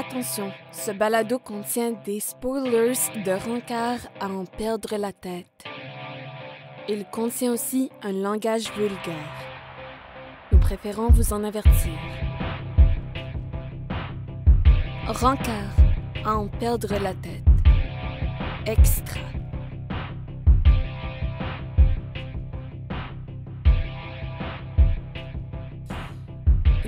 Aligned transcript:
Attention, 0.00 0.50
ce 0.72 0.92
balado 0.92 1.38
contient 1.38 1.92
des 2.06 2.20
spoilers 2.20 2.94
de 3.22 3.32
rencard 3.32 3.98
à 4.18 4.30
en 4.30 4.46
perdre 4.46 4.96
la 4.96 5.12
tête. 5.12 5.64
Il 6.88 7.04
contient 7.04 7.52
aussi 7.52 7.90
un 8.02 8.12
langage 8.12 8.72
vulgaire. 8.72 9.34
Nous 10.52 10.58
préférons 10.58 11.08
vous 11.10 11.34
en 11.34 11.44
avertir. 11.44 11.92
Rencard 15.06 15.76
à 16.24 16.34
en 16.34 16.48
perdre 16.48 16.98
la 16.98 17.12
tête. 17.12 17.44
Extra. 18.64 19.20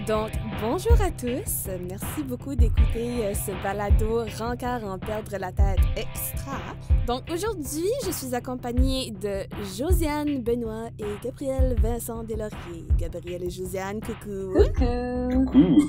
Donc, 0.07 0.31
bonjour 0.63 0.97
à 1.01 1.11
tous. 1.11 1.69
Merci 1.89 2.23
beaucoup 2.23 2.55
d'écouter 2.55 3.25
euh, 3.25 3.35
ce 3.35 3.51
balado 3.65 4.25
Rencard 4.39 4.85
en 4.85 4.97
perdre 4.97 5.37
la 5.39 5.51
tête 5.51 5.81
extra. 5.97 6.59
Donc, 7.07 7.23
aujourd'hui, 7.33 7.91
je 8.07 8.13
suis 8.13 8.33
accompagnée 8.33 9.11
de 9.11 9.43
Josiane 9.77 10.41
Benoît 10.41 10.87
et 11.01 11.05
Gabriel 11.25 11.75
Vincent 11.83 12.23
Deslauriers. 12.23 12.87
Gabriel 12.97 13.43
et 13.43 13.51
Josiane, 13.51 14.01
coucou. 14.01 14.55
Coucou. 14.79 15.83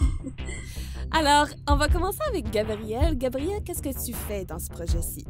Alors, 1.12 1.48
on 1.70 1.76
va 1.76 1.88
commencer 1.88 2.22
avec 2.28 2.50
Gabriel. 2.50 3.16
Gabriel, 3.16 3.62
qu'est-ce 3.64 3.84
que 3.84 4.06
tu 4.06 4.14
fais 4.14 4.44
dans 4.44 4.58
ce 4.58 4.70
projet-ci? 4.70 5.26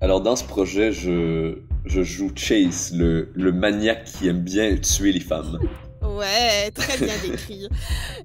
Alors, 0.00 0.20
dans 0.20 0.34
ce 0.34 0.44
projet, 0.44 0.90
je, 0.90 1.60
je 1.84 2.02
joue 2.02 2.32
Chase, 2.34 2.92
le, 2.92 3.30
le 3.34 3.52
maniaque 3.52 4.04
qui 4.04 4.26
aime 4.26 4.40
bien 4.40 4.76
tuer 4.76 5.12
les 5.12 5.20
femmes. 5.20 5.60
Ouais, 6.04 6.70
très 6.72 6.98
bien 6.98 7.14
décrit. 7.22 7.68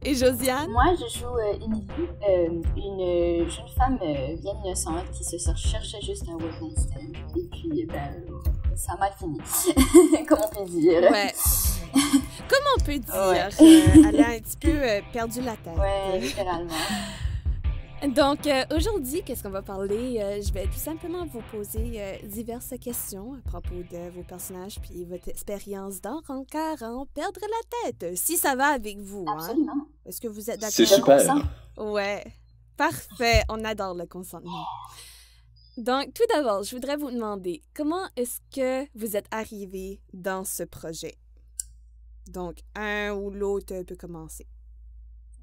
Et 0.04 0.14
Josiane? 0.16 0.70
Moi, 0.70 0.94
je 0.96 1.20
joue 1.20 1.26
euh, 1.28 1.54
Emily, 1.64 1.88
euh, 2.28 2.62
une 2.76 3.50
jeune 3.50 3.68
femme 3.78 3.98
euh, 4.02 4.36
bien 4.42 4.54
innocente 4.66 5.10
qui 5.12 5.24
se 5.24 5.38
cherchait 5.55 6.02
juste 6.02 6.26
un 6.30 6.34
one. 6.36 6.74
Et 7.38 7.48
puis, 7.52 7.86
ben, 7.86 8.24
ça 8.76 8.96
m'a 8.99 9.12
fini, 9.12 9.40
comme 10.27 10.40
on 10.46 10.66
peut 10.66 10.70
dire? 10.71 11.10
Ouais. 11.10 11.34
Comme 12.49 12.66
on 12.77 12.84
peut 12.84 12.99
dire, 12.99 13.16
euh, 13.16 13.49
elle 14.10 14.21
a 14.21 14.30
un 14.30 14.40
petit 14.40 14.58
peu 14.60 14.70
euh, 14.71 15.02
perdu 15.12 15.41
la 15.41 15.52
tête? 15.52 15.77
Ouais, 15.77 16.20
littéralement. 16.20 16.70
Donc, 18.08 18.48
euh, 18.48 18.64
aujourd'hui, 18.74 19.24
qu'est-ce 19.24 19.44
qu'on 19.44 19.50
va 19.50 19.62
parler? 19.62 20.22
Euh, 20.22 20.42
je 20.42 20.54
vais 20.54 20.64
tout 20.66 20.80
simplement 20.80 21.26
vous 21.26 21.42
poser 21.52 22.02
euh, 22.02 22.16
diverses 22.24 22.74
questions 22.80 23.34
à 23.34 23.50
propos 23.50 23.76
de 23.76 24.10
vos 24.12 24.24
personnages 24.24 24.80
puis 24.80 25.04
votre 25.04 25.28
expérience 25.28 26.00
dans 26.00 26.22
Rancard 26.26 26.82
en 26.82 27.05
perdre 27.08 27.42
la 27.42 27.92
tête, 27.92 28.18
si 28.18 28.38
ça 28.38 28.55
va 28.55 28.68
avec 28.68 29.00
vous. 29.00 29.26
Hein? 29.27 29.36
Absolument. 29.38 29.88
Est-ce 30.05 30.22
que 30.22 30.30
vous 30.30 30.50
êtes 30.50 30.62
d'accord? 30.62 30.74
C'est 30.74 30.86
super. 30.86 31.20
Ouais. 31.77 32.24
Parfait. 32.77 33.44
On 33.50 33.66
adore 33.66 33.96
le 33.96 34.05
consentement. 34.05 34.66
Donc, 35.76 36.14
tout 36.14 36.24
d'abord, 36.34 36.64
je 36.64 36.76
voudrais 36.76 36.96
vous 36.96 37.12
demander 37.12 37.62
comment 37.76 38.08
est-ce 38.16 38.40
que 38.55 38.90
vous 38.98 39.18
êtes 39.18 39.27
arrivé 39.32 40.02
dans 40.14 40.46
ce 40.46 40.64
projet? 40.64 41.16
Donc, 42.27 42.60
un 42.76 43.12
ou 43.12 43.30
l'autre 43.30 43.84
peut 43.84 43.96
commencer. 43.98 44.48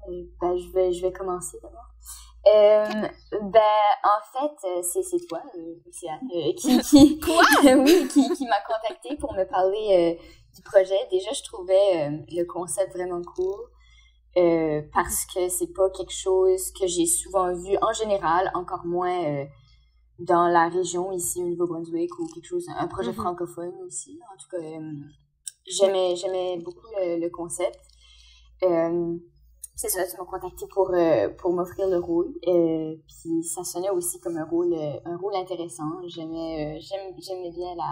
Ben, 0.07 0.57
je 0.57 0.71
vais, 0.71 0.93
je 0.93 1.01
vais 1.01 1.11
commencer 1.11 1.59
d'abord. 1.61 1.93
Euh, 2.47 3.07
ben, 3.41 3.61
en 4.03 4.21
fait, 4.31 4.67
euh, 4.67 4.81
c'est, 4.81 5.03
c'est 5.03 5.25
toi, 5.27 5.41
euh, 5.57 5.75
Luciane, 5.85 6.19
euh, 6.33 6.53
qui, 6.57 6.79
qui, 6.79 7.19
Quoi? 7.25 7.43
oui, 7.63 8.07
qui, 8.07 8.29
qui 8.29 8.45
m'a 8.45 8.61
contacté 8.61 9.15
pour 9.17 9.33
me 9.33 9.43
parler 9.43 10.17
euh, 10.19 10.23
du 10.55 10.61
projet. 10.61 10.97
Déjà, 11.11 11.31
je 11.33 11.43
trouvais 11.43 12.09
le 12.31 12.43
concept 12.45 12.93
vraiment 12.95 13.21
cool 13.35 13.59
parce 14.93 15.25
que 15.33 15.49
c'est 15.49 15.73
pas 15.73 15.89
quelque 15.89 16.13
chose 16.13 16.71
que 16.79 16.85
j'ai 16.85 17.07
souvent 17.07 17.51
vu 17.55 17.75
en 17.81 17.91
général, 17.91 18.51
encore 18.53 18.85
moins 18.85 19.47
dans 20.19 20.47
la 20.47 20.69
région 20.69 21.11
ici 21.11 21.41
au 21.43 21.47
Nouveau-Brunswick 21.47 22.17
ou 22.19 22.27
quelque 22.27 22.45
chose, 22.45 22.67
un 22.77 22.87
projet 22.87 23.09
Mhm. 23.09 23.15
francophone 23.15 23.73
aussi. 23.85 24.19
En 24.31 24.37
tout 24.37 24.47
cas, 24.51 24.79
j'aimais, 25.65 26.15
j'aimais 26.15 26.57
beaucoup 26.63 26.85
le, 26.99 27.19
le 27.19 27.29
concept. 27.31 27.79
C'est 29.79 29.89
ça, 29.89 30.01
tu 30.07 30.17
m'as 30.17 30.25
contacté 30.25 30.65
pour, 30.73 30.89
euh, 30.91 31.29
pour 31.37 31.53
m'offrir 31.53 31.87
le 31.87 31.99
rôle. 31.99 32.33
Euh, 32.47 32.95
puis 33.07 33.43
ça 33.43 33.63
sonnait 33.63 33.91
aussi 33.91 34.19
comme 34.19 34.35
un 34.37 34.43
rôle, 34.45 34.73
euh, 34.73 34.93
un 35.05 35.15
rôle 35.17 35.35
intéressant. 35.35 35.83
J'aimais, 36.07 36.77
euh, 36.77 36.79
j'aimais 37.19 37.51
bien 37.51 37.75
la, 37.75 37.91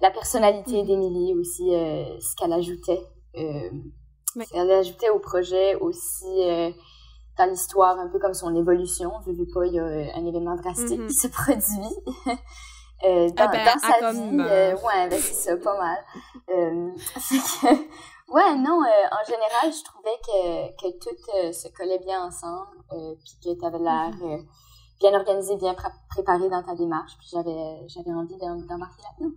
la 0.00 0.10
personnalité 0.10 0.80
Mhm. 0.80 0.86
d'Émilie 0.86 1.34
aussi, 1.34 1.68
ce 1.68 2.34
qu'elle 2.34 2.52
ajoutait. 2.54 3.02
Qu'elle 3.34 4.70
ajoutait 4.70 5.10
au 5.10 5.18
projet 5.18 5.74
aussi 5.76 6.74
dans 7.36 7.44
l'histoire, 7.50 7.98
un 7.98 8.08
peu 8.08 8.18
comme 8.18 8.34
son 8.34 8.54
évolution. 8.56 9.12
Je 9.26 9.32
veux 9.32 9.46
pas, 9.52 9.66
il 9.66 9.74
y 9.74 9.78
a 9.78 9.84
un 9.84 10.24
événement 10.26 10.56
drastique 10.56 10.98
Mhm. 10.98 11.08
qui 11.08 11.14
se 11.14 11.28
produit. 11.28 11.94
Euh, 13.04 13.28
dans, 13.30 13.44
Ah 13.44 13.48
ben, 13.52 13.64
dans 13.64 13.78
sa 13.78 14.10
vie, 14.10 14.40
euh, 14.40 14.72
ouais, 14.74 15.08
ben 15.08 15.20
c'est 15.20 15.32
ça, 15.32 15.56
pas 15.56 15.78
mal. 15.78 15.98
Fait 16.98 17.36
que, 17.36 17.74
Ouais, 18.28 18.54
non, 18.56 18.82
euh, 18.82 19.06
en 19.10 19.24
général, 19.24 19.72
je 19.72 19.84
trouvais 19.84 20.18
que, 20.26 20.76
que 20.82 20.98
tout 20.98 21.16
euh, 21.36 21.52
se 21.52 21.68
collait 21.68 21.98
bien 21.98 22.22
ensemble, 22.26 22.76
euh, 22.92 23.14
puis 23.24 23.54
que 23.54 23.58
tu 23.58 23.64
avais 23.66 23.78
l'air 23.78 24.10
Mhm. 24.20 24.46
bien 25.00 25.14
organisé, 25.14 25.56
bien 25.56 25.74
pré- 25.74 25.88
préparé 26.10 26.48
dans 26.50 26.62
ta 26.62 26.74
démarche, 26.74 27.12
puis 27.18 27.28
j'avais 27.32 27.88
j'avais 27.88 28.12
envie 28.12 28.36
d'em- 28.36 28.66
d'embarquer 28.66 29.02
là-dedans. 29.02 29.34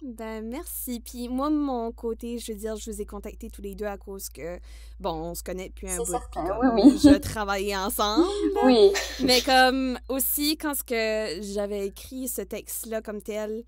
Ben, 0.00 0.46
merci. 0.48 1.00
Puis 1.00 1.28
moi, 1.28 1.50
de 1.50 1.56
mon 1.56 1.90
côté, 1.90 2.38
je 2.38 2.52
veux 2.52 2.58
dire, 2.58 2.76
je 2.76 2.88
vous 2.90 3.00
ai 3.00 3.04
contactés 3.04 3.50
tous 3.50 3.62
les 3.62 3.74
deux 3.74 3.84
à 3.84 3.98
cause 3.98 4.28
que, 4.28 4.60
bon, 5.00 5.10
on 5.10 5.34
se 5.34 5.42
connaît 5.42 5.68
depuis 5.70 5.88
un 5.88 5.96
C'est 5.96 6.04
bout. 6.04 6.12
certain, 6.12 6.44
puis 6.44 6.52
oui, 6.52 6.68
comme 6.68 6.74
oui. 6.92 6.98
Je 7.02 7.18
travaillais 7.18 7.76
ensemble. 7.76 8.24
Oui, 8.64 8.92
Mais 9.24 9.40
comme 9.42 9.98
aussi, 10.08 10.56
quand 10.56 10.72
que 10.86 11.42
j'avais 11.42 11.86
écrit 11.86 12.28
ce 12.28 12.42
texte-là 12.42 13.02
comme 13.02 13.20
tel, 13.22 13.64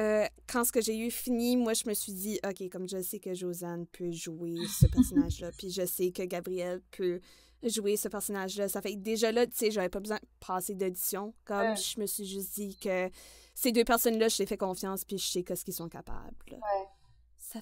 euh, 0.00 0.24
quand 0.50 0.64
ce 0.64 0.72
que 0.72 0.80
j'ai 0.80 0.96
eu 0.98 1.10
fini, 1.10 1.56
moi, 1.56 1.74
je 1.74 1.84
me 1.86 1.94
suis 1.94 2.12
dit, 2.12 2.40
OK, 2.44 2.68
comme 2.70 2.88
je 2.88 3.00
sais 3.02 3.18
que 3.20 3.34
Josanne 3.34 3.86
peut 3.86 4.10
jouer 4.10 4.56
ce 4.80 4.86
personnage-là, 4.86 5.50
puis 5.58 5.70
je 5.70 5.84
sais 5.86 6.10
que 6.10 6.22
Gabriel 6.22 6.80
peut 6.96 7.20
jouer 7.62 7.96
ce 7.98 8.08
personnage-là, 8.08 8.68
ça 8.68 8.80
fait 8.80 8.94
que 8.94 8.98
déjà 9.00 9.30
là, 9.32 9.46
tu 9.46 9.52
sais, 9.54 9.70
j'avais 9.70 9.90
pas 9.90 10.00
besoin 10.00 10.16
de 10.16 10.26
passer 10.46 10.74
d'audition. 10.74 11.34
Comme 11.44 11.58
Ouais. 11.70 11.76
je 11.76 12.00
me 12.00 12.06
suis 12.06 12.24
juste 12.24 12.54
dit 12.54 12.74
que 12.76 13.10
ces 13.54 13.70
deux 13.72 13.84
personnes-là, 13.84 14.28
je 14.28 14.38
les 14.38 14.46
fais 14.46 14.56
confiance, 14.56 15.04
puis 15.04 15.18
je 15.18 15.26
sais 15.28 15.42
qu'est-ce 15.42 15.64
qu'ils 15.64 15.74
sont 15.74 15.88
capables. 15.90 16.34
ouais. 16.50 16.58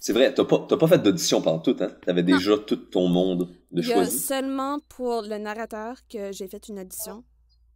C'est 0.02 0.12
vrai, 0.12 0.34
t'as 0.34 0.44
pas, 0.44 0.66
t'as 0.68 0.76
pas 0.76 0.86
fait 0.86 0.98
d'audition 0.98 1.40
pendant 1.40 1.60
tout, 1.60 1.74
hein? 1.80 1.88
T'avais 2.04 2.22
déjà 2.22 2.58
tout 2.58 2.76
ton 2.76 3.08
monde 3.08 3.48
de 3.72 3.80
Il 3.80 3.88
y 3.88 3.92
a 3.92 3.94
choisi. 3.94 4.18
seulement 4.18 4.80
pour 4.90 5.22
le 5.22 5.38
narrateur 5.38 5.96
que 6.08 6.30
j'ai 6.30 6.46
fait 6.46 6.68
une 6.68 6.78
audition. 6.78 7.24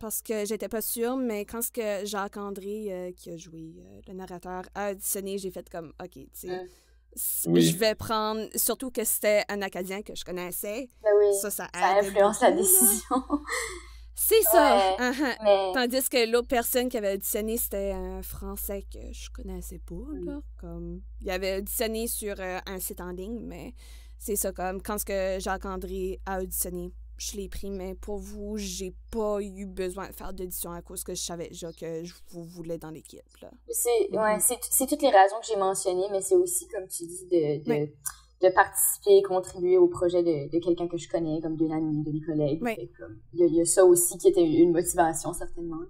Parce 0.03 0.21
que 0.21 0.45
j'étais 0.45 0.69
pas 0.69 0.83
sûre, 0.83 1.17
mais 1.17 1.45
quand 1.45 1.63
ce 1.63 1.71
que 1.71 2.05
Jacques-André, 2.05 2.87
euh, 2.91 3.13
qui 3.13 3.31
a 3.31 3.37
joué 3.37 3.77
euh, 3.79 4.01
le 4.09 4.15
narrateur, 4.15 4.65
a 4.75 4.91
auditionné, 4.91 5.39
j'ai 5.39 5.53
fait 5.53 5.71
comme, 5.71 5.93
OK, 6.03 6.15
tu 6.15 6.29
sais, 6.35 6.49
Mm. 6.49 7.53
Oui. 7.53 7.63
je 7.63 7.77
vais 7.77 7.95
prendre, 7.95 8.49
surtout 8.57 8.91
que 8.91 9.05
c'était 9.05 9.45
un 9.49 9.61
Acadien 9.61 10.03
que 10.03 10.15
je 10.15 10.25
connaissais, 10.25 10.89
Ben 11.03 11.11
oui, 11.19 11.27
ça, 11.41 11.51
ça 11.51 11.69
influence 11.75 12.41
la 12.41 12.51
beaucoup, 12.51 12.63
décision. 12.63 13.17
C'est 14.15 14.43
ça! 14.43 14.95
Ouais. 14.99 15.11
uh-huh. 15.11 15.37
Mais 15.43 15.73
Tandis 15.75 16.09
que 16.09 16.31
l'autre 16.31 16.49
personne 16.49 16.89
qui 16.89 16.97
avait 16.97 17.15
auditionné, 17.15 17.57
c'était 17.57 17.93
un 17.93 18.23
Français 18.23 18.87
que 18.93 19.13
je 19.13 19.31
connaissais 19.31 19.79
pas, 19.79 19.95
là. 20.25 20.41
Comme, 20.59 21.03
il 21.21 21.31
avait 21.31 21.59
auditionné 21.59 22.07
sur 22.07 22.35
euh, 22.39 22.59
un 22.67 22.79
site 22.79 23.01
en 23.01 23.11
ligne, 23.11 23.41
mais 23.43 23.75
c'est 24.19 24.37
ça, 24.37 24.53
comme, 24.53 24.81
quand 24.81 24.99
ce 24.99 25.05
que 25.05 25.39
Jacques-André 25.41 26.21
a 26.25 26.41
auditionné, 26.41 26.93
je 27.31 27.37
l'ai 27.37 27.49
pris, 27.49 27.71
mais 27.71 27.95
pour 27.95 28.19
vous, 28.19 28.57
j'ai 28.59 28.95
pas 29.11 29.41
eu 29.41 29.67
besoin 29.67 30.09
de 30.09 30.15
faire 30.15 30.33
d'audition 30.33 30.73
à 30.73 30.83
cause 30.83 31.05
que 31.05 31.15
je 31.15 31.23
savais 31.23 31.49
déjà 31.49 31.73
que 31.73 32.05
je 32.05 32.15
vous 32.31 32.45
voulais 32.45 32.79
dans 32.79 32.91
l'équipe, 32.91 33.23
là. 33.41 33.51
c'est 33.71 34.09
Mhm. 34.11 34.19
ouais, 34.19 34.41
c'est 34.41 34.59
c'est 34.71 34.87
toutes 34.87 35.03
les 35.03 35.11
raisons 35.11 35.37
que 35.41 35.47
j'ai 35.47 35.57
mentionnées, 35.57 36.09
mais 36.11 36.21
c'est 36.21 36.35
aussi, 36.37 36.67
comme 36.69 36.87
tu 36.89 37.05
dis, 37.07 37.27
de, 37.31 37.65
de, 37.65 37.71
Ouais. 37.71 37.95
de 38.43 38.49
participer, 38.51 39.23
contribuer 39.23 39.79
au 39.79 39.89
projet 39.89 40.23
de, 40.23 40.51
de 40.53 40.59
quelqu'un 40.59 40.89
que 40.89 40.97
je 40.99 41.09
connais, 41.09 41.41
comme 41.41 41.57
d'une 41.57 41.73
amie, 41.73 42.03
d'une 42.03 42.25
collègue. 42.25 42.63
Ouais. 42.63 42.75
Fait 42.77 42.91
Il 43.33 43.41
y, 43.41 43.43
a- 43.45 43.47
il 43.47 43.55
y 43.55 43.61
a 43.61 43.65
ça 43.65 43.85
aussi 43.85 44.19
qui 44.19 44.29
était 44.29 44.43
une 44.45 44.73
motivation, 44.73 45.33
certainement. 45.33 45.83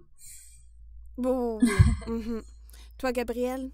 Bon. 1.16 1.58
Mhm. 2.06 2.42
Toi, 2.98 3.12
Gabriel? 3.12 3.70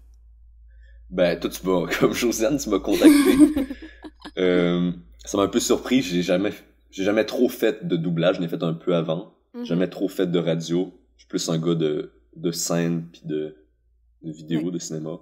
Ben, 1.09 1.39
toi, 1.39 1.49
tu 1.49 1.65
m'as, 1.65 1.87
comme 1.99 2.13
Josiane, 2.13 2.57
tu 2.57 2.69
m'as 2.69 2.79
contacté. 2.79 3.43
euh, 4.37 4.91
ça 5.25 5.37
m'a 5.37 5.43
un 5.43 5.47
peu 5.47 5.59
surpris, 5.59 6.01
j'ai 6.01 6.21
jamais, 6.23 6.53
j'ai 6.91 7.03
jamais 7.03 7.25
trop 7.25 7.49
fait 7.49 7.87
de 7.87 7.95
doublage, 7.95 8.37
j'en 8.37 8.43
ai 8.43 8.47
fait 8.47 8.63
un 8.63 8.73
peu 8.73 8.95
avant. 8.95 9.33
Mhm. 9.53 9.65
Jamais 9.65 9.87
trop 9.89 10.07
fait 10.07 10.27
de 10.27 10.39
radio. 10.39 10.93
Je 11.17 11.21
suis 11.23 11.27
plus 11.29 11.49
un 11.49 11.57
gars 11.59 11.75
de, 11.75 12.11
de 12.35 12.51
scène 12.51 13.07
puis 13.11 13.21
de, 13.25 13.55
de 14.23 14.31
vidéo, 14.31 14.71
de 14.71 14.79
cinéma. 14.79 15.19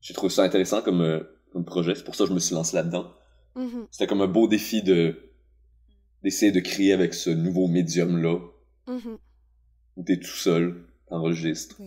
J'ai 0.00 0.14
trouvé 0.14 0.30
ça 0.32 0.42
intéressant 0.42 0.82
comme, 0.82 1.00
euh, 1.02 1.20
comme 1.52 1.64
projet, 1.64 1.94
c'est 1.94 2.04
pour 2.04 2.14
ça 2.14 2.24
que 2.24 2.30
je 2.30 2.34
me 2.34 2.38
suis 2.38 2.54
lancé 2.54 2.76
là-dedans. 2.76 3.12
Mhm. 3.56 3.86
C'était 3.90 4.06
comme 4.06 4.22
un 4.22 4.26
beau 4.28 4.46
défi 4.48 4.82
de 4.82 5.16
d'essayer 6.22 6.52
de 6.52 6.60
créer 6.60 6.92
avec 6.92 7.14
ce 7.14 7.30
nouveau 7.30 7.66
médium-là, 7.66 8.38
Mhm. 8.86 9.16
où 9.96 10.02
t'es 10.04 10.18
tout 10.18 10.26
seul, 10.26 10.84
t'enregistres. 11.08 11.80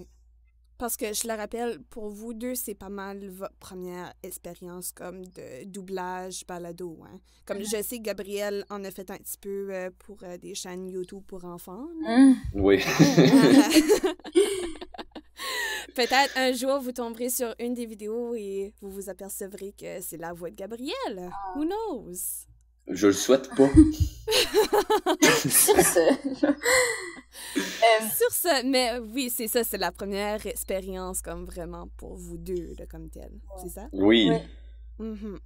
Parce 0.83 0.97
que 0.97 1.13
je 1.13 1.29
le 1.29 1.35
rappelle, 1.35 1.79
pour 1.89 2.09
vous 2.09 2.33
deux, 2.33 2.55
c'est 2.55 2.73
pas 2.73 2.89
mal 2.89 3.25
votre 3.29 3.55
première 3.55 4.13
expérience 4.21 4.91
comme 4.91 5.23
de 5.27 5.63
doublage 5.63 6.45
balado. 6.45 6.99
Hein? 7.05 7.21
Comme 7.45 7.59
je 7.63 7.81
sais, 7.81 7.99
Gabriel 7.99 8.65
en 8.69 8.83
a 8.83 8.91
fait 8.91 9.09
un 9.09 9.15
petit 9.15 9.37
peu 9.37 9.69
euh, 9.69 9.91
pour 9.99 10.17
euh, 10.23 10.37
des 10.37 10.53
chaînes 10.55 10.89
YouTube 10.89 11.23
pour 11.25 11.45
enfants. 11.45 11.87
Hum. 12.05 12.35
Oui. 12.53 12.83
Peut-être 15.95 16.37
un 16.37 16.51
jour, 16.51 16.81
vous 16.81 16.91
tomberez 16.91 17.29
sur 17.29 17.55
une 17.59 17.75
des 17.75 17.85
vidéos 17.85 18.35
et 18.35 18.73
vous 18.81 18.89
vous 18.89 19.09
apercevrez 19.09 19.71
que 19.71 20.01
c'est 20.01 20.17
la 20.17 20.33
voix 20.33 20.49
de 20.49 20.55
Gabriel. 20.55 21.29
Who 21.55 21.63
knows? 21.63 22.45
Je 22.87 23.07
le 23.07 23.13
souhaite 23.13 23.49
pas. 23.55 23.69
Sur 25.49 25.79
ce. 25.79 26.53
Euh, 27.55 28.05
Sur 28.15 28.31
ce, 28.31 28.65
mais 28.65 28.97
oui, 28.99 29.29
c'est 29.29 29.47
ça, 29.47 29.63
c'est 29.63 29.77
la 29.77 29.91
première 29.91 30.45
expérience 30.45 31.21
comme 31.21 31.45
vraiment 31.45 31.87
pour 31.97 32.15
vous 32.15 32.37
deux, 32.37 32.73
là, 32.77 32.85
comme 32.87 33.09
tel. 33.09 33.31
C'est 33.61 33.69
ça? 33.69 33.87
Oui. 33.91 34.29
Ouais. 34.29 34.43
Mhm. 34.99 35.39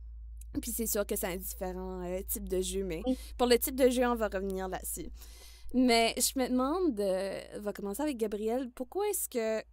Puis 0.61 0.71
c'est 0.71 0.85
sûr 0.85 1.05
que 1.05 1.15
c'est 1.15 1.27
un 1.27 1.35
différent 1.37 2.03
euh, 2.05 2.21
type 2.27 2.47
de 2.47 2.61
jeu, 2.61 2.83
mais 2.83 3.01
Oui. 3.05 3.17
pour 3.37 3.47
le 3.47 3.57
type 3.57 3.75
de 3.75 3.89
jeu, 3.89 4.05
on 4.05 4.15
va 4.15 4.27
revenir 4.27 4.67
là-dessus. 4.67 5.09
Mais 5.73 6.13
je 6.17 6.39
me 6.39 6.47
demande, 6.49 6.99
euh, 6.99 7.39
on 7.57 7.61
va 7.61 7.73
commencer 7.73 8.01
avec 8.03 8.17
Gabriel, 8.17 8.69
pourquoi 8.75 9.07
est-ce 9.09 9.27
que 9.29 9.63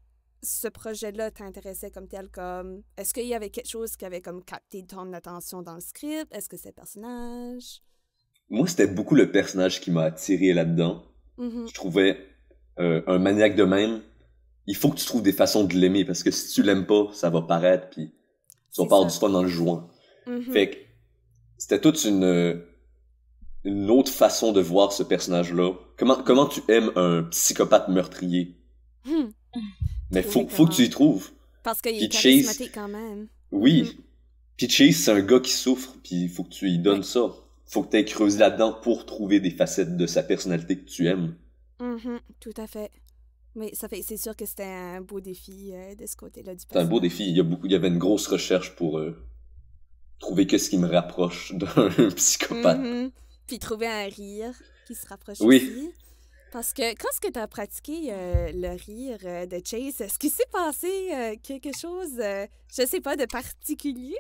ce 0.45 0.69
projet-là 0.69 1.31
t'intéressait 1.31 1.91
comme 1.91 2.07
tel? 2.07 2.29
Comme, 2.29 2.83
est-ce 2.97 3.13
qu'il 3.13 3.27
y 3.27 3.35
avait 3.35 3.51
quelque 3.51 3.69
chose 3.69 3.97
qui 3.97 4.05
avait 4.05 4.21
comme 4.21 4.45
capté 4.45 4.85
ton 4.85 5.13
attention 5.13 5.63
dans 5.63 5.75
le 5.75 5.81
script? 5.81 6.33
Est-ce 6.33 6.49
que 6.49 6.57
c'est 6.57 6.69
le 6.69 6.75
personnage? 6.75 7.83
Moi, 8.51 8.67
c'était 8.67 8.87
beaucoup 8.87 9.15
le 9.15 9.31
personnage 9.31 9.81
qui 9.81 9.91
m'a 9.91 10.05
attiré 10.05 10.53
là-dedans. 10.53 11.03
Mhm. 11.39 11.67
Je 11.67 11.75
trouvais 11.75 12.19
euh, 12.79 13.03
un 13.07 13.19
maniaque 13.19 13.57
de 13.57 13.65
même. 13.65 14.03
Il 14.67 14.77
faut 14.77 14.91
que 14.91 14.97
tu 14.97 15.07
trouves 15.07 15.23
des 15.23 15.33
façons 15.33 15.65
de 15.65 15.75
l'aimer 15.75 16.05
parce 16.05 16.23
que 16.23 16.31
si 16.31 16.53
tu 16.53 16.63
l'aimes 16.63 16.87
pas, 16.87 17.09
ça 17.13 17.31
va 17.31 17.43
paraître 17.43 17.91
puis 17.91 18.15
tu 18.73 18.83
vas 18.83 18.89
perdre 18.89 19.11
du 19.11 19.19
temps 19.19 19.29
dans 19.29 19.43
le 19.43 19.49
jouant. 19.49 19.89
Mhm. 20.27 20.53
Fait 20.53 20.71
que 20.71 20.77
c'était 21.59 21.81
toute 21.81 22.05
une 22.05 22.63
une 23.65 23.91
autre 23.91 24.13
façon 24.13 24.53
de 24.53 24.61
voir 24.61 24.93
ce 24.93 25.03
personnage-là. 25.03 25.73
Comment 25.97 26.23
comment 26.23 26.47
tu 26.47 26.61
aimes 26.69 26.93
un 26.97 27.25
psychopathe 27.25 27.89
meurtrier? 27.89 28.57
Mhm. 29.07 29.33
Mais 30.15 30.23
faut 30.23 30.47
faut 30.49 30.67
que 30.67 30.75
tu 30.75 30.83
y 30.85 30.91
trouves. 30.91 31.31
Parce 31.63 31.81
qu'il 31.81 32.03
est 32.03 32.09
charismatique 32.09 32.73
quand 32.75 32.89
même. 32.89 33.29
Oui. 33.53 33.83
Mhm. 33.83 34.03
Puis 34.57 34.69
Chase, 34.69 34.97
c'est 34.97 35.11
un 35.11 35.21
gars 35.23 35.41
qui 35.41 35.51
souffre, 35.53 35.97
puis 36.03 36.23
il 36.25 36.29
faut 36.29 36.45
que 36.45 36.51
tu 36.51 36.67
lui 36.67 36.79
donnes 36.79 37.03
ça. 37.03 37.33
Faut 37.67 37.83
que 37.83 37.91
tu 37.91 37.97
aies 37.97 38.05
creusé 38.05 38.39
là-dedans 38.39 38.73
pour 38.83 39.05
trouver 39.07 39.41
des 39.41 39.51
facettes 39.51 39.97
de 39.97 40.07
sa 40.07 40.23
personnalité 40.23 40.79
que 40.79 40.85
tu 40.89 41.09
aimes. 41.09 41.35
Mhm, 41.81 42.21
Tout 42.41 42.53
à 42.57 42.67
fait. 42.67 42.91
Mais 43.57 43.75
ça 43.75 43.89
fait, 43.89 44.03
c'est 44.03 44.17
sûr 44.17 44.35
que 44.37 44.47
c'était 44.47 44.65
un 44.65 45.01
beau 45.01 45.21
défi 45.21 45.71
euh, 45.73 45.95
de 45.95 46.07
ce 46.07 46.17
côté-là 46.17 46.55
du 46.55 46.61
C'est 46.71 46.79
un 46.79 46.85
beau 46.85 47.01
défi. 47.01 47.25
Il 47.29 47.37
y 47.37 47.41
a 47.41 47.45
beaucoup, 47.45 47.67
il 47.67 47.73
y 47.73 47.75
avait 47.77 47.89
une 47.89 47.99
grosse 47.99 48.27
recherche 48.27 48.75
pour 48.77 48.99
euh, 48.99 49.17
trouver 50.19 50.47
qu'est-ce 50.47 50.71
qui 50.71 50.79
me 50.79 50.89
rapproche 50.89 51.53
d'un 51.55 52.11
psychopathe. 52.17 52.81
Mhm. 52.81 53.11
Puis 53.47 53.59
trouver 53.59 53.87
un 53.87 54.07
rire 54.09 54.53
qui 54.87 54.95
se 54.95 55.07
rapproche 55.07 55.39
Oui. 55.41 55.57
aussi. 55.57 55.91
Parce 56.55 56.73
que 56.73 56.83
quand 56.95 57.09
est-ce 57.13 57.21
que 57.21 57.33
tu 57.33 57.39
as 57.41 57.49
pratiqué 57.49 58.13
euh, 58.13 58.53
le 58.55 58.77
rire 58.87 59.19
euh, 59.25 59.45
de 59.45 59.61
Chase, 59.65 60.01
est-ce 60.01 60.21
qu'il 60.21 60.31
s'est 60.31 60.47
passé 60.53 60.87
euh, 61.13 61.35
quelque 61.43 61.71
chose, 61.77 62.13
je 62.17 62.87
sais 62.87 63.01
pas, 63.01 63.17
de 63.17 63.25
particulier? 63.25 64.15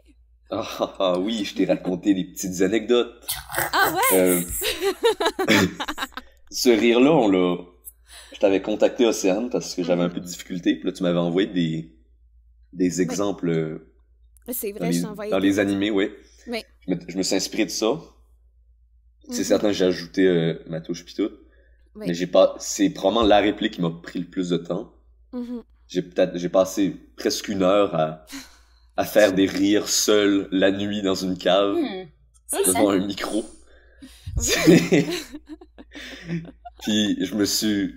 Ah, 0.50 0.66
ah, 0.80 0.94
ah, 0.98 1.18
oui, 1.20 1.44
je 1.44 1.54
t'ai 1.54 1.64
raconté 1.64 2.12
des 2.12 2.24
petites 2.24 2.60
anecdotes. 2.60 3.24
Ah 3.72 3.94
ouais? 3.94 4.44
Ce 6.50 6.70
rire-là, 6.70 7.12
on 7.12 7.28
l'a. 7.28 7.56
Je 8.32 8.40
t'avais 8.40 8.60
contacté 8.62 9.06
Océane 9.06 9.48
parce 9.48 9.76
que 9.76 9.84
j'avais 9.84 10.02
un 10.02 10.08
peu 10.08 10.18
de 10.20 10.26
difficulté. 10.26 10.74
Puis 10.74 10.86
là, 10.86 10.92
tu 10.92 11.04
m'avais 11.04 11.18
envoyé 11.20 11.46
des, 11.46 11.94
des 12.72 13.00
exemples 13.00 13.80
C'est 14.52 14.72
dans 14.78 14.86
vrai, 14.86 14.92
je 14.92 14.98
les, 14.98 15.02
t'ai 15.02 15.06
envoyé. 15.06 15.30
dans 15.30 15.40
des- 15.40 15.46
les 15.48 15.58
animés, 15.60 15.90
oui. 15.90 16.10
Oui. 16.48 16.64
Je 16.88 16.94
me, 16.94 17.00
je 17.08 17.16
me 17.16 17.22
suis 17.22 17.36
inspiré 17.36 17.64
de 17.64 17.70
ça. 17.70 18.00
C'est 19.30 19.38
Mhm. 19.38 19.44
certain 19.44 19.72
j'ai 19.72 19.84
ajouté 19.86 20.56
ma 20.68 20.80
touche 20.80 21.04
pis 21.04 21.14
tout. 21.14 21.30
Oui. 21.96 22.06
Mais 22.08 22.14
j'ai 22.14 22.26
pas. 22.26 22.54
C'est 22.58 22.90
probablement 22.90 23.26
la 23.26 23.38
réplique 23.40 23.74
qui 23.74 23.80
m'a 23.82 23.90
pris 23.90 24.18
le 24.20 24.26
plus 24.26 24.48
de 24.50 24.56
temps. 24.56 24.92
Mhm. 25.32 25.62
J'ai 25.88 26.02
peut-être. 26.02 26.36
J'ai 26.36 26.48
passé 26.48 26.96
presque 27.16 27.48
une 27.48 27.62
heure 27.62 27.94
à, 27.94 28.26
à 28.96 29.04
faire 29.04 29.32
des 29.32 29.46
rires 29.46 29.88
seul 29.88 30.48
la 30.50 30.70
nuit 30.72 31.02
dans 31.02 31.14
une 31.14 31.36
cave. 31.38 31.76
C'est 32.46 32.66
devant 32.66 32.88
ça. 32.90 32.92
un 32.96 33.06
micro. 33.06 33.44
Puis 36.82 37.24
je 37.24 37.34
me 37.34 37.44
suis. 37.44 37.94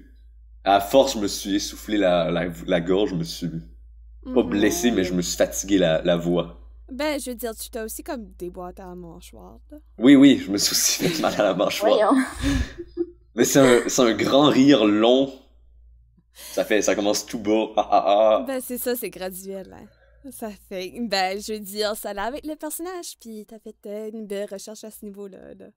À 0.64 0.82
force, 0.82 1.14
je 1.14 1.20
me 1.20 1.28
suis 1.28 1.56
essoufflé 1.56 1.98
la, 1.98 2.30
la, 2.30 2.48
la 2.68 2.82
gorge, 2.82 3.12
je 3.12 3.16
me 3.16 3.24
suis 3.24 3.48
pas 3.48 4.44
Mhm. 4.44 4.50
blessé, 4.50 4.92
mais 4.92 5.06
je 5.06 5.14
me 5.14 5.22
suis 5.22 5.38
fatigué 5.38 5.78
la, 5.78 6.02
la 6.02 6.18
voix. 6.18 6.60
Ben, 6.92 7.18
je 7.20 7.30
veux 7.30 7.36
dire, 7.38 7.56
tu 7.56 7.70
t'as 7.70 7.86
aussi 7.86 8.04
comme 8.04 8.26
déboîté 8.38 8.82
à 8.82 8.88
la 8.88 8.96
mâchoire, 8.96 9.60
là. 9.72 9.78
Oui, 9.98 10.16
oui, 10.18 10.42
je 10.46 10.52
me 10.52 10.58
suis 10.58 10.74
aussi 10.74 11.08
fait 11.08 11.22
mal 11.22 11.34
à 11.40 11.44
la 11.44 11.54
mâchoire. 11.54 12.14
Mais 13.38 13.46
c'est 13.46 13.60
un, 13.60 13.88
c'est 13.88 14.02
un 14.02 14.14
grand 14.16 14.50
rire 14.50 14.84
long. 14.84 15.32
Ça 16.34 16.66
fait, 16.66 16.82
ça 16.82 16.96
commence 16.96 17.24
tout 17.24 17.38
bas. 17.38 17.68
Ah, 17.78 17.88
ah, 17.92 18.04
ah. 18.08 18.44
Ben, 18.48 18.60
c'est 18.60 18.80
ça, 18.80 18.96
c'est 18.96 19.12
graduel, 19.12 19.72
hein. 19.74 20.32
Ça 20.32 20.50
fait... 20.50 20.92
Ben, 21.02 21.40
je 21.40 21.54
veux 21.54 21.60
dire, 21.60 21.96
ça 21.96 22.14
là 22.16 22.24
avec 22.24 22.46
le 22.46 22.56
personnage, 22.56 23.18
puis 23.22 23.46
t'as 23.48 23.60
fait 23.60 23.76
euh, 23.86 24.10
une 24.12 24.26
belle 24.26 24.50
recherche 24.52 24.84
à 24.84 24.90
ce 24.92 25.06
niveau-là, 25.06 25.54
là. 25.54 25.68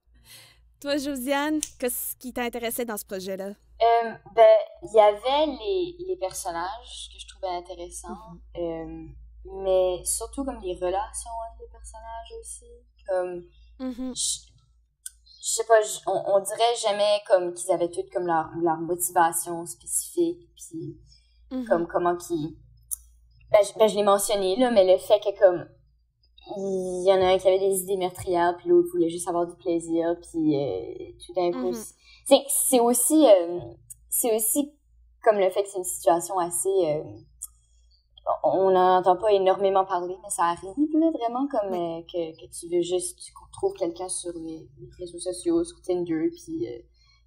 Toi, 0.81 0.97
Josiane, 0.97 1.61
qu'est-ce 1.79 2.17
qui 2.17 2.33
t'intéressait 2.33 2.87
dans 2.87 2.97
ce 2.97 3.05
projet-là? 3.05 3.49
Euh, 3.49 4.11
ben, 4.35 4.57
il 4.83 4.93
y 4.95 4.99
avait 5.01 5.47
les, 5.47 5.97
les 6.09 6.17
personnages 6.17 7.11
que 7.13 7.21
je 7.21 7.27
trouvais 7.29 7.55
intéressants, 7.55 8.17
euh, 8.57 9.05
mais 9.63 10.03
surtout 10.05 10.45
comme 10.45 10.61
les 10.63 10.75
relations 10.75 11.31
entre 11.51 11.61
les 11.61 11.69
personnages 11.71 12.33
aussi. 12.41 12.65
Comme, 13.07 13.45
Mhm. 13.79 14.15
je, 14.15 14.50
je 15.51 15.55
sais 15.57 15.65
pas, 15.65 15.81
on, 16.07 16.35
on 16.37 16.41
dirait 16.41 16.77
jamais 16.81 17.21
comme 17.27 17.53
qu'ils 17.55 17.73
avaient 17.73 17.91
toutes 17.91 18.11
comme 18.11 18.27
leur, 18.27 18.51
leur 18.63 18.77
motivation 18.79 19.67
spécifique, 19.67 20.49
puis 20.57 20.97
Mhm. 21.53 21.67
comme 21.67 21.87
comment 21.89 22.17
qu'ils... 22.17 22.57
Ben, 23.51 23.59
je, 23.65 23.77
ben, 23.77 23.89
je 23.89 23.97
l'ai 23.97 24.05
mentionné, 24.05 24.55
là, 24.57 24.71
mais 24.71 24.85
le 24.85 24.97
fait 24.99 25.19
que 25.19 25.37
comme 25.39 25.67
il 26.57 27.05
y 27.07 27.13
en 27.13 27.21
a 27.21 27.33
un 27.35 27.39
qui 27.39 27.49
avait 27.49 27.59
des 27.59 27.81
idées 27.83 27.97
meurtrières, 27.97 28.57
puis 28.57 28.69
l'autre 28.69 28.89
voulait 28.93 29.09
juste 29.09 29.29
avoir 29.29 29.47
du 29.49 29.57
plaisir, 29.57 30.17
puis 30.31 30.57
euh, 30.57 31.13
tout 31.27 31.33
d'un 31.35 31.51
coup... 31.53 31.71
Mhm. 31.73 31.85
c'est- 32.27 32.45
C'est 32.49 32.81
aussi... 32.81 33.27
euh, 33.27 33.59
c'est 34.09 34.35
aussi 34.35 34.73
comme 35.25 35.39
le 35.39 35.51
fait 35.51 35.63
que 35.65 35.69
c'est 35.69 35.79
une 35.79 35.85
situation 35.85 36.39
assez... 36.39 36.69
euh, 36.69 37.03
on 38.45 38.71
n'en 38.71 38.99
entend 38.99 39.17
pas 39.17 39.33
énormément 39.33 39.85
parler, 39.85 40.17
mais 40.23 40.31
ça 40.31 40.45
arrive, 40.45 40.75
là, 40.99 41.11
vraiment, 41.11 41.47
comme 41.49 41.73
euh, 41.73 42.03
que, 42.03 42.33
que 42.41 42.51
tu 42.51 42.69
veux 42.69 42.83
juste... 42.83 43.19
Tu 43.19 43.33
trouves 43.53 43.75
quelqu'un 43.75 44.09
sur 44.09 44.33
les, 44.35 44.69
les 44.79 44.89
réseaux 44.99 45.19
sociaux, 45.19 45.65
sur 45.65 45.81
Tinder, 45.83 46.31
puis... 46.31 46.67
euh, 46.69 46.79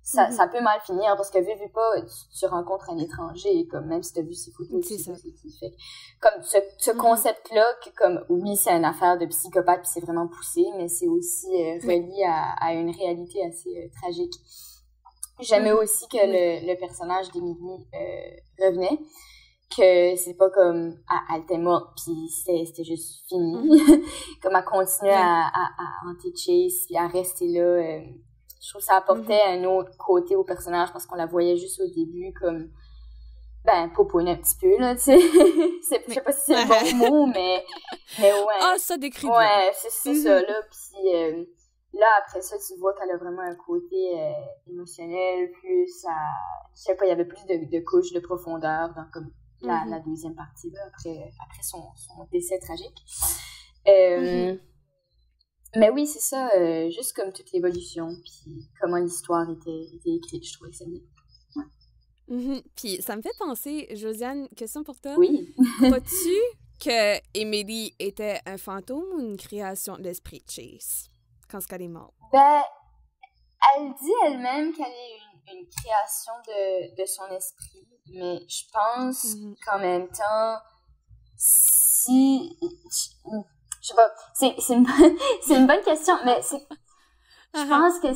ça, 0.06 0.26
Mhm. 0.28 0.32
ça 0.34 0.48
peut 0.48 0.60
mal 0.62 0.82
finir 0.82 1.16
parce 1.16 1.30
que 1.30 1.40
vu, 1.40 1.54
vu 1.64 1.70
pas, 1.70 2.02
tu, 2.02 2.38
tu 2.38 2.46
rencontres 2.46 2.90
un 2.90 2.98
étranger, 2.98 3.66
comme 3.68 3.86
même 3.86 4.04
si 4.04 4.12
t'as 4.12 4.22
vu 4.22 4.34
ses 4.34 4.52
photos, 4.52 4.84
C'est 4.86 4.98
tu 4.98 5.04
ça. 5.04 5.14
Fait 5.16 5.74
comme 6.20 6.44
ce, 6.44 6.58
ce 6.78 6.92
Mhm. 6.92 6.98
concept-là, 6.98 7.66
comme 7.96 8.26
oui, 8.28 8.58
c'est 8.58 8.72
une 8.72 8.84
affaire 8.84 9.18
de 9.18 9.26
psychopathe 9.28 9.80
puis 9.84 9.90
c'est 9.94 10.02
vraiment 10.02 10.28
poussé, 10.28 10.66
mais 10.78 10.90
c'est 10.90 11.08
aussi 11.08 11.48
euh, 11.56 11.80
relié 11.88 12.22
à, 12.28 12.52
à 12.60 12.74
une 12.74 12.92
réalité 12.92 13.46
assez 13.46 13.90
tragique. 14.02 14.34
J'aimais 15.40 15.72
Mhm. 15.72 15.78
aussi 15.80 16.06
que 16.10 16.18
le, 16.18 16.68
le 16.68 16.78
personnage 16.78 17.32
d'Emily 17.32 17.88
euh, 17.94 18.66
revenait, 18.66 19.00
que 19.76 20.16
c'est 20.16 20.36
pas 20.38 20.50
comme 20.50 20.96
ah, 21.10 21.22
elle 21.36 21.42
était 21.44 21.58
morte 21.58 21.98
puis 22.04 22.30
c'était 22.30 22.84
juste 22.84 23.28
fini, 23.28 23.82
comme 24.42 24.56
elle 24.56 24.64
continuait 24.66 25.12
Ouais. 25.12 25.18
à, 25.18 25.48
à, 25.48 25.70
à 25.80 26.10
hanter 26.10 26.34
Chase 26.36 26.86
puis 26.88 26.96
à 26.98 27.08
rester 27.08 27.48
là. 27.48 27.62
euh, 27.62 28.02
je 28.62 28.70
trouve 28.70 28.80
que 28.82 28.86
ça 28.86 28.96
apportait 28.96 29.42
un 29.48 29.64
autre 29.66 29.92
côté 29.98 30.36
au 30.36 30.44
personnage 30.44 30.92
parce 30.94 31.06
qu'on 31.06 31.16
la 31.18 31.26
voyait 31.26 31.58
juste 31.58 31.82
au 31.82 31.88
début 31.88 32.34
comme 32.40 32.70
ben 33.66 33.90
poponner 33.96 34.32
un 34.32 34.36
petit 34.38 34.58
peu 34.60 34.78
là 34.80 34.94
tu 34.96 35.02
sais 35.02 35.20
je 35.20 36.14
sais 36.14 36.22
pas 36.22 36.32
si 36.32 36.42
c'est 36.54 36.54
le 36.64 37.00
bon 37.00 37.08
mot 37.10 37.26
mais 37.28 37.64
mais 38.20 38.32
ouais 38.34 38.56
Ah, 38.62 38.76
ça 38.78 38.98
décrit 38.98 39.28
ouais 39.28 39.72
c'est 39.74 39.90
c'est 39.90 40.16
ça 40.16 40.36
Mhm. 40.40 40.46
là 40.48 40.62
puis 40.70 41.16
euh, 41.16 41.46
là 41.94 42.08
après 42.22 42.42
ça 42.42 42.56
tu 42.58 42.78
vois 42.80 42.94
qu'elle 42.94 43.12
a 43.12 43.18
vraiment 43.18 43.42
un 43.42 43.56
côté 43.56 44.20
euh, 44.20 44.32
émotionnel 44.72 45.52
plus 45.62 46.06
à 46.10 46.16
je 46.76 46.82
sais 46.82 46.96
pas 46.96 47.06
il 47.06 47.10
y 47.10 47.12
avait 47.12 47.26
plus 47.26 47.46
de, 47.46 47.70
de 47.70 47.84
couches 47.86 48.12
de 48.14 48.20
profondeur 48.20 48.90
dans 48.96 49.06
comme 49.14 49.30
la, 49.64 49.84
Mhm. 49.86 49.92
la 49.92 50.00
deuxième 50.02 50.36
partie 50.36 50.70
là 50.72 50.82
après 50.88 51.32
après 51.44 51.64
son, 51.64 51.82
son 51.96 52.26
décès 52.32 52.60
tragique 52.60 52.98
euh, 53.88 54.54
Mhm. 54.54 54.60
mais 55.76 55.90
oui, 55.90 56.06
c'est 56.08 56.20
ça, 56.20 56.50
euh, 56.56 56.90
juste 56.92 57.14
comme 57.14 57.32
toute 57.34 57.52
l'évolution, 57.52 58.08
puis 58.24 58.70
comment 58.80 58.98
l'histoire 58.98 59.50
était, 59.50 59.86
était 59.96 60.12
écrite, 60.12 60.46
je 60.48 60.54
trouvais 60.54 60.70
que 60.72 60.78
c'est 60.78 60.88
bien. 60.90 61.02
Mhm. 62.30 62.62
Puis 62.76 63.02
ça 63.02 63.16
me 63.18 63.22
fait 63.22 63.36
penser, 63.38 63.88
Josiane, 63.96 64.48
question 64.56 64.84
pour 64.84 65.00
toi. 65.02 65.16
Oui. 65.18 65.54
Crois-tu 65.82 66.30
que 66.80 67.20
Emily 67.38 67.94
était 68.00 68.40
un 68.46 68.58
fantôme 68.58 69.04
ou 69.16 69.20
une 69.20 69.36
création 69.38 69.98
de 69.98 70.04
l'esprit 70.04 70.42
Chase 70.50 71.10
quand 71.50 71.60
ce 71.60 71.68
qu'elle 71.68 71.82
est 71.82 71.88
morte? 71.90 72.14
Ben, 72.32 72.62
elle 73.76 73.94
dit 74.02 74.12
elle-même 74.26 74.74
qu'elle 74.74 74.86
est 74.86 75.18
une, 75.52 75.60
une 75.60 75.68
création 75.68 76.34
de, 76.48 77.02
de 77.02 77.06
son 77.06 77.28
esprit, 77.36 77.88
mais 78.12 78.40
je 78.48 78.64
pense 78.72 79.36
Mhm. 79.36 79.56
qu'en 79.66 79.80
même 79.80 80.08
temps, 80.10 80.58
si. 81.38 82.58
Je 83.82 83.88
sais 83.90 83.96
pas, 83.96 84.14
c'est 84.34 84.56
une, 84.70 84.84
bonne- 84.86 85.18
une 85.50 85.68
bonne 85.68 85.82
question, 85.84 86.14
mais 86.26 86.42
c'est 86.42 86.66
je 87.56 87.60
Ah, 87.62 87.66
pense 87.70 88.00
que 88.00 88.08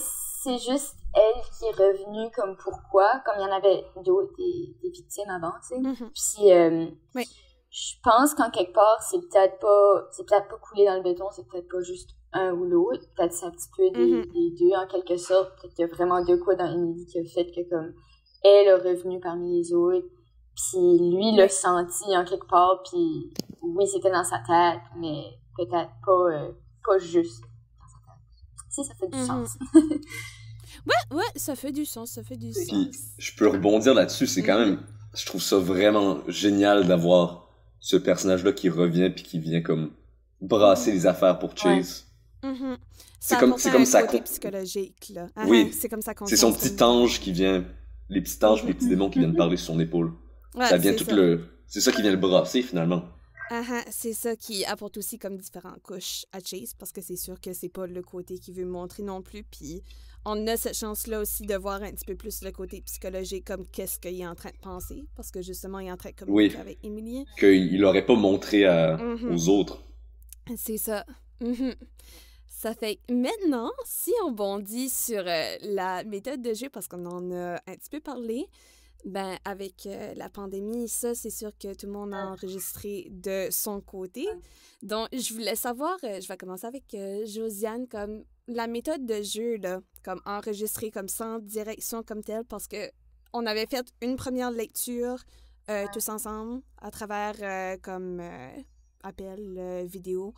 c'est 0.44 0.58
juste 0.58 0.96
elle 1.14 1.42
qui 1.58 1.66
est 1.66 1.72
revenue 1.72 2.32
comme 2.36 2.56
pourquoi, 2.58 3.22
comme 3.26 3.36
il 3.38 3.42
y 3.42 3.46
en 3.46 3.52
avait 3.56 3.86
d'autres, 4.04 4.34
des, 4.38 4.76
des 4.82 4.90
victimes 4.90 5.30
avant, 5.30 5.52
tu 5.62 5.76
sais. 5.76 5.80
mhm. 5.80 5.96
Puis, 6.12 6.52
euh, 6.54 6.88
Oui. 7.16 7.28
je 7.70 7.94
pense 8.04 8.34
qu'en 8.34 8.50
quelque 8.50 8.74
part, 8.74 9.02
c'est 9.04 9.20
peut-être 9.20 9.60
pas, 9.60 10.08
c'est 10.12 10.26
peut-être 10.26 10.48
pas 10.48 10.58
coulé 10.58 10.86
dans 10.86 10.96
le 10.96 11.04
béton, 11.04 11.26
c'est 11.32 11.46
peut-être 11.48 11.70
pas 11.70 11.82
juste 11.82 12.10
un 12.34 12.52
ou 12.54 12.66
l'autre. 12.66 13.04
Peut-être 13.16 13.34
c'est 13.34 13.46
un 13.46 13.52
petit 13.52 13.70
peu 13.76 13.90
des, 13.92 14.12
Mhm. 14.12 14.26
des 14.32 14.52
deux, 14.60 14.76
en 14.76 14.88
quelque 14.88 15.18
sorte. 15.18 15.52
Peut-être 15.62 15.76
qu'il 15.76 15.86
y 15.88 15.92
a 15.92 15.94
vraiment 15.94 16.24
de 16.24 16.36
quoi 16.38 16.56
dans 16.56 16.66
Emily 16.72 17.06
qui 17.06 17.20
a 17.20 17.24
fait 17.26 17.46
que, 17.52 17.70
comme, 17.70 17.94
elle 18.44 18.68
est 18.68 18.74
revenue 18.74 19.20
parmi 19.20 19.58
les 19.60 19.74
autres. 19.74 20.08
Puis 20.56 20.98
lui 21.00 21.36
l'a 21.36 21.48
senti 21.50 22.04
en 22.18 22.26
quelque 22.26 22.48
part, 22.48 22.82
puis 22.90 23.32
oui, 23.62 23.86
c'était 23.88 24.10
dans 24.12 24.24
sa 24.24 24.38
tête, 24.40 24.82
mais 25.00 25.24
peut-être 25.56 25.92
pas, 26.06 26.32
euh, 26.32 26.52
pas 26.86 26.98
juste 26.98 27.42
dans 27.42 27.88
sa 27.88 28.00
tête. 28.08 28.66
Si, 28.70 28.84
ça 28.84 28.94
fait 28.96 29.08
du 29.08 29.18
Mhm. 29.18 29.26
sens. 29.26 29.58
Ouais, 30.86 31.18
ouais, 31.18 31.24
ça 31.36 31.56
fait 31.56 31.72
du 31.72 31.86
sens, 31.86 32.12
ça 32.12 32.24
fait 32.24 32.38
du 32.38 32.52
Puis, 32.52 32.66
sens. 32.66 32.96
Je 33.18 33.32
peux 33.36 33.48
rebondir 33.50 33.94
là-dessus, 33.94 34.26
c'est 34.28 34.44
quand 34.44 34.58
même, 34.58 34.80
je 35.14 35.26
trouve 35.26 35.42
ça 35.42 35.58
vraiment 35.58 36.20
génial 36.28 36.88
d'avoir 36.88 37.50
ce 37.80 37.98
personnage-là 37.98 38.54
qui 38.54 38.70
revient 38.70 39.10
puis 39.10 39.24
qui 39.24 39.40
vient 39.40 39.62
comme 39.62 39.92
brasser 40.40 40.92
les 40.94 41.06
affaires 41.06 41.40
pour 41.40 41.58
Chase. 41.58 42.06
C'est 43.20 43.38
comme- 43.40 43.56
comme 43.60 43.86
ça 43.86 44.04
psychologique, 44.24 45.10
là. 45.14 45.28
Ah, 45.36 45.46
Oui. 45.48 45.68
ah, 45.70 45.76
c'est 45.78 45.90
comme 45.90 46.02
ça 46.02 46.14
C'est 46.26 46.38
son 46.38 46.54
sent, 46.54 46.70
petit 46.70 46.84
ange 46.84 47.20
qui 47.20 47.32
vient, 47.34 47.66
les 48.10 48.22
petits 48.22 48.44
anges, 48.46 48.64
les 48.64 48.74
petits 48.74 48.90
démons 48.90 49.10
qui 49.10 49.20
viennent 49.20 49.36
parler 49.36 49.58
sur 49.58 49.74
son 49.74 49.80
épaule. 49.80 50.14
Ouais, 50.56 50.66
ça 50.68 50.78
vient 50.78 50.94
c'est 50.98 51.06
tout 51.06 51.16
le, 51.16 51.46
c'est 51.68 51.82
ça 51.82 51.92
qui 51.92 52.02
vient 52.02 52.12
le 52.12 52.18
brasser 52.18 52.62
finalement. 52.62 53.04
Ah, 53.50 53.64
ah, 53.72 53.84
c'est 53.92 54.12
ça 54.14 54.36
qui 54.36 54.66
apporte 54.66 54.98
aussi 54.98 55.18
comme 55.18 55.38
différentes 55.38 55.82
couches 55.82 56.26
à 56.34 56.40
Chase 56.40 56.74
parce 56.78 56.92
que 56.92 57.00
c'est 57.02 57.16
sûr 57.16 57.40
que 57.40 57.54
c'est 57.54 57.70
pas 57.70 57.88
le 57.88 58.02
côté 58.02 58.40
qu'il 58.40 58.54
veut 58.56 58.66
montrer 58.66 59.04
non 59.04 59.22
plus. 59.22 59.44
Puis 59.44 59.82
on 60.26 60.46
a 60.48 60.58
cette 60.58 60.76
chance-là 60.76 61.22
aussi 61.22 61.44
de 61.46 61.56
voir 61.56 61.82
un 61.82 61.92
petit 61.92 62.04
peu 62.04 62.16
plus 62.16 62.42
le 62.44 62.52
côté 62.52 62.82
psychologique 62.82 63.46
comme 63.46 63.66
qu'est-ce 63.68 64.00
qu'il 64.00 64.20
est 64.20 64.28
en 64.28 64.36
train 64.36 64.50
de 64.50 64.58
penser 64.62 65.06
parce 65.16 65.32
que 65.32 65.42
justement 65.42 65.80
il 65.80 65.88
est 65.88 65.92
en 65.92 65.96
train 65.98 66.10
de 66.10 66.16
communiquer 66.16 66.56
Oui. 66.56 66.62
avec 66.62 66.80
Emily. 66.84 67.26
Qu'il 67.40 67.86
aurait 67.86 68.06
pas 68.06 68.16
montré 68.16 68.66
à, 68.66 68.98
Mhm. 68.98 69.34
aux 69.34 69.48
autres. 69.50 69.82
C'est 70.58 70.78
ça. 70.78 71.06
Mhm. 71.40 71.74
Ça 72.58 72.74
fait 72.74 73.00
maintenant, 73.08 73.70
si 73.86 74.12
on 74.26 74.32
bondit 74.32 74.90
sur 74.90 75.20
euh, 75.20 75.58
la 75.62 76.04
méthode 76.04 76.42
de 76.42 76.56
jeu, 76.56 76.70
parce 76.70 76.88
qu'on 76.88 77.06
en 77.06 77.32
a 77.32 77.54
un 77.54 77.76
petit 77.76 77.92
peu 77.92 78.00
parlé, 78.00 78.48
ben 79.06 79.38
avec 79.46 79.86
euh, 79.86 80.16
la 80.16 80.28
pandémie, 80.28 80.90
ça, 80.90 81.14
c'est 81.14 81.30
sûr 81.30 81.52
que 81.60 81.76
tout 81.76 81.86
le 81.86 81.92
monde 81.92 82.16
a 82.16 82.26
enregistré 82.26 83.10
de 83.12 83.48
son 83.52 83.80
côté. 83.80 84.28
Donc, 84.82 85.08
je 85.14 85.36
voulais 85.36 85.56
savoir, 85.56 86.00
euh, 86.04 86.20
je 86.20 86.28
vais 86.28 86.36
commencer 86.36 86.66
avec 86.66 86.98
Josiane, 87.28 87.88
comme 87.88 88.24
la 88.48 88.66
méthode 88.66 89.06
de 89.06 89.22
jeu, 89.22 89.58
là, 89.58 89.80
comme 90.04 90.20
enregistrée 90.26 90.90
comme 90.90 91.10
sans 91.10 91.38
direction 91.38 92.02
comme 92.02 92.24
telle, 92.24 92.44
parce 92.44 92.68
que 92.68 92.90
on 93.34 93.46
avait 93.46 93.68
fait 93.68 93.86
une 94.02 94.16
première 94.16 94.50
lecture 94.50 95.24
tous 95.94 96.10
ensemble 96.10 96.64
à 96.82 96.90
travers 96.90 97.36
comme 97.84 98.20
appel 99.04 99.86
vidéo. 99.86 100.34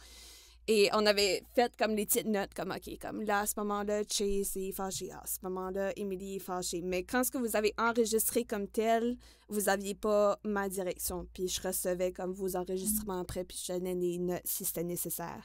Et 0.72 0.88
on 0.94 1.04
avait 1.08 1.42
fait 1.56 1.74
comme 1.80 1.96
les 1.96 2.06
petites 2.06 2.28
notes, 2.28 2.54
comme 2.54 2.70
OK, 2.70 3.00
comme 3.02 3.24
là, 3.24 3.40
à 3.40 3.48
ce 3.48 3.56
moment-là, 3.58 4.04
Chase 4.08 4.56
est 4.56 4.72
fâché. 4.72 5.12
À 5.12 5.24
ce 5.26 5.40
moment-là, 5.42 5.92
Emily 5.96 6.36
est 6.36 6.40
fâchée. 6.40 6.84
Mais 6.84 7.02
quand 7.02 7.24
ce 7.24 7.32
que 7.32 7.40
vous 7.40 7.56
avez 7.56 7.74
enregistré 7.80 8.44
comme 8.44 8.68
tel, 8.68 9.18
vous 9.48 9.68
aviez 9.68 9.96
pas 9.96 10.38
ma 10.44 10.70
direction. 10.70 11.26
Puis 11.34 11.48
je 11.48 11.60
recevais 11.60 12.12
comme 12.12 12.34
vos 12.34 12.56
enregistrements 12.56 13.22
après, 13.22 13.46
puis 13.46 13.60
je 13.66 13.74
donnais 13.74 13.96
des 13.96 14.20
notes 14.20 14.44
si 14.46 14.64
c'était 14.64 14.84
nécessaire. 14.84 15.44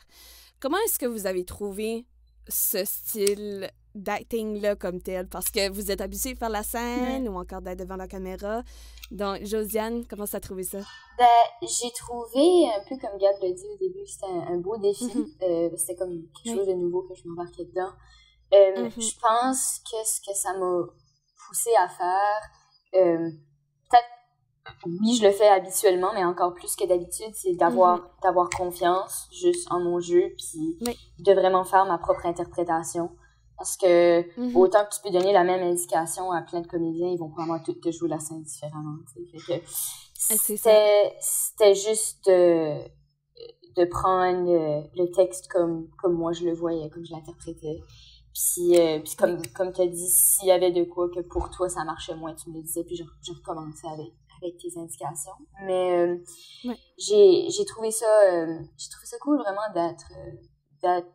Comment 0.60 0.76
est-ce 0.84 0.98
que 0.98 1.06
vous 1.06 1.26
avez 1.26 1.46
trouvé 1.46 2.04
ce 2.48 2.84
style 2.84 3.70
d'acting-là 3.94 4.74
comme 4.76 5.00
tel? 5.00 5.28
Parce 5.28 5.50
que 5.50 5.70
vous 5.70 5.90
êtes 5.90 6.00
habitué 6.00 6.34
de 6.34 6.38
faire 6.38 6.48
la 6.50 6.62
scène 6.62 7.28
ou 7.28 7.36
encore 7.38 7.60
d'être 7.62 7.78
devant 7.78 7.96
la 7.96 8.08
caméra. 8.08 8.62
Donc, 9.10 9.44
Josiane, 9.44 10.04
comment 10.06 10.26
ça 10.26 10.38
a 10.38 10.40
trouvé 10.40 10.64
ça? 10.64 10.78
Ben, 11.18 11.26
j'ai 11.62 11.90
trouvé, 11.92 12.66
un 12.74 12.82
peu 12.88 12.96
comme 12.96 13.18
Gab 13.18 13.36
l'a 13.40 13.52
dit 13.52 13.66
au 13.72 13.76
début, 13.78 14.02
que 14.04 14.10
c'était 14.10 14.26
un, 14.26 14.54
un 14.54 14.58
beau 14.58 14.76
défi. 14.78 15.04
Mhm. 15.16 15.26
Euh, 15.42 15.70
c'était 15.76 15.94
comme 15.96 16.10
quelque 16.10 16.48
Oui. 16.50 16.56
chose 16.56 16.66
de 16.66 16.72
nouveau 16.74 17.02
que 17.02 17.14
je 17.14 17.22
m'embarquais 17.28 17.64
dedans. 17.64 17.92
Euh, 18.52 18.84
Mhm. 18.84 18.90
Je 19.00 19.18
pense 19.20 19.80
que 19.90 19.96
ce 20.06 20.20
que 20.20 20.34
ça 20.36 20.52
m'a 20.58 20.82
poussé 21.46 21.70
à 21.78 21.88
faire, 21.88 22.40
euh, 22.96 23.30
peut-être, 23.90 24.08
oui, 24.86 25.16
je 25.16 25.22
le 25.26 25.30
fais 25.32 25.48
habituellement, 25.48 26.12
mais 26.14 26.24
encore 26.24 26.54
plus 26.54 26.74
que 26.76 26.86
d'habitude, 26.86 27.34
c'est 27.34 27.54
d'avoir 27.54 28.00
d'avoir 28.22 28.48
confiance 28.50 29.28
juste 29.32 29.70
en 29.70 29.80
mon 29.80 30.00
jeu, 30.00 30.32
puis 30.38 30.78
Oui. 30.86 30.96
de 31.18 31.32
vraiment 31.32 31.64
faire 31.64 31.84
ma 31.86 31.98
propre 31.98 32.26
interprétation. 32.26 33.10
Parce 33.56 33.76
que 33.76 34.22
Mhm. 34.40 34.56
autant 34.56 34.84
que 34.84 34.94
tu 34.94 35.00
peux 35.02 35.10
donner 35.10 35.32
la 35.32 35.44
même 35.44 35.62
indication 35.62 36.32
à 36.32 36.42
plein 36.42 36.60
de 36.60 36.66
comédiens, 36.66 37.08
ils 37.08 37.18
vont 37.18 37.28
probablement 37.30 37.62
tous 37.62 37.74
te 37.74 37.90
jouer 37.92 38.08
la 38.08 38.18
scène 38.18 38.42
différemment. 38.42 38.96
Ah, 39.06 40.34
c'était 41.20 41.74
juste 41.74 42.26
de, 42.26 42.78
de 43.76 43.84
prendre 43.84 44.50
le, 44.50 44.82
le 44.96 45.10
texte 45.12 45.48
comme, 45.48 45.88
comme 45.98 46.14
moi 46.14 46.32
je 46.32 46.44
le 46.44 46.54
voyais, 46.54 46.88
comme 46.90 47.04
je 47.04 47.12
l'interprétais. 47.12 47.80
Puis, 48.34 48.80
euh, 48.80 48.98
puis 49.00 49.14
comme, 49.16 49.40
comme 49.54 49.72
tu 49.72 49.82
as 49.82 49.86
dit, 49.86 50.08
s'il 50.08 50.48
y 50.48 50.50
avait 50.50 50.72
de 50.72 50.82
quoi 50.84 51.08
que 51.08 51.20
pour 51.20 51.50
toi 51.50 51.68
ça 51.68 51.84
marchait 51.84 52.16
moins, 52.16 52.34
tu 52.34 52.50
me 52.50 52.56
le 52.56 52.62
disais, 52.62 52.82
puis 52.82 52.96
je, 52.96 53.04
je 53.22 53.32
recommençais 53.32 53.86
avec, 53.86 54.12
avec 54.44 54.56
tes 54.58 54.78
indications. 54.78 55.32
Mais 55.62 55.92
euh, 55.98 56.16
Ouais. 56.64 56.76
j'ai 56.98 57.64
trouvé 57.66 57.90
ça 57.90 58.06
euh, 58.06 58.58
j'ai 58.78 58.88
trouvé 58.90 59.06
ça 59.06 59.16
cool 59.20 59.38
vraiment 59.38 59.68
d'être 59.74 60.06
euh, 60.12 60.30
d'être 60.82 61.08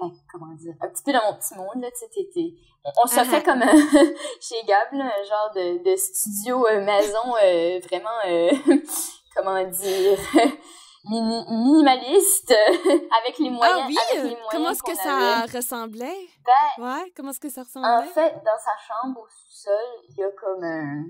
ben, 0.00 0.12
comment 0.32 0.54
dire 0.54 0.74
un 0.80 0.88
petit 0.88 1.02
peu 1.02 1.12
dans 1.12 1.24
mon 1.32 1.38
petit 1.38 1.54
monde 1.56 1.82
là 1.82 1.90
tu 1.90 1.98
sais 1.98 2.54
on, 3.02 3.06
se 3.06 3.18
Ah 3.18 3.24
fait 3.24 3.36
ah. 3.38 3.42
comme 3.42 3.62
un- 3.62 3.66
chez 4.40 4.62
Gab 4.64 4.92
là, 4.92 5.10
un 5.18 5.22
genre 5.24 5.50
de, 5.54 5.82
de 5.90 5.96
studio 5.96 6.66
euh, 6.68 6.80
maison 6.84 7.34
euh, 7.42 7.80
vraiment 7.80 8.18
euh, 8.26 8.50
comment 9.34 9.62
dire 9.64 10.18
mini- 11.04 11.44
minimaliste 11.50 12.50
euh, 12.52 12.98
avec 13.20 13.38
les 13.40 13.50
moyens 13.50 13.80
ah 13.82 13.86
oui? 13.88 13.96
avec 14.12 14.22
les 14.24 14.30
moyens 14.30 14.48
Comment 14.52 14.70
est-ce 14.70 14.82
que 14.82 14.92
qu'on 14.92 15.02
ça 15.02 15.16
avait. 15.42 15.56
ressemblait? 15.58 16.28
Ben, 16.46 16.84
Ouais, 16.84 17.12
comment 17.16 17.30
est-ce 17.30 17.40
que 17.40 17.50
ça 17.50 17.62
en 17.62 17.64
ressemblait? 17.64 18.08
fait, 18.14 18.34
dans 18.44 18.58
sa 18.58 18.76
chambre 18.86 19.20
au 19.20 19.26
sous-sol, 19.28 19.74
il 20.10 20.16
y 20.18 20.22
a 20.22 20.30
comme 20.30 20.62
un. 20.62 21.04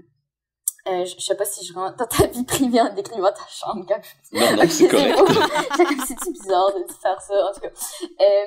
Un- 0.88 1.04
je 1.04 1.14
je 1.16 1.20
sais 1.24 1.36
pas 1.36 1.44
si 1.44 1.64
je 1.64 1.72
rentre 1.74 1.96
dans 1.96 2.06
ta 2.06 2.26
vie 2.26 2.44
privée 2.44 2.80
en 2.80 2.92
décrivant 2.94 3.30
ta 3.32 3.46
chambre, 3.48 3.84
Gab. 3.86 4.02
Non, 4.32 4.56
non, 4.56 4.62
c'est 4.68 4.88
correct. 4.88 5.18
J'ai 5.76 5.84
comme 5.84 6.06
c'est 6.06 6.32
bizarre 6.32 6.72
de 6.74 6.92
faire 6.92 7.20
ça, 7.20 7.34
en 7.48 7.52
tout 7.52 7.60
cas. 7.60 7.68
Euh, 7.68 8.44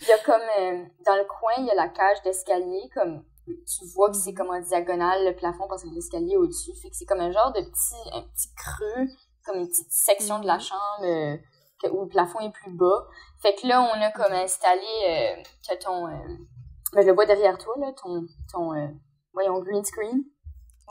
il 0.00 0.08
y 0.08 0.12
a 0.12 0.18
comme. 0.18 0.40
euh, 0.60 0.84
dans 1.06 1.16
le 1.16 1.24
coin, 1.24 1.52
il 1.58 1.66
y 1.66 1.70
a 1.70 1.74
la 1.74 1.88
cage 1.88 2.20
d'escalier, 2.22 2.88
comme. 2.94 3.24
Tu 3.46 3.84
vois 3.94 4.08
que 4.10 4.16
c'est 4.16 4.32
comme 4.32 4.48
en 4.50 4.60
diagonale 4.60 5.26
le 5.26 5.34
plafond 5.36 5.66
parce 5.68 5.82
que 5.84 5.88
l'escalier 5.90 6.32
est 6.32 6.36
au-dessus. 6.38 6.72
Fait 6.80 6.88
que 6.88 6.96
c'est 6.96 7.04
comme 7.04 7.20
un 7.20 7.30
genre 7.30 7.52
de 7.52 7.60
petit, 7.60 8.10
un 8.14 8.22
petit 8.22 8.48
creux, 8.56 9.06
comme 9.44 9.56
une 9.58 9.68
petite 9.68 9.92
section 9.92 10.38
de 10.40 10.46
la 10.46 10.54
Mhm. 10.54 10.60
chambre 10.60 11.02
euh, 11.04 11.36
que- 11.82 11.88
où 11.90 12.02
le 12.04 12.08
plafond 12.08 12.40
est 12.40 12.50
plus 12.52 12.72
bas. 12.72 13.06
Fait 13.42 13.54
que 13.54 13.66
là, 13.66 13.82
on 13.82 14.00
a 14.00 14.10
comme 14.12 14.32
installé. 14.32 14.80
Euh, 15.08 15.76
ton. 15.80 16.06
euh, 16.08 16.10
ben, 16.94 17.02
je 17.02 17.06
le 17.08 17.12
vois 17.12 17.26
derrière 17.26 17.58
toi, 17.58 17.74
là, 17.78 17.92
ton. 17.92 18.24
ton 18.50 18.72
euh, 18.74 18.88
voyons, 19.34 19.58
green 19.60 19.84
screen. 19.84 20.24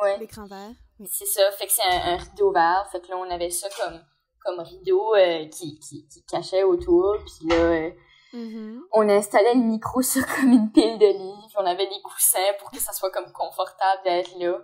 Ouais. 0.02 0.18
L'écran 0.20 0.46
vert? 0.46 0.70
C'est 1.06 1.26
ça, 1.26 1.42
fait 1.58 1.66
que 1.68 1.72
c'est 1.72 1.82
un, 1.84 2.14
un 2.14 2.18
rideau 2.18 2.52
vert. 2.52 2.88
Fait 2.92 3.02
que 3.02 3.10
là, 3.10 3.18
on 3.18 3.30
avait 3.30 3.50
ça 3.50 3.68
comme, 3.82 4.00
comme 4.44 4.60
rideau 4.60 5.16
euh, 5.16 5.46
qui, 5.50 5.80
qui, 5.80 6.08
qui 6.08 6.24
cachait 6.26 6.64
autour. 6.64 7.18
Puis 7.26 7.48
là, 7.50 7.56
euh, 7.56 7.92
Mhm. 8.36 8.82
on 8.94 9.08
installait 9.10 9.54
le 9.54 9.62
micro 9.62 10.02
sur 10.02 10.26
comme 10.26 10.52
une 10.52 10.72
pile 10.72 10.98
de 10.98 11.06
livres. 11.06 11.52
On 11.58 11.66
avait 11.66 11.86
des 11.88 12.02
coussins 12.04 12.40
pour 12.60 12.72
que 12.72 12.80
ça 12.80 12.92
soit 12.92 13.12
comme 13.12 13.32
confortable 13.32 14.02
d'être 14.06 14.32
là. 14.40 14.58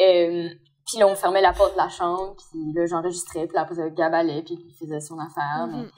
Euh, 0.00 0.48
puis 0.86 0.98
là, 0.98 1.06
on 1.08 1.14
fermait 1.16 1.40
la 1.40 1.54
porte 1.54 1.72
de 1.72 1.78
la 1.78 1.88
chambre. 1.88 2.36
Puis 2.36 2.60
là, 2.74 2.84
j'enregistrais. 2.86 3.46
Puis 3.46 3.54
là, 3.54 3.62
après, 3.62 3.90
Gab 3.92 4.12
allait. 4.12 4.42
Puis 4.42 4.58
il 4.60 4.74
faisait 4.78 5.00
son 5.00 5.18
affaire. 5.18 5.66
mais- 5.66 5.78
Mhm. 5.84 5.90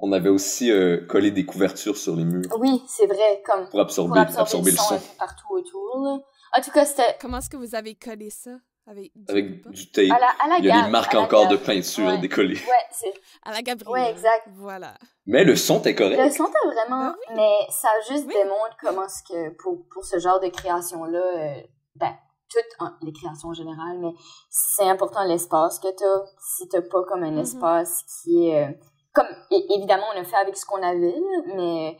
On 0.00 0.12
avait 0.12 0.28
aussi 0.28 0.70
euh, 0.70 1.06
collé 1.06 1.30
des 1.30 1.44
couvertures 1.46 1.96
sur 1.96 2.14
les 2.14 2.24
murs 2.24 2.42
Oui, 2.58 2.82
c'est 2.86 3.06
vrai, 3.06 3.42
comme 3.46 3.68
pour 3.70 3.80
absorber, 3.80 4.10
pour 4.10 4.18
absorber, 4.20 4.40
absorber 4.42 4.70
le 4.70 4.76
le 4.76 4.82
son, 4.82 4.88
son. 4.88 4.94
un 4.94 4.98
peu 4.98 5.16
partout 5.18 5.46
autour. 5.50 5.98
Là. 6.04 6.18
En 6.56 6.60
tout 6.60 6.70
cas, 6.72 6.84
c'était 6.84 7.16
Comment 7.20 7.38
est-ce 7.38 7.48
que 7.48 7.56
vous 7.56 7.74
avez 7.74 7.94
collé 7.94 8.28
ça? 8.30 8.50
Avec 8.86 9.12
du 9.14 9.24
Avec 9.30 9.68
du 9.70 9.90
tape. 9.90 10.04
à 10.10 10.18
la, 10.18 10.28
à 10.44 10.48
la 10.48 10.58
Il 10.58 10.64
y 10.66 10.70
a 10.70 10.74
Gab, 10.74 10.84
les 10.86 10.90
marques 10.90 11.14
encore 11.14 11.48
de 11.48 11.56
peinture 11.56 12.06
Ouais. 12.06 12.18
décollées. 12.18 12.56
Ouais, 12.56 12.84
c'est 12.90 13.12
À 13.42 13.52
la 13.52 13.62
Gabrielle. 13.62 13.92
Ouais, 13.92 14.10
exact. 14.10 14.48
Voilà. 14.56 14.94
Mais 15.26 15.42
le 15.44 15.56
son 15.56 15.80
Le 15.84 15.92
correct. 15.94 16.32
son 16.32 16.44
t'as 16.44 16.68
vraiment, 16.70 17.04
Ben 17.06 17.14
oui. 17.30 17.34
mais 17.36 17.56
ça 17.70 17.88
juste 18.10 18.26
Oui. 18.26 18.34
démontre 18.34 18.76
comment 18.80 19.08
ce 19.08 19.22
que 19.22 19.50
pour 19.62 19.86
pour 19.90 20.04
ce 20.04 20.18
genre 20.18 20.38
de 20.40 20.48
création 20.48 21.04
là, 21.04 21.54
ben 21.96 22.14
toutes 22.50 22.62
en- 22.78 22.92
les 23.00 23.12
créations 23.12 23.48
en 23.48 23.54
général, 23.54 23.98
mais 24.00 24.12
c'est 24.50 24.88
important 24.88 25.24
l'espace 25.24 25.78
que 25.78 25.88
t'as. 25.88 26.26
Si 26.38 26.68
t'as 26.68 26.82
pas 26.82 27.02
comme 27.04 27.22
un 27.22 27.30
Mhm. 27.32 27.38
espace 27.38 28.04
qui 28.22 28.48
est 28.48 28.64
euh, 28.68 28.72
comme 29.14 29.26
évidemment 29.50 30.06
on 30.14 30.20
a 30.20 30.24
fait 30.24 30.36
avec 30.36 30.56
ce 30.58 30.66
qu'on 30.66 30.82
avait, 30.82 31.16
mais 31.56 31.96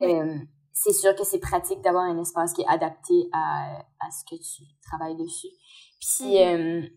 Oui. 0.00 0.14
euh, 0.14 0.36
c'est 0.74 0.92
sûr 0.92 1.16
que 1.16 1.24
c'est 1.24 1.38
pratique 1.38 1.80
d'avoir 1.80 2.04
un 2.04 2.18
espace 2.20 2.52
qui 2.52 2.60
est 2.60 2.68
adapté 2.68 3.14
à, 3.32 3.78
à 4.00 4.10
ce 4.10 4.22
que 4.30 4.36
tu 4.36 4.62
travailles 4.86 5.16
dessus. 5.16 5.48
Puis 6.00 6.36
Mhm. 6.36 6.82
euh, 6.84 6.88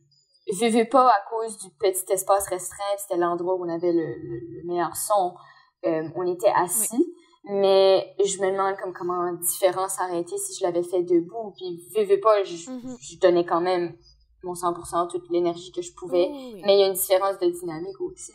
je 0.52 0.84
pas 0.90 1.08
à 1.08 1.22
cause 1.30 1.58
du 1.58 1.70
petit 1.80 2.12
espace 2.12 2.48
restreint, 2.48 2.98
c'était 2.98 3.18
l'endroit 3.18 3.56
où 3.56 3.66
on 3.66 3.70
avait 3.70 3.92
le, 3.92 4.06
le, 4.06 4.64
meilleur 4.66 4.96
son. 4.96 5.34
Euh, 5.86 6.10
on 6.16 6.26
était 6.28 6.52
assis, 6.56 7.14
mais 7.46 8.16
je 8.24 8.42
me 8.42 8.52
demande 8.52 8.76
comme 8.78 8.94
comment 8.94 9.32
différent 9.34 9.88
été 10.14 10.38
si 10.38 10.60
je 10.60 10.64
l'avais 10.64 10.84
fait 10.84 11.04
debout. 11.04 11.54
Puis 11.56 11.88
vivais 11.96 12.18
pas, 12.18 12.44
je, 12.44 12.56
mm-hmm. 12.56 12.98
je, 13.00 13.20
donnais 13.20 13.46
quand 13.46 13.62
même 13.62 13.96
mon 14.44 14.54
100%, 14.54 15.10
toute 15.10 15.30
l'énergie 15.30 15.72
que 15.72 15.82
je 15.82 15.94
pouvais, 15.94 16.30
mais 16.66 16.76
il 16.76 16.80
y 16.80 16.84
a 16.84 16.88
une 16.88 16.94
différence 16.94 17.38
de 17.40 17.48
dynamique 17.48 18.00
aussi. 18.02 18.34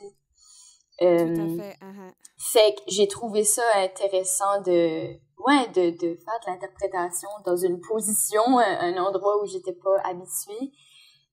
Euh, 1.02 1.18
Tout 1.18 1.40
à 1.40 1.62
fait. 1.62 1.78
Uh-huh. 1.84 2.12
Fait 2.38 2.74
que 2.74 2.82
j'ai 2.88 3.08
trouvé 3.08 3.42
ça 3.42 3.62
intéressant 3.76 4.60
de, 4.62 5.14
ouais, 5.38 5.68
de, 5.68 5.90
de 5.90 6.16
faire 6.16 6.40
de 6.44 6.50
l'interprétation 6.50 7.28
dans 7.44 7.56
une 7.56 7.80
position, 7.80 8.58
un, 8.58 8.96
endroit 8.96 9.42
où 9.42 9.46
j'étais 9.46 9.72
pas 9.72 9.98
habituée. 10.04 10.72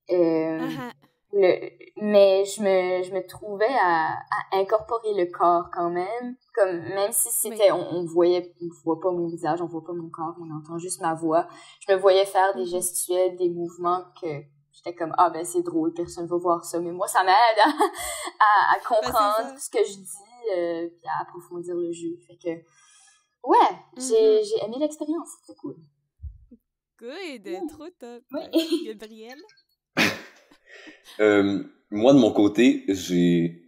Euh, 0.10 0.60
uh-huh. 0.60 0.92
le, 1.34 1.70
mais 2.02 2.44
je 2.46 2.62
me, 2.62 3.04
je 3.04 3.14
me 3.14 3.26
trouvais 3.26 3.74
à, 3.82 4.14
à, 4.14 4.58
incorporer 4.58 5.14
le 5.14 5.32
corps 5.32 5.70
quand 5.74 5.90
même. 5.90 6.36
Comme, 6.56 6.80
même 6.90 7.12
si 7.12 7.30
c'était, 7.32 7.72
on, 7.72 7.96
on, 7.96 8.06
voyait, 8.06 8.54
on 8.62 8.68
voit 8.84 9.00
pas 9.00 9.12
mon 9.12 9.28
visage, 9.28 9.62
on 9.62 9.68
voit 9.68 9.84
pas 9.84 9.94
mon 9.94 10.10
corps, 10.10 10.36
on 10.42 10.52
entend 10.52 10.78
juste 10.78 11.02
ma 11.02 11.14
voix. 11.14 11.48
Je 11.80 11.94
me 11.94 11.98
voyais 12.00 12.26
faire 12.26 12.54
des 12.56 12.64
mm-hmm. 12.64 12.72
gestuels, 12.72 13.38
des 13.38 13.50
mouvements 13.50 14.04
que, 14.22 14.44
j'étais 14.74 14.96
comme 14.96 15.14
ah 15.18 15.30
ben 15.30 15.44
c'est 15.44 15.64
drôle 15.64 15.94
personne 15.94 16.28
va 16.28 16.38
voir 16.38 16.64
ça 16.64 16.80
mais 16.80 16.92
moi 16.92 17.08
ça 17.08 17.24
m'aide 17.24 17.34
à, 17.60 17.66
à, 17.66 18.78
ben, 18.78 18.84
comprendre 18.88 19.60
ce 19.60 19.70
que 19.70 19.84
je 19.84 19.98
dis 19.98 20.50
euh, 20.56 20.88
puis 20.88 21.08
à 21.08 21.24
approfondir 21.24 21.76
le 21.76 21.92
jeu 21.92 22.18
fait 22.28 22.38
que 22.38 22.64
ouais 23.44 23.58
j'ai 23.98 24.04
mm-hmm. 24.04 24.66
aimé 24.66 24.76
l'expérience 24.80 25.30
c'était 25.42 25.58
cool 25.60 25.76
good 27.00 27.50
trop 27.70 27.90
top 28.00 28.24
oui. 28.34 28.86
Gabriel? 28.86 29.40
Euh, 31.20 31.64
moi 31.92 32.14
de 32.14 32.18
mon 32.18 32.32
côté 32.32 32.86
j'ai 32.88 33.62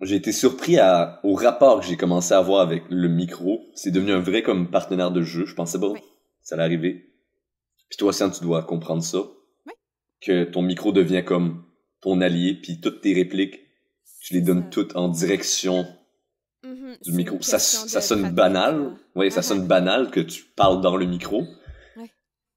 j'ai 0.00 0.16
été 0.16 0.30
surpris 0.30 0.78
à, 0.78 1.20
au 1.24 1.34
rapport 1.34 1.80
que 1.80 1.86
j'ai 1.86 1.96
commencé 1.96 2.34
à 2.34 2.38
avoir 2.38 2.60
avec 2.60 2.84
le 2.90 3.08
micro. 3.08 3.64
C'est 3.74 3.90
devenu 3.90 4.12
un 4.12 4.20
vrai 4.20 4.42
comme 4.42 4.70
partenaire 4.70 5.10
de 5.10 5.22
jeu. 5.22 5.46
Je 5.46 5.54
pensais 5.54 5.80
pas 5.80 5.92
ça 6.42 6.54
allait 6.54 6.64
arriver. 6.64 7.12
Puis 7.88 7.96
toi, 7.98 8.12
Sian, 8.12 8.30
tu 8.30 8.42
dois 8.42 8.62
comprendre 8.62 9.02
ça 9.02 9.18
que 10.20 10.44
ton 10.44 10.62
micro 10.62 10.92
devient 10.92 11.24
comme 11.24 11.64
ton 12.00 12.20
allié, 12.20 12.54
puis 12.54 12.80
toutes 12.80 13.00
tes 13.00 13.12
répliques, 13.12 13.60
tu 14.20 14.34
les 14.34 14.40
donnes 14.40 14.70
toutes 14.70 14.96
en 14.96 15.08
direction 15.08 15.82
mm-hmm. 15.82 15.96
Du 17.02 17.12
micro. 17.12 17.38
Ça, 17.40 17.58
ça 17.58 18.00
sonne 18.00 18.30
banal, 18.30 18.96
oui, 19.14 19.30
ça 19.30 19.42
sonne 19.42 19.66
banal 19.66 20.10
que 20.10 20.20
tu 20.20 20.44
parles 20.44 20.80
dans 20.80 20.96
le 20.96 21.06
micro, 21.06 21.44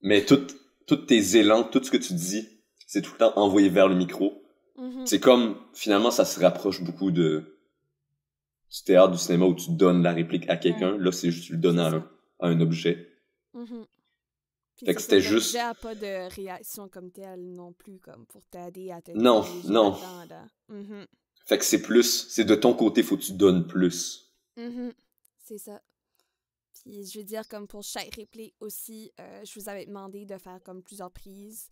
mais 0.02 0.24
tous 0.24 0.96
tes 0.96 1.36
élans, 1.36 1.64
tout 1.64 1.82
ce 1.82 1.90
que 1.90 1.96
tu 1.96 2.14
dis, 2.14 2.48
c'est 2.86 3.02
tout 3.02 3.12
le 3.12 3.18
temps 3.18 3.32
envoyé 3.36 3.68
vers 3.68 3.88
le 3.88 3.94
micro. 3.94 4.42
Mm-hmm. 4.76 5.06
C'est 5.06 5.20
comme, 5.20 5.56
finalement, 5.74 6.10
ça 6.10 6.24
se 6.24 6.40
rapproche 6.40 6.82
beaucoup 6.82 7.10
de 7.10 7.56
du 8.70 8.82
théâtre, 8.84 9.12
du 9.12 9.18
cinéma 9.18 9.46
où 9.46 9.54
tu 9.54 9.70
donnes 9.72 10.02
la 10.02 10.12
réplique 10.12 10.48
à 10.48 10.56
quelqu'un. 10.56 10.96
Là, 10.96 11.12
c'est 11.12 11.30
juste 11.30 11.46
tu 11.46 11.52
le 11.52 11.58
donnes 11.58 11.80
à 11.80 11.90
un, 12.40 12.60
objet. 12.60 13.08
Mm-hmm. 13.54 13.84
Fait 14.84 14.94
que 14.94 15.02
c'était 15.02 15.20
juste. 15.20 15.56
pas 15.82 15.94
de 15.94 16.34
réaction 16.34 16.88
comme 16.88 17.10
telle 17.10 17.52
non 17.52 17.72
plus, 17.72 17.98
comme 17.98 18.26
pour 18.26 18.44
t'aider 18.46 18.90
à 18.90 19.02
te. 19.02 19.12
Non, 19.12 19.44
non. 19.66 19.98
Mm-hmm. 20.70 21.06
Fait 21.46 21.58
que 21.58 21.64
c'est 21.64 21.82
plus. 21.82 22.28
C'est 22.28 22.44
de 22.44 22.54
ton 22.54 22.74
côté, 22.74 23.02
faut 23.02 23.16
que 23.16 23.22
tu 23.22 23.32
donnes 23.32 23.66
plus. 23.66 24.29
Mm-hmm. 24.68 24.92
C'est 25.38 25.58
ça. 25.58 25.82
Puis 26.72 27.04
je 27.06 27.18
veux 27.18 27.24
dire, 27.24 27.46
comme 27.48 27.66
pour 27.66 27.82
chaque 27.82 28.14
réplique 28.14 28.54
aussi, 28.60 29.12
euh, 29.20 29.44
je 29.44 29.58
vous 29.58 29.68
avais 29.68 29.86
demandé 29.86 30.24
de 30.24 30.38
faire 30.38 30.60
comme 30.62 30.82
plusieurs 30.82 31.10
prises. 31.10 31.70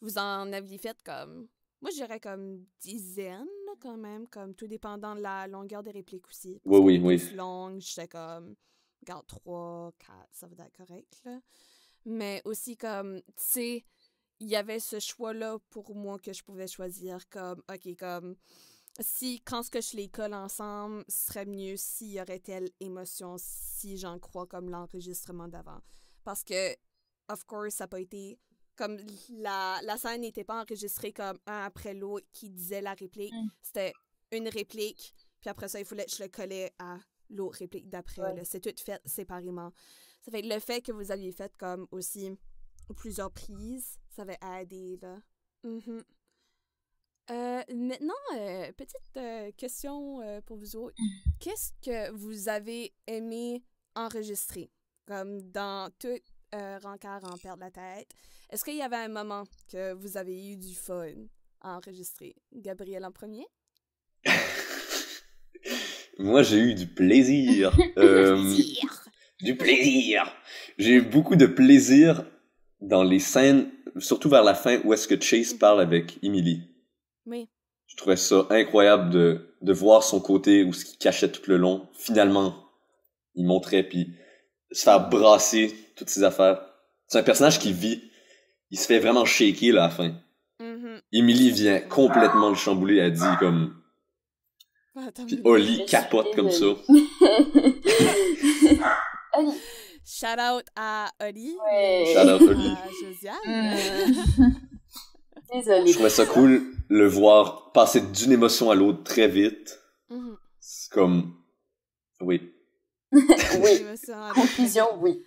Vous 0.00 0.18
en 0.18 0.52
aviez 0.52 0.78
fait 0.78 0.96
comme. 1.02 1.48
Moi, 1.82 1.90
j'irais 1.92 2.20
comme 2.20 2.66
dizaines, 2.78 3.46
quand 3.80 3.96
même, 3.96 4.28
comme 4.28 4.54
tout 4.54 4.66
dépendant 4.66 5.14
de 5.14 5.22
la 5.22 5.46
longueur 5.46 5.82
des 5.82 5.92
répliques 5.92 6.28
aussi. 6.28 6.60
Oui, 6.66 6.78
oui, 6.78 7.00
oui. 7.02 7.16
Plus 7.16 7.36
longue, 7.36 7.80
j'étais 7.80 8.08
comme. 8.08 8.54
Regarde, 9.00 9.26
3, 9.26 9.92
4, 9.98 10.12
ça 10.30 10.46
va 10.46 10.64
être 10.66 10.76
correct, 10.76 11.22
là 11.24 11.40
mais 12.04 12.42
aussi 12.44 12.76
comme, 12.76 13.20
tu 13.20 13.32
sais, 13.36 13.84
il 14.40 14.48
y 14.48 14.56
avait 14.56 14.80
ce 14.80 14.98
choix-là 14.98 15.58
pour 15.70 15.94
moi 15.94 16.18
que 16.18 16.32
je 16.32 16.42
pouvais 16.42 16.66
choisir 16.66 17.28
comme, 17.28 17.62
ok, 17.70 17.96
comme, 17.98 18.36
si 19.00 19.40
quand 19.42 19.62
ce 19.62 19.70
que 19.70 19.80
je 19.80 19.96
les 19.96 20.08
colle 20.08 20.34
ensemble, 20.34 21.04
ce 21.08 21.26
serait 21.26 21.46
mieux 21.46 21.76
s'il 21.76 22.12
y 22.12 22.20
aurait 22.20 22.38
telle 22.38 22.68
émotion, 22.80 23.36
si 23.38 23.96
j'en 23.96 24.18
crois 24.18 24.46
comme 24.46 24.70
l'enregistrement 24.70 25.48
d'avant. 25.48 25.80
Parce 26.24 26.44
que, 26.44 26.72
of 27.28 27.44
course, 27.44 27.74
ça 27.74 27.84
n'a 27.84 27.88
pas 27.88 28.00
été 28.00 28.38
comme 28.76 28.98
la, 29.30 29.78
la 29.84 29.98
scène 29.98 30.22
n'était 30.22 30.44
pas 30.44 30.62
enregistrée 30.62 31.12
comme 31.12 31.38
un 31.46 31.64
après 31.64 31.92
l'autre 31.92 32.26
qui 32.32 32.48
disait 32.48 32.80
la 32.80 32.94
réplique. 32.94 33.34
Mm. 33.34 33.48
C'était 33.60 33.92
une 34.32 34.48
réplique, 34.48 35.14
puis 35.40 35.50
après 35.50 35.68
ça, 35.68 35.80
il 35.80 35.84
fallait 35.84 36.06
que 36.06 36.12
je 36.16 36.22
le 36.22 36.28
collais 36.28 36.72
à 36.78 36.96
l'autre 37.28 37.58
réplique 37.58 37.88
d'après. 37.88 38.42
C'est 38.44 38.60
tout 38.60 38.82
fait 38.82 39.00
séparément. 39.04 39.72
Ça 40.22 40.30
fait 40.30 40.42
le 40.42 40.58
fait 40.60 40.82
que 40.82 40.92
vous 40.92 41.10
aviez 41.10 41.32
fait 41.32 41.54
comme 41.56 41.86
aussi 41.90 42.30
plusieurs 42.96 43.30
prises, 43.30 43.98
ça 44.08 44.24
va 44.24 44.34
aider, 44.60 44.98
là. 45.00 45.18
Mm-hmm. 45.64 46.02
Euh, 47.30 47.62
maintenant, 47.74 48.12
euh, 48.36 48.72
petite 48.76 49.16
euh, 49.16 49.50
question 49.56 50.20
pour 50.46 50.56
vous 50.56 50.76
autres. 50.76 50.96
Mm. 50.98 51.30
Qu'est-ce 51.38 51.72
que 51.82 52.10
vous 52.12 52.48
avez 52.48 52.92
aimé 53.06 53.62
enregistrer? 53.94 54.70
Comme 55.06 55.40
dans 55.50 55.90
tout 55.98 56.18
Rancard 56.52 57.24
en 57.24 57.38
perdre 57.38 57.60
la 57.60 57.70
tête. 57.70 58.08
Est-ce 58.50 58.64
qu'il 58.64 58.76
y 58.76 58.82
avait 58.82 58.96
un 58.96 59.08
moment 59.08 59.44
que 59.70 59.92
vous 59.92 60.16
avez 60.16 60.52
eu 60.52 60.56
du 60.56 60.74
fun 60.74 61.12
à 61.60 61.76
enregistrer? 61.76 62.34
Gabriel 62.52 63.04
en 63.04 63.12
premier? 63.12 63.46
Moi, 66.18 66.42
j'ai 66.42 66.58
eu 66.58 66.74
du 66.74 66.88
plaisir. 66.88 67.70
plaisir 67.94 69.10
du 69.42 69.56
plaisir. 69.56 70.30
J'ai 70.78 70.94
eu 70.94 71.02
beaucoup 71.02 71.36
de 71.36 71.46
plaisir 71.46 72.24
dans 72.80 73.02
les 73.02 73.20
scènes, 73.20 73.70
surtout 73.98 74.28
vers 74.28 74.44
la 74.44 74.54
fin 74.54 74.80
où 74.84 74.92
est-ce 74.92 75.08
que 75.08 75.20
Chase 75.20 75.54
parle 75.54 75.80
avec 75.80 76.18
Emily. 76.22 76.69
Oui. 77.30 77.48
Je 77.86 77.96
trouvais 77.96 78.16
ça 78.16 78.46
incroyable 78.50 79.10
de, 79.10 79.54
de 79.62 79.72
voir 79.72 80.02
son 80.02 80.20
côté 80.20 80.64
où 80.64 80.72
ce 80.72 80.84
qu'il 80.84 80.98
cachait 80.98 81.30
tout 81.30 81.42
le 81.48 81.56
long. 81.56 81.88
Finalement, 81.94 82.54
il 83.34 83.46
montrait 83.46 83.84
puis 83.84 84.14
se 84.72 84.82
faire 84.82 85.08
brasser 85.08 85.74
toutes 85.96 86.10
ses 86.10 86.24
affaires. 86.24 86.60
C'est 87.06 87.18
un 87.18 87.22
personnage 87.22 87.58
qui 87.58 87.72
vit. 87.72 88.02
Il 88.70 88.78
se 88.78 88.86
fait 88.86 88.98
vraiment 88.98 89.24
shaker 89.24 89.72
à 89.72 89.82
la 89.82 89.90
fin. 89.90 90.14
Mm-hmm. 90.60 91.00
Emily 91.12 91.50
vient 91.50 91.80
complètement 91.80 92.50
le 92.50 92.54
chambouler. 92.54 92.98
Elle 92.98 93.12
dit 93.12 93.36
comme... 93.38 93.76
Ah, 94.96 95.08
puis 95.26 95.40
Oli 95.44 95.84
capote 95.86 96.34
comme 96.34 96.50
ça. 96.50 96.66
Oli. 96.66 97.08
Shout 100.04 100.40
out 100.40 100.64
à 100.74 101.10
Oli. 101.22 101.56
Shout 102.12 102.28
out 102.28 102.42
Oli. 102.42 102.70
À 102.70 102.88
Josiane. 103.00 104.60
Désolée. 105.52 105.86
Je 105.86 105.94
trouvais 105.94 106.10
ça 106.10 106.26
cool 106.26 106.62
le 106.88 107.06
voir 107.06 107.72
passer 107.72 108.00
d'une 108.00 108.32
émotion 108.32 108.70
à 108.70 108.74
l'autre 108.74 109.02
très 109.04 109.28
vite. 109.28 109.80
Mm-hmm. 110.10 110.36
C'est 110.60 110.92
comme. 110.92 111.34
Oui. 112.20 112.52
oui. 113.12 113.84
Conclusion, 114.34 114.86
oui. 115.00 115.22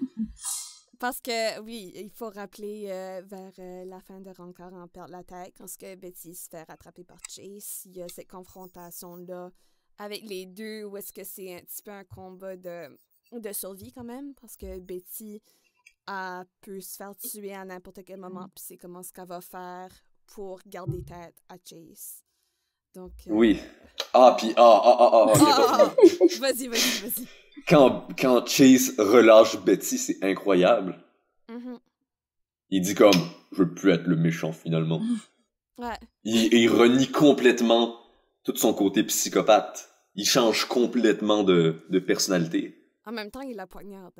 Parce 0.99 1.19
que, 1.19 1.59
oui, 1.61 1.91
il 1.95 2.11
faut 2.11 2.29
rappeler 2.29 2.85
euh, 2.87 3.21
vers 3.25 3.51
euh, 3.59 3.83
la 3.85 3.99
fin 3.99 4.21
de 4.21 4.29
Rancor 4.29 4.73
en 4.73 4.87
perdre 4.87 5.11
la 5.11 5.23
tête, 5.23 5.53
quand 5.57 5.67
ce 5.67 5.77
que 5.77 5.95
Betty 5.95 6.33
se 6.33 6.49
fait 6.49 6.63
rattraper 6.63 7.03
par 7.03 7.17
Chase, 7.29 7.81
il 7.85 7.97
y 7.97 8.01
a 8.01 8.07
cette 8.07 8.29
confrontation-là 8.29 9.51
avec 9.97 10.21
les 10.23 10.45
deux, 10.45 10.85
où 10.85 10.95
est-ce 10.95 11.11
que 11.11 11.25
c'est 11.25 11.55
un 11.55 11.59
petit 11.59 11.83
peu 11.83 11.91
un 11.91 12.05
combat 12.05 12.55
de 12.55 12.97
de 13.39 13.51
survie 13.51 13.91
quand 13.91 14.03
même, 14.03 14.33
parce 14.35 14.55
que 14.55 14.79
Betty 14.79 15.41
a 16.07 16.45
pu 16.61 16.81
se 16.81 16.95
faire 16.95 17.15
tuer 17.15 17.53
à 17.53 17.65
n'importe 17.65 18.03
quel 18.05 18.19
moment, 18.19 18.47
puis 18.55 18.63
c'est 18.65 18.77
comment 18.77 19.03
ce 19.03 19.11
qu'elle 19.11 19.27
va 19.27 19.41
faire 19.41 19.89
pour 20.27 20.59
garder 20.67 21.03
tête 21.03 21.35
à 21.49 21.55
Chase. 21.63 22.23
Donc. 22.95 23.11
Euh, 23.27 23.31
oui. 23.31 23.59
Ah, 24.13 24.35
puis 24.37 24.53
ah, 24.55 24.81
ah, 24.83 24.97
ah, 24.99 25.09
ah. 25.13 25.33
ah 25.33 25.93
vas-y, 26.39 26.67
vas-y, 26.67 26.67
vas-y. 26.67 27.27
Quand, 27.67 28.07
quand 28.19 28.45
Chase 28.47 28.95
relâche 28.97 29.57
Betty, 29.57 29.97
c'est 29.97 30.23
incroyable. 30.23 31.03
Mm-hmm. 31.49 31.77
Il 32.69 32.81
dit 32.81 32.95
comme, 32.95 33.11
je 33.51 33.63
veux 33.63 33.73
plus 33.73 33.91
être 33.91 34.07
le 34.07 34.15
méchant 34.15 34.51
finalement. 34.51 35.01
Ouais. 35.79 35.97
Il, 36.23 36.53
il 36.53 36.67
renie 36.69 37.07
complètement 37.07 37.99
tout 38.43 38.55
son 38.55 38.75
côté 38.75 39.03
psychopathe. 39.03 39.89
Il 40.13 40.27
change 40.27 40.65
complètement 40.65 41.43
de, 41.43 41.83
de 41.89 41.97
personnalité. 41.97 42.77
En 43.07 43.11
même 43.11 43.31
temps, 43.31 43.41
il 43.41 43.55
la 43.55 43.65
poignarde. 43.65 44.13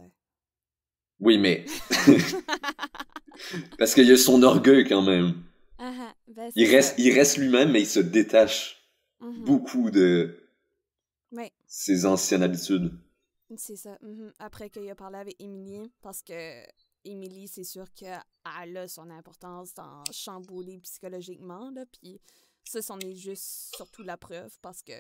Oui, 1.19 1.37
mais. 1.37 1.65
Parce 3.77 3.93
qu'il 3.93 4.07
y 4.07 4.11
a 4.11 4.17
son 4.17 4.41
orgueil 4.43 4.83
quand 4.87 5.03
même. 5.03 5.35
Uh 5.84 6.13
ben, 6.28 6.50
il, 6.56 6.69
reste, 6.69 6.96
il 6.98 7.12
reste 7.13 7.38
lui-même, 7.38 7.72
mais 7.72 7.82
il 7.82 7.88
se 7.88 8.00
détache 8.00 8.78
mm-hmm. 9.19 9.43
beaucoup 9.43 9.91
de 9.91 10.39
ses 11.67 12.06
anciennes 12.06 12.43
habitudes. 12.43 12.91
C'est 13.58 13.76
ça. 13.76 13.98
Mm-hmm. 14.02 14.32
Après 14.39 14.69
qu'il 14.69 14.89
a 14.89 14.96
parlé 14.96 15.17
avec 15.17 15.36
Emily, 15.39 15.91
parce 16.02 16.22
que 16.22 16.63
Emily, 17.04 17.50
c'est 17.50 17.65
sûr 17.65 17.93
qu'elle 17.93 18.78
a 18.78 18.88
son 18.88 19.10
importance 19.10 19.74
dans 19.74 20.04
chambouler 20.12 20.80
psychologiquement, 20.80 21.69
là, 21.72 21.84
puis 21.86 22.22
ça, 22.63 22.82
c'en 22.82 22.98
est 23.00 23.15
juste 23.15 23.76
surtout 23.76 24.04
la 24.04 24.15
preuve, 24.15 24.58
parce 24.62 24.82
que 24.82 24.93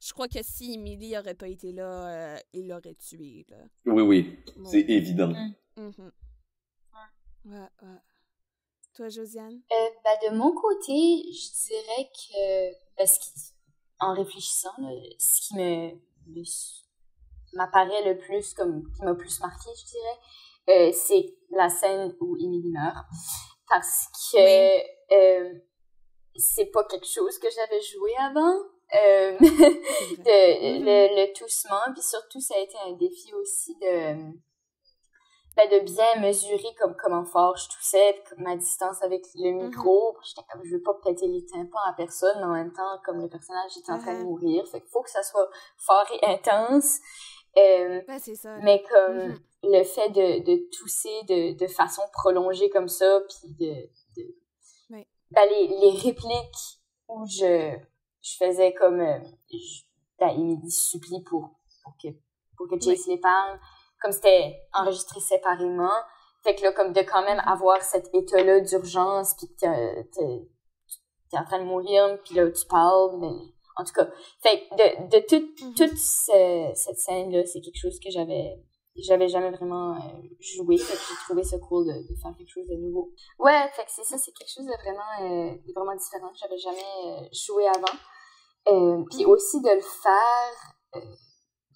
je 0.00 0.12
crois 0.14 0.28
que 0.28 0.42
si 0.42 0.72
Emily 0.72 1.18
aurait 1.18 1.34
pas 1.34 1.48
été 1.48 1.72
là, 1.72 2.36
euh, 2.36 2.38
il 2.54 2.68
l'aurait 2.68 2.94
tué, 2.94 3.44
là. 3.50 3.58
Oui, 3.84 4.02
oui, 4.02 4.38
c'est 4.70 4.88
évident. 4.88 5.34
Mm 5.76 5.90
-hmm. 5.90 6.10
Ouais, 7.44 7.68
ouais. 7.82 7.98
Toi, 9.00 9.08
Josiane? 9.08 9.62
Euh, 9.72 9.88
ben, 10.04 10.30
de 10.30 10.36
mon 10.36 10.54
côté, 10.54 10.92
je 10.92 11.68
dirais 11.68 12.10
que, 12.12 12.76
parce 12.98 13.18
qu'en 13.98 14.12
réfléchissant, 14.12 14.74
ce 15.18 15.40
qui 15.40 15.54
me, 15.54 15.92
m'apparaît 17.54 18.04
le 18.04 18.18
plus, 18.18 18.52
comme, 18.52 18.82
qui 18.94 19.02
m'a 19.02 19.14
plus 19.14 19.40
marqué, 19.40 19.70
je 19.74 19.86
dirais, 19.86 20.18
euh, 20.68 20.92
c'est 20.92 21.34
la 21.48 21.70
scène 21.70 22.14
où 22.20 22.36
Emily 22.36 22.68
meurt. 22.68 23.06
Parce 23.70 24.08
que 24.30 25.14
euh, 25.14 25.54
c'est 26.36 26.66
pas 26.66 26.84
quelque 26.84 27.08
chose 27.08 27.38
que 27.38 27.48
j'avais 27.50 27.80
joué 27.80 28.14
avant. 28.18 28.54
De, 28.90 30.84
le, 30.84 31.22
le 31.22 31.32
toussement, 31.32 31.92
puis 31.94 32.02
surtout, 32.02 32.40
ça 32.40 32.54
a 32.56 32.58
été 32.58 32.76
un 32.84 32.92
défi 32.96 33.32
aussi 33.34 33.76
de 33.76 34.34
de 35.68 35.80
bien 35.80 36.20
mesurer 36.20 36.74
comme 36.78 36.94
comment 36.96 37.24
fort 37.24 37.56
je 37.56 37.68
toussais, 37.68 38.22
ma 38.38 38.56
distance 38.56 39.02
avec 39.02 39.24
le 39.34 39.50
mm-hmm. 39.50 39.66
micro. 39.66 40.16
J'étais 40.22 40.42
comme, 40.50 40.62
je 40.64 40.76
veux 40.76 40.82
pas 40.82 40.94
péter 41.04 41.26
les 41.26 41.44
tympans 41.44 41.78
à 41.88 41.92
personne, 41.92 42.36
mais 42.38 42.44
en 42.44 42.52
même 42.52 42.72
temps, 42.72 42.98
comme 43.04 43.20
le 43.20 43.28
personnage 43.28 43.76
était 43.76 43.92
en 43.92 43.98
train 43.98 44.14
de 44.14 44.20
mm-hmm. 44.20 44.24
mourir, 44.24 44.66
fait 44.68 44.80
qu'il 44.80 44.90
faut 44.90 45.02
que 45.02 45.10
ça 45.10 45.22
soit 45.22 45.48
fort 45.76 46.06
et 46.12 46.26
intense. 46.26 46.98
Euh, 47.56 48.00
ben, 48.06 48.18
ça. 48.18 48.56
Mais 48.62 48.82
comme 48.90 49.18
mm-hmm. 49.18 49.38
le 49.64 49.84
fait 49.84 50.08
de, 50.10 50.44
de 50.44 50.70
tousser 50.70 51.22
de, 51.28 51.58
de 51.58 51.66
façon 51.66 52.02
prolongée 52.12 52.70
comme 52.70 52.88
ça, 52.88 53.20
puis 53.28 53.54
de... 53.54 53.72
de 54.16 54.34
ben, 55.32 55.48
les, 55.48 55.68
les 55.68 55.90
répliques 55.90 56.80
où 57.08 57.24
je, 57.26 57.76
je 58.20 58.36
faisais 58.36 58.74
comme... 58.74 59.00
Euh, 59.00 59.18
je, 59.50 59.82
ben, 60.18 60.30
il 60.36 60.58
me 60.62 60.68
supplie 60.68 61.22
pour, 61.22 61.50
pour 61.82 61.94
que, 62.02 62.08
pour 62.56 62.68
que 62.68 62.80
Jace 62.80 63.06
les 63.06 63.18
parle 63.18 63.58
comme 64.00 64.12
c'était 64.12 64.60
enregistré 64.72 65.20
séparément. 65.20 65.98
Fait 66.42 66.54
que 66.54 66.62
là, 66.62 66.72
comme 66.72 66.92
de 66.92 67.00
quand 67.02 67.22
même 67.22 67.40
avoir 67.46 67.82
cet 67.82 68.14
état-là 68.14 68.60
d'urgence, 68.60 69.34
puis 69.34 69.46
que 69.48 70.02
t'es, 70.02 70.48
t'es 71.30 71.38
en 71.38 71.44
train 71.44 71.58
de 71.58 71.64
mourir, 71.64 72.18
puis 72.24 72.34
là, 72.34 72.50
tu 72.50 72.66
parles, 72.66 73.18
mais 73.18 73.36
en 73.76 73.84
tout 73.84 73.92
cas. 73.92 74.08
Fait 74.42 74.68
que 74.68 74.74
de, 74.74 75.18
de 75.18 75.26
toute, 75.26 75.60
mm-hmm. 75.60 75.74
toute 75.74 75.98
cette 76.76 76.98
scène-là, 76.98 77.44
c'est 77.46 77.60
quelque 77.60 77.80
chose 77.80 77.98
que 78.00 78.10
j'avais 78.10 78.58
j'avais 78.96 79.28
jamais 79.28 79.50
vraiment 79.50 79.94
euh, 79.94 80.28
joué, 80.40 80.76
fait 80.76 80.92
que 80.92 81.00
j'ai 81.08 81.14
trouvé 81.24 81.44
ça 81.44 81.58
cool 81.58 81.86
de, 81.86 81.92
de, 81.92 82.20
faire 82.20 82.34
quelque 82.36 82.50
chose 82.50 82.66
de 82.68 82.76
nouveau. 82.76 83.12
Ouais, 83.38 83.68
fait 83.72 83.84
que 83.84 83.90
c'est 83.90 84.04
ça, 84.04 84.18
c'est 84.18 84.32
quelque 84.32 84.50
chose 84.50 84.66
de 84.66 84.72
vraiment, 84.82 85.22
euh, 85.22 85.56
vraiment 85.74 85.94
différent 85.94 86.28
que 86.28 86.38
j'avais 86.38 86.58
jamais 86.58 86.80
euh, 87.06 87.28
joué 87.32 87.66
avant. 87.66 87.96
Euh, 88.68 89.04
puis 89.10 89.24
mm-hmm. 89.24 89.26
aussi 89.26 89.62
de 89.62 89.70
le 89.70 89.80
faire 89.80 91.04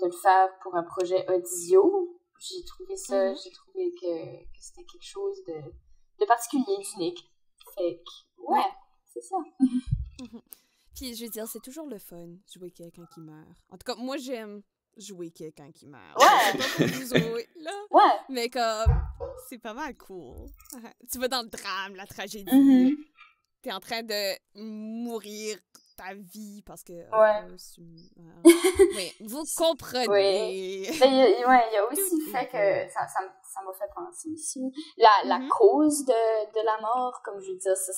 de 0.04 0.12
le 0.12 0.16
faire 0.16 0.48
pour 0.62 0.74
un 0.76 0.82
projet 0.82 1.24
audio. 1.28 2.20
J'ai 2.38 2.64
trouvé 2.64 2.96
ça, 2.96 3.30
mhm. 3.30 3.36
j'ai 3.42 3.50
trouvé 3.50 3.94
que, 3.94 4.44
que 4.44 4.60
c'était 4.60 4.84
quelque 4.84 5.06
chose 5.06 5.42
de, 5.46 5.54
de 6.20 6.26
particulier, 6.26 6.76
d'unique. 6.78 7.30
Fait 7.74 8.02
que, 8.04 8.42
ouais, 8.42 8.70
c'est 9.12 9.22
ça. 9.22 9.36
Puis, 10.94 11.14
je 11.14 11.24
veux 11.24 11.30
dire, 11.30 11.46
c'est 11.48 11.62
toujours 11.62 11.86
le 11.86 11.98
fun, 11.98 12.28
jouer 12.52 12.70
quelqu'un 12.70 13.06
qui 13.12 13.20
meurt. 13.20 13.48
En 13.70 13.76
tout 13.76 13.84
cas, 13.84 13.96
moi, 13.96 14.16
j'aime 14.16 14.62
jouer 14.96 15.30
quelqu'un 15.30 15.72
qui 15.72 15.86
meurt. 15.86 16.16
Ouais! 16.18 16.86
jouer, 17.04 17.48
là. 17.56 17.72
Ouais! 17.90 18.20
Mais 18.28 18.48
comme, 18.48 18.94
c'est 19.48 19.58
pas 19.58 19.74
mal 19.74 19.96
cool. 19.96 20.46
Tu 21.10 21.18
vas 21.18 21.28
dans 21.28 21.42
le 21.42 21.48
drame, 21.48 21.96
la 21.96 22.06
tragédie. 22.06 22.50
Mm 22.54 22.96
T'es 23.62 23.72
en 23.72 23.80
train 23.80 24.02
de 24.02 24.36
mourir 24.56 25.58
ta 25.96 26.14
vie 26.14 26.62
parce 26.62 26.82
que 26.82 26.92
ouais. 26.92 27.46
oui, 28.96 29.12
vous 29.20 29.44
comprenez. 29.56 30.08
Oui. 30.08 30.88
Il 30.88 31.40
y, 31.40 31.44
ouais, 31.44 31.64
il 31.70 31.74
y 31.74 31.76
a 31.76 31.86
aussi 31.90 32.16
le 32.26 32.32
fait 32.32 32.46
que 32.46 32.92
ça 32.92 33.06
ça 33.06 33.20
ça 33.42 33.60
m'a 33.64 33.72
fait 33.72 33.92
penser 33.94 34.28
aussi 34.32 34.60
la, 34.96 35.10
la 35.24 35.38
mm-hmm. 35.38 35.48
cause 35.48 36.04
de, 36.04 36.52
de 36.52 36.64
la 36.64 36.78
mort 36.80 37.20
comme 37.24 37.40
je 37.40 37.52
veux 37.52 37.58
dire 37.58 37.76
ça 37.76 37.92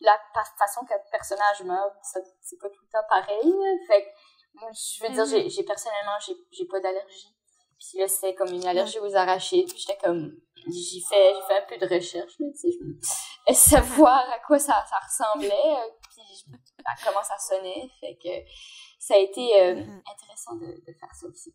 la 0.00 0.18
façon 0.58 0.84
que 0.84 0.94
le 0.94 1.10
personnage 1.10 1.62
meurt 1.64 1.94
c'est 2.40 2.58
pas 2.58 2.68
tout 2.68 2.82
le 2.82 2.90
temps 2.92 3.06
pareil 3.08 3.54
fait 3.86 4.06
moi 4.54 4.70
je 4.72 5.02
veux 5.02 5.12
dire 5.12 5.24
mm-hmm. 5.24 5.50
j'ai 5.50 5.64
personnellement 5.64 6.18
j'ai 6.24 6.34
j'ai 6.50 6.66
pas 6.66 6.80
d'allergie 6.80 7.34
puis 7.78 7.98
là 7.98 8.08
c'était 8.08 8.34
comme 8.34 8.52
une 8.52 8.66
allergie 8.66 9.00
aux 9.00 9.14
arachides 9.16 9.68
puis 9.68 9.78
j'étais 9.78 9.98
comme 9.98 10.36
j'ai 10.66 11.00
fait 11.00 11.34
j'ai 11.34 11.46
fait 11.46 11.58
un 11.58 11.66
peu 11.68 11.78
de 11.78 11.94
recherche 11.94 12.32
là 12.38 12.46
tu 12.52 12.70
sais 12.70 13.54
savoir 13.54 14.28
à 14.30 14.38
quoi 14.46 14.58
ça 14.58 14.84
ça 14.88 14.98
ressemblait 14.98 15.50
euh, 15.50 15.90
puis 16.00 16.12
comment 17.04 17.22
ça 17.22 17.38
sonnait. 17.38 17.88
Fait 18.00 18.16
que 18.16 18.50
ça 18.98 19.14
a 19.14 19.18
été 19.18 19.60
euh, 19.60 19.74
mm-hmm. 19.74 20.02
intéressant 20.12 20.56
de, 20.56 20.66
de, 20.66 20.92
faire 20.98 21.14
ça 21.14 21.26
aussi. 21.26 21.54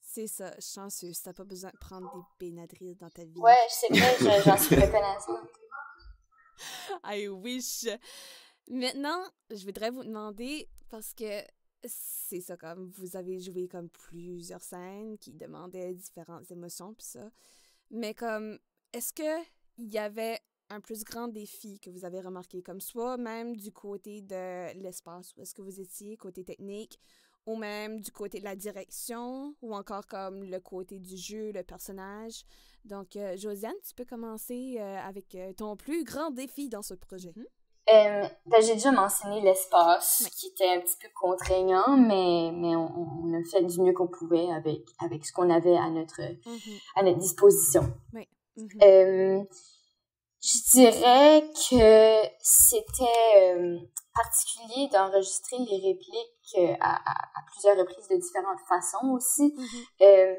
C'est 0.00 0.26
ça, 0.26 0.54
chanceux. 0.60 1.12
T'as 1.22 1.32
pas 1.32 1.44
besoin 1.44 1.70
de 1.70 1.78
prendre 1.78 2.10
des 2.14 2.46
bénadrilles 2.46 2.96
dans 2.96 3.10
ta 3.10 3.24
vie. 3.24 3.38
Ouais, 3.38 3.66
c'est 3.68 3.88
vrai, 3.88 4.42
j'en 4.44 4.56
suis 4.56 4.76
reconnaissante. 4.76 5.48
I 7.04 7.28
wish. 7.28 7.86
Maintenant, 8.68 9.22
je 9.50 9.64
voudrais 9.64 9.90
vous 9.90 10.04
demander, 10.04 10.68
parce 10.90 11.12
que 11.12 11.42
c'est 11.84 12.40
ça, 12.40 12.56
comme 12.56 12.90
vous 12.96 13.16
avez 13.16 13.38
joué 13.38 13.68
comme 13.68 13.90
plusieurs 13.90 14.62
scènes 14.62 15.18
qui 15.18 15.32
demandaient 15.32 15.94
différentes 15.94 16.50
émotions, 16.50 16.94
puis 16.94 17.06
ça. 17.06 17.30
Mais 17.90 18.14
comme, 18.14 18.58
est-ce 18.92 19.12
que 19.12 19.44
il 19.78 19.92
y 19.92 19.98
avait 19.98 20.40
un 20.70 20.80
plus 20.80 21.04
grand 21.04 21.28
défi 21.28 21.78
que 21.78 21.90
vous 21.90 22.04
avez 22.04 22.20
remarqué, 22.20 22.62
comme 22.62 22.80
soit 22.80 23.16
même 23.16 23.56
du 23.56 23.72
côté 23.72 24.22
de 24.22 24.72
l'espace 24.80 25.34
où 25.36 25.42
est-ce 25.42 25.54
que 25.54 25.62
vous 25.62 25.80
étiez, 25.80 26.16
côté 26.16 26.44
technique, 26.44 26.98
ou 27.46 27.56
même 27.56 28.00
du 28.00 28.10
côté 28.10 28.40
de 28.40 28.44
la 28.44 28.56
direction, 28.56 29.54
ou 29.62 29.74
encore 29.74 30.06
comme 30.06 30.42
le 30.42 30.58
côté 30.58 30.98
du 30.98 31.16
jeu, 31.16 31.52
le 31.52 31.62
personnage? 31.62 32.44
Donc, 32.84 33.16
euh, 33.16 33.36
Josiane, 33.36 33.74
tu 33.86 33.94
peux 33.94 34.04
commencer 34.04 34.76
euh, 34.78 34.98
avec 34.98 35.34
euh, 35.34 35.52
ton 35.52 35.76
plus 35.76 36.04
grand 36.04 36.30
défi 36.30 36.68
dans 36.68 36.82
ce 36.82 36.94
projet. 36.94 37.32
Hmm? 37.36 37.44
Ben, 37.86 38.60
j'ai 38.60 38.74
déjà 38.74 38.90
mentionné 38.90 39.40
l'espace, 39.40 40.28
qui 40.36 40.48
était 40.48 40.68
un 40.68 40.80
petit 40.80 40.96
peu 41.00 41.08
contraignant, 41.14 41.96
mais, 41.96 42.50
mais 42.52 42.74
on, 42.74 43.32
a 43.32 43.42
fait 43.50 43.62
du 43.62 43.80
mieux 43.80 43.92
qu'on 43.92 44.08
pouvait 44.08 44.50
avec, 44.50 44.82
avec 44.98 45.24
ce 45.24 45.32
qu'on 45.32 45.50
avait 45.50 45.76
à 45.76 45.88
notre, 45.90 46.20
mm-hmm. 46.20 46.80
à 46.96 47.02
notre 47.04 47.18
disposition. 47.18 47.82
Oui. 48.12 48.28
Mm-hmm. 48.56 49.46
Je 50.42 50.70
dirais 50.70 51.42
que 51.54 52.28
c'était 52.40 53.04
euh, 53.36 53.78
particulier 54.14 54.88
d'enregistrer 54.92 55.58
les 55.58 55.88
répliques 55.88 56.56
euh, 56.58 56.74
à, 56.80 56.96
à, 56.96 57.42
plusieurs 57.52 57.76
reprises 57.76 58.08
de 58.08 58.16
différentes 58.16 58.60
façons 58.68 59.08
aussi. 59.12 59.54
Mm-hmm. 59.56 60.02
euh, 60.02 60.34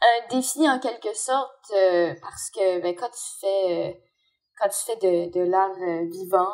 un 0.00 0.36
défi 0.36 0.68
en 0.68 0.78
quelque 0.78 1.14
sorte 1.14 1.70
euh, 1.72 2.14
parce 2.20 2.50
que 2.50 2.80
ben, 2.80 2.94
quand 2.94 3.10
tu 3.10 3.40
fais 3.40 4.02
quand 4.58 4.68
tu 4.68 4.84
fais 4.86 4.96
de, 4.96 5.32
de 5.32 5.40
l'art 5.40 5.74
vivant, 6.10 6.52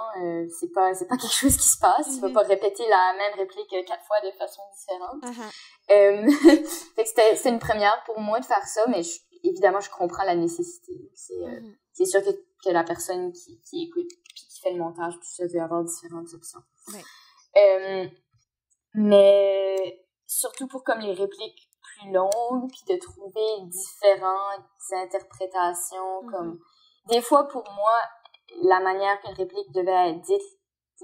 c'est 0.59 0.73
pas 0.73 0.95
c'est 0.95 1.07
pas 1.07 1.17
quelque 1.21 1.35
chose 1.35 1.57
qui 1.57 1.69
se 1.69 1.79
passe. 1.79 2.15
Tu 2.15 2.21
vas 2.21 2.29
mm-hmm. 2.29 2.33
pas 2.33 2.43
répéter 2.43 2.89
la 2.89 3.15
même 3.19 3.35
réplique 3.39 3.69
quatre 3.87 4.05
fois 4.07 4.21
de 4.25 4.31
façon 4.37 4.63
différente. 4.79 5.23
Uh-huh. 5.23 6.97
que 6.97 7.05
c'était 7.05 7.49
une 7.49 7.59
première 7.59 8.03
pour 8.05 8.21
moi 8.21 8.41
de 8.41 8.45
faire 8.45 8.67
ça, 8.67 8.87
mais 8.89 9.03
évidemment 9.43 9.81
je 9.81 9.91
comprends 9.91 10.25
la 10.25 10.37
nécessité. 10.37 11.11
C'est 11.15 11.35
mm-hmm 11.35 11.75
c'est 11.93 12.05
sûr 12.05 12.23
que, 12.23 12.31
que, 12.65 12.71
la 12.71 12.85
personne 12.85 13.33
qui, 13.33 13.61
qui 13.63 13.85
écoute 13.85 14.09
puis 14.25 14.45
qui 14.49 14.61
fait 14.61 14.73
le 14.73 14.79
montage, 14.79 15.15
tout 15.15 15.25
ça, 15.25 15.47
veut 15.47 15.61
avoir 15.61 15.85
différentes 15.85 16.33
options. 16.33 16.61
Euh, 17.57 18.07
mais 18.95 20.07
surtout 20.27 20.67
pour 20.67 20.85
comme 20.85 21.01
les 21.01 21.13
répliques 21.13 21.69
plus 21.83 22.13
longues, 22.13 22.71
puis 22.71 22.95
de 22.95 22.99
trouver 22.99 23.67
différentes 23.67 24.65
interprétations, 24.93 26.27
comme... 26.31 26.61
Des 27.11 27.21
fois, 27.21 27.49
pour 27.49 27.65
moi, 27.65 27.93
la 28.63 28.81
manière 28.81 29.21
qu'une 29.21 29.35
réplique 29.35 29.73
devait 29.73 30.11
être 30.11 30.21
dite, 30.21 30.43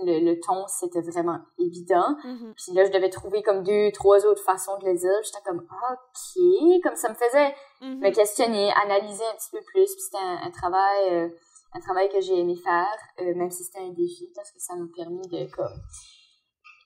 le, 0.03 0.21
le 0.21 0.39
ton, 0.41 0.67
c'était 0.67 1.01
vraiment 1.01 1.39
évident. 1.59 2.17
Mm-hmm. 2.25 2.55
Puis 2.55 2.75
là, 2.75 2.85
je 2.85 2.91
devais 2.91 3.09
trouver 3.09 3.43
comme 3.43 3.63
deux, 3.63 3.91
trois 3.93 4.27
autres 4.27 4.43
façons 4.43 4.77
de 4.79 4.87
le 4.87 4.95
dire. 4.95 5.23
J'étais 5.25 5.43
comme, 5.45 5.61
OK, 5.61 6.83
comme 6.83 6.97
ça 6.97 7.09
me 7.09 7.15
faisait 7.15 7.55
mm-hmm. 7.81 7.99
me 7.99 8.11
questionner, 8.11 8.71
analyser 8.85 9.25
un 9.25 9.35
petit 9.37 9.51
peu 9.53 9.61
plus. 9.73 9.87
Puis 9.87 10.03
c'était 10.03 10.23
un, 10.23 10.51
travail, 10.51 11.11
euh, 11.11 11.29
un 11.73 11.81
travail 11.81 12.09
que 12.11 12.21
j'ai 12.21 12.39
aimé 12.39 12.57
faire, 12.57 12.99
euh, 13.21 13.35
même 13.35 13.51
si 13.51 13.65
c'était 13.65 13.81
un 13.81 13.93
défi, 13.93 14.31
parce 14.35 14.51
que 14.53 14.59
ça 14.59 14.75
m'a 14.75 14.87
permis 14.95 15.27
de, 15.29 15.47
comme, 15.55 15.81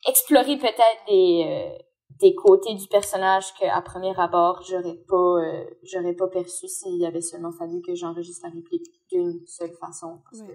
explorer 0.07 0.57
peut-être 0.57 1.05
des, 1.09 1.45
euh, 1.47 1.83
des 2.19 2.35
côtés 2.35 2.75
du 2.75 2.87
personnage 2.89 3.55
qu'à 3.55 3.81
premier 3.83 4.13
abord, 4.19 4.63
j'aurais 4.69 4.99
pas, 5.09 5.37
j'aurais 5.83 6.15
pas 6.15 6.29
perçu 6.29 6.69
s'il 6.69 7.05
avait 7.05 7.21
seulement 7.21 7.53
fallu 7.53 7.81
que 7.81 7.95
j'enregistre 7.95 8.47
la 8.47 8.53
réplique 8.53 8.87
d'une 9.11 9.41
seule 9.47 9.73
façon. 9.73 10.21
Parce 10.25 10.43
que 10.43 10.53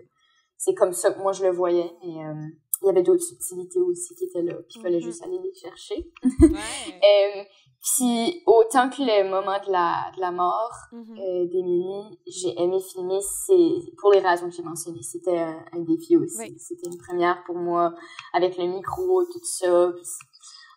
c'est 0.58 0.74
comme 0.74 0.94
ça 0.94 1.12
que 1.12 1.20
moi 1.20 1.32
je 1.32 1.44
le 1.44 1.52
voyais. 1.52 1.92
Et 2.04 2.26
euh, 2.26 2.34
il 2.82 2.88
y 2.88 2.90
avait 2.90 3.04
d'autres 3.04 3.24
subtilités 3.24 3.82
aussi 3.82 4.16
qui 4.16 4.26
étaient 4.26 4.42
là. 4.42 4.56
Puis 4.56 4.78
il 4.78 4.82
fallait 4.82 5.00
mm-hmm. 5.00 5.04
juste 5.04 5.24
aller 5.24 5.40
les 5.40 5.54
chercher. 5.54 6.12
Ouais. 6.42 6.50
euh, 7.40 7.44
Puis 7.82 8.44
autant 8.46 8.90
que 8.90 9.02
le 9.02 9.30
moment 9.30 9.60
de 9.66 9.72
la, 9.72 10.12
de 10.16 10.22
la 10.22 10.32
mort 10.32 10.74
Mhm. 10.92 11.18
euh, 11.18 11.46
d'Émilie, 11.46 12.20
j'ai 12.28 12.60
aimé 12.62 12.80
filmer, 12.80 13.20
c'est 13.22 13.92
pour 13.98 14.12
les 14.12 14.20
raisons 14.20 14.50
que 14.50 14.56
j'ai 14.56 14.64
mentionnées. 14.64 15.04
C'était 15.04 15.38
un, 15.38 15.64
un 15.74 15.80
défi 15.80 16.18
aussi. 16.18 16.38
Oui. 16.40 16.56
C'était 16.58 16.88
une 16.88 16.98
première 16.98 17.44
pour 17.46 17.56
moi, 17.56 17.94
avec 18.34 18.58
le 18.58 18.66
micro 18.66 19.22
et 19.22 19.26
tout 19.32 19.44
ça. 19.44 19.92
Puis 19.96 20.06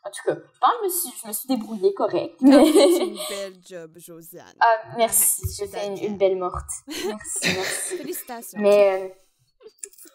en 0.09 0.11
tout 0.11 0.23
cas, 0.25 0.35
je 0.35 0.59
pense 0.59 0.71
que 0.71 0.79
je 0.79 0.85
me 0.85 0.89
suis, 0.91 1.21
je 1.23 1.29
me 1.29 1.33
suis 1.33 1.49
débrouillée 1.49 1.95
correct. 1.95 2.37
Mais... 2.41 2.55
une 3.07 3.19
belle 3.29 3.61
job, 3.67 3.93
Josiane. 3.97 4.55
ah, 4.61 4.77
merci, 4.97 5.43
Ouais, 5.43 5.53
j'ai 5.59 5.67
fait 5.67 5.87
une, 6.07 6.17
belle 6.17 6.37
morte. 6.37 6.71
Merci, 6.87 7.09
merci. 7.57 7.97
Félicitations. 7.99 8.61
Mais 8.61 9.03
euh, 9.03 9.09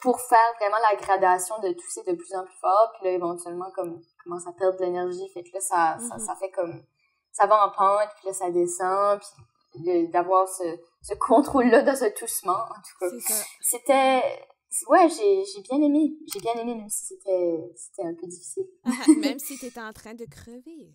pour 0.02 0.20
faire 0.20 0.54
vraiment 0.60 0.78
la 0.92 0.96
gradation 0.98 1.60
de 1.60 1.72
tousser 1.74 2.02
de 2.08 2.14
plus 2.14 2.34
en 2.36 2.44
plus 2.44 2.58
fort, 2.60 2.92
puis 2.96 3.08
là, 3.10 3.16
éventuellement, 3.16 3.70
comme, 3.76 4.02
commence 4.24 4.48
à 4.48 4.52
perdre 4.54 4.80
de 4.80 4.86
l'énergie, 4.86 5.30
fait 5.34 5.44
que 5.44 5.50
là, 5.54 5.60
ça, 5.62 5.98
ça, 6.00 6.16
Mhm. 6.16 6.26
ça 6.26 6.36
fait 6.36 6.52
comme, 6.52 6.84
ça 7.32 7.46
va 7.46 7.66
en 7.66 7.70
pente, 7.72 8.10
puis 8.18 8.28
là, 8.28 8.34
ça 8.34 8.50
descend, 8.50 9.20
puis 9.76 10.08
d'avoir 10.10 10.48
ce, 10.48 10.64
ce 11.02 11.14
contrôle-là 11.16 11.82
dans 11.82 11.96
ce 11.96 12.06
toussement, 12.06 12.54
en 12.54 12.76
tout 12.76 13.00
cas. 13.00 13.34
C'était, 13.62 14.48
ouais, 14.88 15.08
j'ai, 15.10 15.44
j'ai 15.46 15.62
bien 15.62 15.82
aimé, 15.82 16.14
j'ai 16.34 16.40
bien 16.40 16.54
aimé, 16.56 16.76
même 16.76 16.90
si 16.90 17.06
c'était, 17.06 17.72
c'était 17.76 18.04
un 18.08 18.14
peu 18.14 18.28
difficile. 18.28 18.66
Même 19.20 19.40
si 19.40 19.58
t'étais 19.58 19.80
en 19.80 19.94
train 19.94 20.14
de 20.14 20.26
crever. 20.26 20.94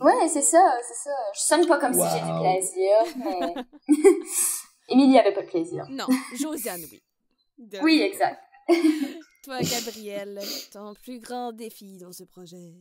Ouais, 0.00 0.28
c'est 0.28 0.42
ça, 0.42 0.78
c'est 0.86 0.94
ça. 1.08 1.14
Je 1.34 1.40
sonne 1.40 1.66
pas 1.66 1.78
comme 1.78 1.92
si 1.94 2.00
j'ai 2.00 2.20
du 2.20 2.40
plaisir, 2.40 2.96
mais 3.16 3.54
Émilie 4.88 5.18
avait 5.18 5.32
pas 5.34 5.42
de 5.42 5.48
plaisir. 5.48 5.86
Non, 5.90 6.06
Josiane, 6.36 6.82
oui. 6.90 7.02
De- 7.58 7.78
Oui, 7.82 8.00
exact. 8.00 8.40
Toi, 9.44 9.62
Gabriel, 9.62 10.40
ton 10.72 10.94
plus 10.94 11.18
grand 11.18 11.52
défi 11.52 11.98
dans 11.98 12.12
ce 12.12 12.22
projet? 12.24 12.74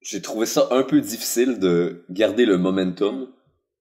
J'ai 0.00 0.22
trouvé 0.22 0.46
ça 0.46 0.68
un 0.70 0.82
peu 0.82 1.00
difficile 1.00 1.58
de 1.58 2.04
garder 2.10 2.44
le 2.44 2.58
momentum 2.58 3.32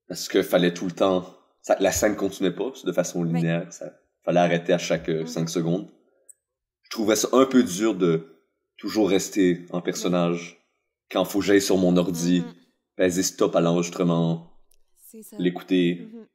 parce 0.08 0.28
que 0.28 0.42
fallait 0.44 0.74
tout 0.74 0.86
le 0.86 0.92
temps. 0.92 1.26
ça- 1.64 1.78
la 1.80 1.92
scène 1.92 2.16
continuait 2.16 2.56
pas 2.56 2.72
de 2.84 2.92
façon 2.92 3.24
linéaire. 3.24 3.72
Ça 3.72 3.92
fallait 4.24 4.40
arrêter 4.40 4.74
à 4.74 4.78
chaque 4.78 5.10
Mhm. 5.10 5.28
5 5.28 5.50
secondes. 5.50 5.90
Je 6.84 6.90
trouvais 6.90 7.16
ça 7.16 7.30
un 7.32 7.46
peu 7.46 7.64
dur 7.64 7.96
de 7.96 8.44
toujours 8.78 9.10
rester 9.10 9.66
en 9.72 9.82
personnage 9.82 10.58
quand 11.12 11.26
faut 11.26 11.40
que 11.40 11.46
j'aille 11.46 11.62
sur 11.62 11.78
mon 11.78 11.96
ordi, 11.98 12.44
peser 12.96 13.24
stop 13.24 13.56
à 13.56 13.62
l'enregistrement, 13.62 14.52
l'écouter. 15.38 16.08
Mhm. 16.14 16.28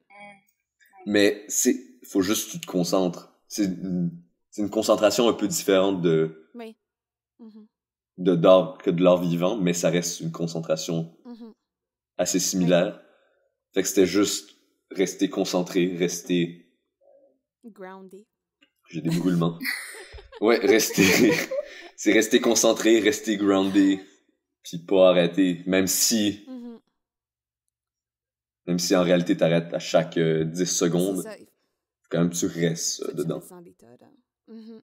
Mais 1.07 1.44
c'est, 1.49 1.77
faut 2.05 2.22
juste 2.22 2.46
que 2.46 2.53
tu 2.53 2.61
te 2.61 2.66
concentres. 2.66 3.33
C'est 3.49 3.64
une, 3.64 4.70
concentration 4.70 5.29
un 5.29 5.33
peu 5.35 5.46
différente 5.49 6.01
de, 6.03 6.49
Oui. 6.55 6.77
Mhm. 7.38 7.66
de 8.18 8.35
d'art 8.35 8.79
que 8.79 8.90
de 8.90 9.03
l'art 9.03 9.20
vivant, 9.20 9.57
mais 9.57 9.72
ça 9.75 9.90
reste 9.90 10.20
une 10.20 10.33
concentration 10.33 11.16
assez 12.18 12.40
similaire. 12.40 13.01
Fait 13.75 13.83
que 13.83 13.88
c'était 13.88 14.07
juste 14.07 14.57
rester 14.90 15.29
concentré, 15.29 15.94
rester. 15.96 16.65
Grounded. 17.66 18.24
J'ai 18.88 19.00
des 19.00 19.11
brûlements. 19.11 19.59
ouais, 20.40 20.59
rester. 20.59 21.02
c'est 21.96 22.12
rester 22.12 22.40
concentré, 22.40 23.00
rester 23.00 23.37
groundé, 23.37 24.00
puis 24.62 24.79
pas 24.79 25.11
arrêter. 25.11 25.62
Même 25.66 25.87
si, 25.87 26.44
Mhm. 26.48 26.81
même 28.66 28.79
si 28.79 28.94
en 28.96 29.02
réalité 29.02 29.37
t'arrêtes 29.37 29.72
à 29.74 29.79
chaque 29.79 30.16
euh, 30.18 30.44
10 30.44 30.66
secondes, 30.66 31.22
C'est 31.22 31.38
ça. 31.38 31.44
quand 32.11 32.18
même 32.20 32.31
tu 32.31 32.46
restes 32.46 33.02
euh, 33.02 33.12
dedans. 33.12 33.42
Mhm. 34.48 34.83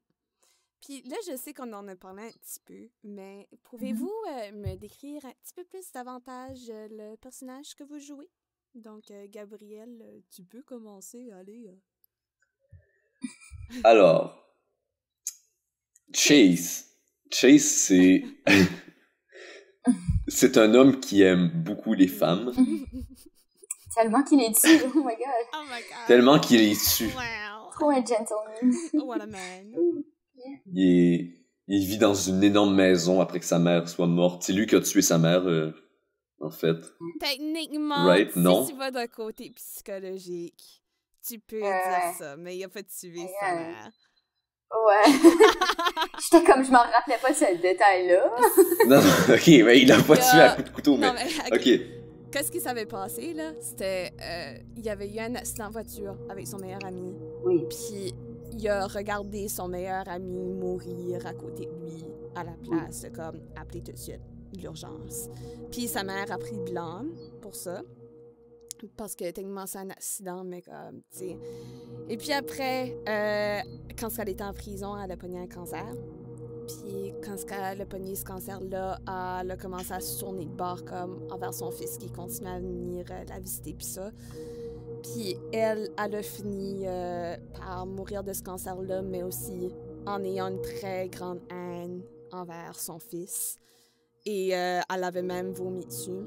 Puis 0.86 1.02
là, 1.04 1.15
je 1.26 1.38
sais 1.38 1.54
qu'on 1.54 1.72
en 1.72 1.88
a 1.88 1.96
parlé 1.96 2.24
un 2.24 2.32
petit 2.32 2.60
peu, 2.65 2.89
mais 3.06 3.48
pouvez-vous 3.63 4.12
euh, 4.30 4.52
me 4.52 4.76
décrire 4.76 5.24
un 5.26 5.32
petit 5.41 5.54
peu 5.56 5.63
plus 5.63 5.89
davantage 5.93 6.60
euh, 6.69 6.88
le 6.91 7.15
personnage 7.15 7.74
que 7.76 7.86
vous 7.86 8.00
jouez? 8.00 8.30
Donc, 8.76 9.04
Gabriel, 9.30 10.22
tu 10.32 10.43
peux 10.43 10.63
commencer, 10.63 11.30
allez. 11.32 11.69
Alors, 13.84 14.38
Chase. 16.14 16.86
Chase, 17.32 17.64
c'est. 17.64 18.24
c'est 20.28 20.58
un 20.58 20.74
homme 20.76 21.00
qui 21.00 21.22
aime 21.22 21.50
beaucoup 21.54 21.94
les 21.94 22.08
femmes, 22.08 22.54
Tellement 23.96 24.24
qu'il 24.24 24.42
est 24.42 24.50
dessus, 24.50 24.82
oh 24.96 24.98
my 25.00 25.04
god. 25.04 25.48
Oh 25.54 25.64
my 25.70 25.80
god! 25.82 26.08
tellement 26.08 26.40
qu'il 26.40 26.62
est 26.62 26.72
dessus. 26.72 27.06
Wow! 27.06 27.70
Trop 27.74 27.90
un 27.92 28.04
gentleman. 28.04 28.74
What 28.94 29.22
a 29.22 29.28
man! 29.28 29.72
Il 30.66 31.86
vit 31.86 31.98
dans 31.98 32.16
une 32.16 32.44
énorme 32.44 32.76
maison 32.76 33.22
après 33.22 33.40
que 33.40 33.46
sa 33.46 33.60
mère 33.60 33.88
soit 33.88 34.08
morte. 34.08 34.44
C'est 34.44 34.54
lui 34.54 34.66
qui 34.66 34.76
a 34.76 34.82
tué 34.82 35.02
sa 35.02 35.18
mère, 35.18 35.48
euh, 35.48 35.72
en 36.40 36.50
fait. 36.50 36.78
Techniquement, 37.20 38.06
Right, 38.06 38.32
si 38.34 38.40
non. 38.40 38.66
tu 38.66 38.74
vas 38.76 38.92
d'un 38.92 39.08
côté 39.08 39.52
psychologique, 39.52 40.83
tu 41.26 41.40
peux 41.40 41.62
Ouais. 41.62 41.70
dire 41.90 42.14
ça, 42.18 42.36
mais 42.38 42.56
il 42.58 42.64
a 42.64 42.70
pas 42.70 42.84
tué 42.84 43.28
sa 43.40 43.54
Ouais. 43.56 43.60
mère. 43.62 43.92
Ouais. 44.76 45.14
J'étais 46.20 46.44
comme, 46.46 46.64
je 46.64 46.72
m'en 46.72 46.80
rappelais 46.80 47.18
pas 47.22 47.30
de 47.30 47.36
ce 47.36 47.62
détail-là. 47.62 48.32
Non, 48.88 49.02
non, 49.02 49.34
ok, 49.36 49.48
mais 49.66 49.80
il 49.80 49.88
l'a 49.88 50.02
pas 50.02 50.18
tué 50.18 50.40
à 50.40 50.56
coup 50.56 50.64
de 50.64 50.70
couteau, 50.70 50.98
mais. 50.98 51.08
Non, 51.08 51.14
mais 51.14 51.56
Ok. 51.58 51.82
Qu'est-ce 52.32 52.52
qui 52.52 52.60
s'avait 52.60 52.88
passé, 52.88 53.34
là? 53.34 53.52
C'était. 53.62 54.12
euh, 54.20 54.58
il 54.76 54.84
y 54.84 54.90
avait 54.90 55.08
eu 55.14 55.20
un 55.20 55.36
accident 55.36 55.68
de 55.68 55.74
voiture 55.74 56.18
avec 56.30 56.48
son 56.48 56.58
meilleur 56.58 56.84
ami. 56.84 57.14
Oui. 57.46 57.64
Puis 57.70 58.14
il 58.52 58.68
a 58.68 58.88
regardé 58.88 59.48
son 59.48 59.68
meilleur 59.68 60.08
ami 60.10 60.52
mourir 60.54 61.26
à 61.28 61.34
côté 61.34 61.66
de 61.68 61.86
lui 61.86 62.04
à 62.36 62.44
la 62.44 62.54
place 62.68 63.02
de 63.04 63.10
comme 63.10 63.40
appeler 63.56 63.84
tout 63.84 63.92
de 63.92 63.98
suite 63.98 64.20
l'urgence. 64.60 65.30
Puis 65.72 65.88
sa 65.88 66.04
mère 66.04 66.32
a 66.32 66.38
pris 66.40 66.58
blanc 66.60 67.04
pour 67.42 67.56
ça. 67.56 67.82
Parce 68.98 69.15
que 69.15 69.30
techniquement 69.32 69.65
c'est 69.65 69.80
un 69.80 69.89
accident, 69.89 70.43
mais 70.43 70.62
comme, 70.62 71.02
tu 71.12 71.19
sais. 71.19 71.38
Et 72.10 72.17
puis 72.17 72.32
après, 72.34 72.98
euh, 73.08 73.60
quand 73.98 74.10
elle 74.19 74.30
était 74.30 74.43
en 74.43 74.54
prison, 74.54 74.98
elle 74.98 75.12
a 75.12 75.17
pogné 75.17 75.39
un 75.39 75.48
cancer. 75.48 75.86
Puis 76.67 77.13
quand 77.24 77.36
elle 77.50 77.82
a 77.82 77.86
pogné 77.86 78.15
ce 78.15 78.24
cancer-là, 78.24 79.00
elle 79.41 79.52
a 79.52 79.58
commencé 79.58 79.91
à 79.93 80.00
se 80.00 80.19
tourner 80.19 80.46
de 80.46 80.52
bord 80.52 80.84
comme 80.86 81.28
envers 81.32 81.54
son 81.54 81.72
fils 81.72 81.98
qui 81.98 82.10
continuait 82.10 82.52
à 82.52 82.60
venir 82.60 83.06
euh, 83.12 83.24
la 83.28 83.39
visiter 83.39 83.74
puis 83.74 83.86
ça. 83.86 84.12
Puis 85.04 85.38
elle, 85.52 85.89
elle 85.98 86.15
a 86.15 86.24
fini 86.24 86.84
euh, 86.86 87.36
par 87.58 87.86
mourir 87.86 88.24
de 88.24 88.32
ce 88.32 88.41
cancer-là, 88.43 89.02
mais 89.02 89.24
aussi 89.24 89.74
en 90.06 90.24
ayant 90.24 90.48
une 90.48 90.62
très 90.62 91.10
grande 91.10 91.41
haine 91.50 92.02
envers 92.32 92.80
son 92.80 93.00
fils. 93.00 93.58
Et 94.26 94.50
elle 94.52 95.04
avait 95.04 95.22
même 95.22 95.52
vomi 95.52 95.86
dessus. 95.86 96.24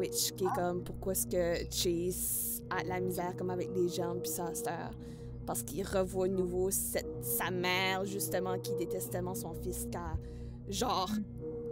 Which, 0.00 0.32
qui 0.34 0.44
est 0.44 0.54
comme, 0.54 0.82
pourquoi 0.82 1.12
est-ce 1.12 1.26
que 1.26 1.70
Chase 1.70 2.62
a 2.70 2.82
de 2.82 2.88
la 2.88 3.00
misère 3.00 3.36
comme 3.36 3.50
avec 3.50 3.68
les 3.76 3.88
gens 3.88 4.16
puis 4.18 4.30
sa 4.32 4.54
sœur? 4.54 4.90
Parce 5.46 5.62
qu'il 5.62 5.86
revoit 5.86 6.26
de 6.28 6.34
nouveau 6.34 6.70
cette, 6.70 7.06
sa 7.22 7.50
mère, 7.50 8.04
justement, 8.06 8.58
qui 8.58 8.74
déteste 8.76 9.10
tellement 9.10 9.34
son 9.34 9.52
fils 9.54 9.86
qu'elle, 9.92 10.72
genre, 10.72 11.10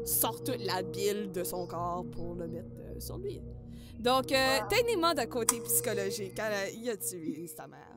sort 0.05 0.43
toute 0.45 0.63
la 0.65 0.83
bile 0.83 1.31
de 1.33 1.43
son 1.43 1.67
corps 1.67 2.05
pour 2.13 2.35
le 2.35 2.49
mettre 2.49 2.69
euh, 2.81 3.01
sur 3.01 3.17
lui. 3.19 3.41
Donc, 3.99 4.31
euh, 4.31 4.59
Wow. 4.61 4.69
techniquement, 4.69 5.15
d'un 5.15 5.27
côté 5.27 5.61
psychologique, 5.61 6.35
elle 6.39 6.53
a- 6.53 6.71
il 6.71 6.89
a 6.91 6.97
tué 6.97 7.47
sa 7.47 7.67
mère. 7.67 7.97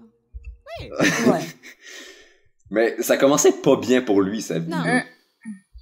Ouais. 1.28 1.41
Mais 2.70 3.02
ça 3.02 3.17
commençait 3.17 3.52
pas 3.52 3.76
bien 3.76 4.02
pour 4.02 4.22
lui, 4.22 4.41
sa 4.41 4.60
vie. 4.60 4.70
Non. 4.70 4.84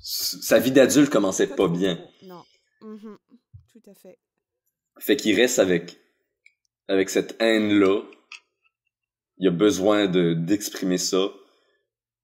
Sa 0.01 0.57
vie 0.59 0.71
d'adulte 0.71 1.11
commençait 1.11 1.47
pas 1.47 1.67
bien. 1.67 1.99
Non. 2.23 2.43
Mhm. 2.81 3.17
Tout 3.71 3.89
à 3.89 3.93
fait. 3.93 4.17
Fait 4.99 5.15
qu'il 5.15 5.35
reste 5.35 5.59
avec, 5.59 5.97
avec 6.87 7.09
cette 7.09 7.35
haine-là. 7.41 8.01
Il 9.37 9.47
a 9.47 9.51
besoin 9.51 10.07
de, 10.07 10.33
d'exprimer 10.33 10.97
ça. 10.97 11.29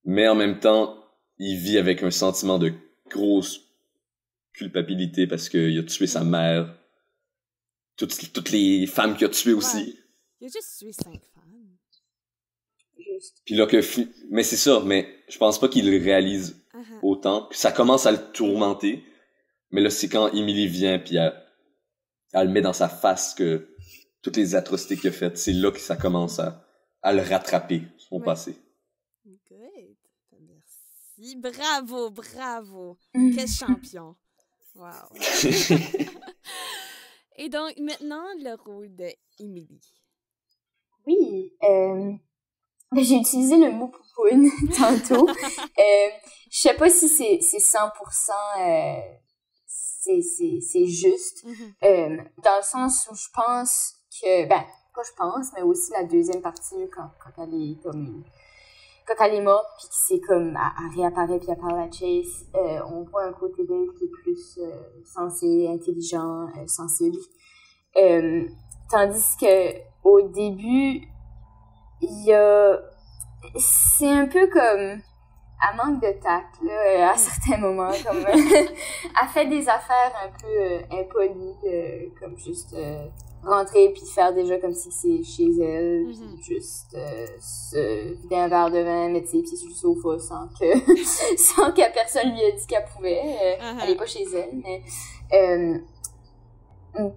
Mais 0.04 0.28
en 0.28 0.36
même 0.36 0.60
temps, 0.60 1.04
il 1.40 1.58
vit 1.58 1.78
avec 1.78 2.04
un 2.04 2.12
sentiment 2.12 2.60
de 2.60 2.74
grosse 3.10 3.62
culpabilité 4.54 5.28
parce 5.28 5.50
qu'il 5.50 5.78
a 5.80 5.84
tué 5.84 6.08
sa 6.08 6.24
mère. 6.24 6.78
Toutes, 7.98 8.34
toutes 8.34 8.52
les 8.52 8.86
femmes 8.88 9.16
qu'il 9.16 9.26
a 9.26 9.30
tuées 9.30 9.54
aussi. 9.54 9.98
Il 10.42 10.48
a 10.48 10.50
juste 10.50 10.78
tué 10.80 10.92
cinq 10.92 11.22
femmes. 11.34 11.78
Juste. 12.98 13.42
Puis 13.46 13.56
là 13.56 13.66
que, 13.68 13.78
mais 14.30 14.44
c'est 14.44 14.58
ça, 14.58 14.82
mais 14.86 15.08
je 15.30 15.38
pense 15.38 15.60
pas 15.60 15.70
qu'il 15.70 15.90
le 15.90 16.04
réalise 16.04 16.62
Uh-huh. 16.76 17.00
autant. 17.04 17.44
Puis 17.50 17.58
ça 17.58 17.72
commence 17.72 18.06
à 18.06 18.12
le 18.12 18.18
tourmenter. 18.34 19.06
Mais 19.72 19.80
là, 19.80 19.90
c'est 19.90 20.10
quand 20.10 20.28
Emily 20.34 20.68
vient, 20.68 21.00
puis 21.00 21.16
elle, 21.16 21.34
elle 22.36 22.50
met 22.50 22.62
dans 22.62 22.74
sa 22.74 22.90
face 22.90 23.34
que 23.34 23.76
toutes 24.22 24.38
les 24.38 24.56
atrocités 24.56 24.98
qu'il 24.98 25.10
a 25.10 25.14
faites, 25.14 25.38
c'est 25.38 25.54
là 25.54 25.72
que 25.72 25.80
ça 25.80 25.96
commence 25.96 26.40
à, 26.40 26.66
à 27.02 27.14
le 27.14 27.22
rattraper, 27.22 27.84
son 27.98 28.18
Ouais. 28.18 28.26
passé. 28.26 28.58
Good. 29.26 29.96
Merci. 30.40 31.36
Bravo, 31.38 32.10
bravo. 32.12 32.98
Mm. 33.14 33.36
Quel 33.36 33.48
champion. 33.48 34.16
Wow. 34.76 34.92
Et 37.38 37.50
donc, 37.50 37.78
maintenant, 37.80 38.26
le 38.40 38.56
rôle 38.64 38.96
de 38.96 39.10
Emily. 39.40 39.82
Oui, 41.06 41.54
euh, 41.64 42.12
j'ai 42.96 43.16
utilisé 43.16 43.58
le 43.58 43.72
mot 43.72 43.90
poupoune 43.90 44.50
tantôt. 44.78 45.30
euh, 45.30 46.10
je 46.52 46.60
sais 46.60 46.74
pas 46.74 46.90
si 46.90 47.08
c'est 47.08 47.40
c'est 47.42 47.60
100% 47.60 47.92
euh, 48.60 49.02
c'est, 50.06 50.22
c'est, 50.22 50.60
c'est 50.62 50.86
juste. 50.86 51.44
Mhm. 51.46 51.74
Euh, 51.84 52.18
dans 52.44 52.58
le 52.58 52.64
sens 52.64 53.08
où 53.12 53.16
je 53.16 53.28
pense 53.34 53.96
que, 54.22 54.48
ben, 54.48 54.64
pas 54.94 55.02
je 55.04 55.16
pense, 55.18 55.52
mais 55.56 55.62
aussi 55.62 55.92
la 55.92 56.04
deuxième 56.04 56.42
partie, 56.42 56.76
quand, 56.94 57.10
quand 57.20 57.44
elle 57.44 57.54
est 57.54 57.82
comme, 57.84 58.24
quand 59.08 59.16
elle 59.26 59.36
est 59.36 59.42
morte, 59.42 59.68
puis 59.78 59.88
que 59.88 59.96
c'est 59.96 60.20
comme, 60.22 60.58
elle, 60.58 60.96
réapparaît, 60.96 61.40
puis 61.40 61.50
elle 61.50 61.58
parle 61.58 61.80
à 61.80 61.92
Chase, 61.92 62.46
euh, 62.56 62.80
on 62.92 63.04
voit 63.04 63.26
un 63.26 63.34
côté 63.34 63.66
d'elle 63.66 63.90
qui 63.98 64.06
est 64.06 64.12
plus 64.24 64.60
euh, 64.60 64.72
sensé, 65.06 65.68
intelligent, 65.68 66.48
sensible. 66.68 67.18
Tandis 68.90 69.38
que, 69.40 69.80
au 70.04 70.22
début, 70.30 71.02
il 72.02 72.26
y 72.26 72.34
a, 72.34 72.80
c'est 73.58 74.12
un 74.12 74.28
peu 74.28 74.48
comme, 74.48 75.02
elle 75.64 75.78
manque 75.78 76.02
de 76.02 76.12
tact, 76.22 76.62
là, 76.64 77.12
à 77.12 77.18
certains 77.18 77.58
moments, 77.58 77.92
comme, 78.06 78.26
elle 78.34 79.28
fait 79.34 79.48
des 79.48 79.68
affaires 79.70 80.14
un 80.24 80.30
peu 80.40 80.48
euh, 80.48 80.80
impolies, 80.92 81.56
euh, 81.66 82.00
comme 82.20 82.38
juste, 82.38 82.74
euh, 82.74 83.06
rentrer 83.44 83.90
puis 83.94 84.02
faire 84.08 84.34
déjà 84.34 84.58
comme 84.58 84.74
si 84.74 84.92
c'est 84.92 85.22
chez 85.24 85.50
elle, 85.62 86.06
puis 86.08 86.20
Mhm. 86.20 86.42
juste 86.42 86.96
euh, 86.98 87.28
se 87.40 88.14
vider 88.22 88.36
un 88.38 88.48
verre 88.48 88.72
de 88.72 88.80
vin, 88.80 89.10
mettre 89.10 89.30
ses 89.30 89.42
pieds 89.44 89.56
sur 89.56 89.70
le 89.70 89.76
sofa 89.76 90.18
sans 90.20 90.48
que 90.48 90.66
sans 91.38 91.72
que 91.72 91.94
personne 91.94 92.32
lui 92.32 92.42
ait 92.42 92.54
dit 92.54 92.66
qu'elle 92.66 92.86
pouvait. 92.96 93.22
Euh, 93.22 93.56
Uh-huh. 93.62 93.80
Elle 93.84 93.90
est 93.92 93.96
pas 93.98 94.06
chez 94.08 94.24
elle, 94.34 94.50
mais 94.64 94.82
euh, 95.34 95.78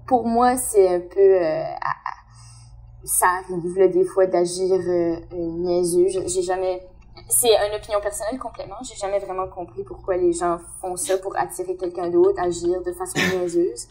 pour 0.07 0.27
moi 0.27 0.57
c'est 0.59 0.87
un 0.97 1.01
peu 1.01 1.19
euh, 1.19 1.63
ça 3.05 3.27
arrive 3.43 3.79
là 3.79 3.89
des 3.89 4.05
fois 4.05 4.27
d'agir 4.27 4.75
euh, 4.75 5.17
euh, 5.33 5.37
niaiseux. 5.37 6.09
J'ai 6.27 6.43
jamais 6.43 6.83
c'est 7.29 7.55
une 7.69 7.75
opinion 7.75 8.01
personnelle 8.01 8.39
complètement. 8.39 8.77
J'ai 8.83 8.95
jamais 8.97 9.19
vraiment 9.19 9.47
compris 9.49 9.85
pourquoi 9.85 10.17
les 10.17 10.33
gens 10.33 10.59
font 10.81 10.97
ça 10.97 11.19
pour 11.19 11.37
attirer 11.37 11.77
quelqu'un 11.77 12.09
d'autre, 12.09 12.41
agir 12.41 12.83
de 12.83 12.93
façon 12.93 13.19
niaiseuse. 13.39 13.87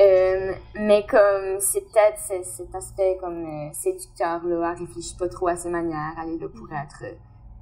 Euh, 0.00 0.52
mais 0.74 1.04
comme 1.06 1.60
c'est 1.60 1.82
peut-être 1.82 2.18
ce- 2.18 2.42
cet 2.42 2.74
aspect 2.74 3.18
comme 3.20 3.44
euh, 3.44 3.72
séducteur 3.74 4.42
là, 4.44 4.72
elle 4.74 4.80
réfléchit 4.86 5.16
pas 5.16 5.28
trop 5.28 5.48
à 5.48 5.56
ses 5.56 5.68
manières, 5.68 6.14
elle 6.22 6.34
est 6.34 6.38
là 6.38 6.48
pour 6.48 6.68
être 6.72 7.02
euh, 7.04 7.12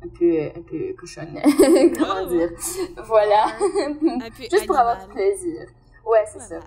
un 0.04 0.08
peu 0.08 0.24
euh, 0.24 0.50
un 0.56 0.62
peu 0.62 0.94
cochonne, 0.98 1.34
comment 1.98 2.22
ouais. 2.22 2.26
dire? 2.28 2.50
Voilà, 3.04 3.46
juste 4.38 4.66
pour 4.66 4.78
avoir 4.78 5.04
du 5.04 5.12
plaisir. 5.12 5.66
Ouais, 6.06 6.24
c'est 6.32 6.40
ça. 6.40 6.60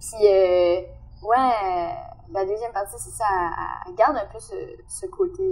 Puis, 0.00 0.26
ouais, 0.26 1.94
la 2.32 2.44
deuxième 2.44 2.72
partie, 2.72 2.96
c'est 2.98 3.10
ça, 3.10 3.24
elle, 3.30 3.52
elle 3.88 3.94
garde 3.94 4.16
un 4.16 4.26
peu 4.26 4.38
ce, 4.40 4.54
ce 4.88 5.06
côté, 5.06 5.42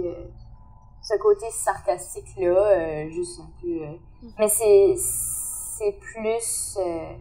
ce 1.07 1.17
côté 1.19 1.45
sarcastique-là, 1.51 3.05
euh, 3.05 3.09
juste 3.09 3.39
un 3.39 3.51
peu. 3.61 3.67
euh, 3.83 3.91
Mhm. 4.23 4.31
mais 4.39 4.47
c'est, 4.47 4.95
c'est 4.97 5.91
plus, 5.99 6.77
euh, 6.79 7.13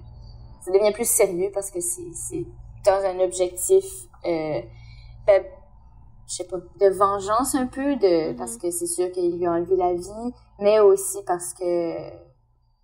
ça 0.63 0.71
devient 0.73 0.93
plus 0.93 1.09
sérieux 1.09 1.51
parce 1.53 1.71
que 1.71 1.81
c'est, 1.81 2.13
c'est 2.15 2.47
dans 2.87 3.05
un 3.05 3.19
objectif, 3.21 3.85
euh, 4.25 4.63
ben, 5.27 5.45
je 6.27 6.35
sais 6.37 6.47
pas, 6.47 6.57
de 6.59 6.89
vengeance 6.97 7.55
un 7.55 7.67
peu, 7.67 7.97
de, 7.97 8.31
Mhm. 8.31 8.37
parce 8.37 8.57
que 8.57 8.71
c'est 8.71 8.87
sûr 8.87 9.11
qu'il 9.13 9.37
lui 9.37 9.47
a 9.47 9.53
enlevé 9.53 9.77
la 9.77 9.93
vie, 9.95 10.33
mais 10.61 10.81
aussi 10.81 11.19
parce 11.27 11.53
que 11.55 12.25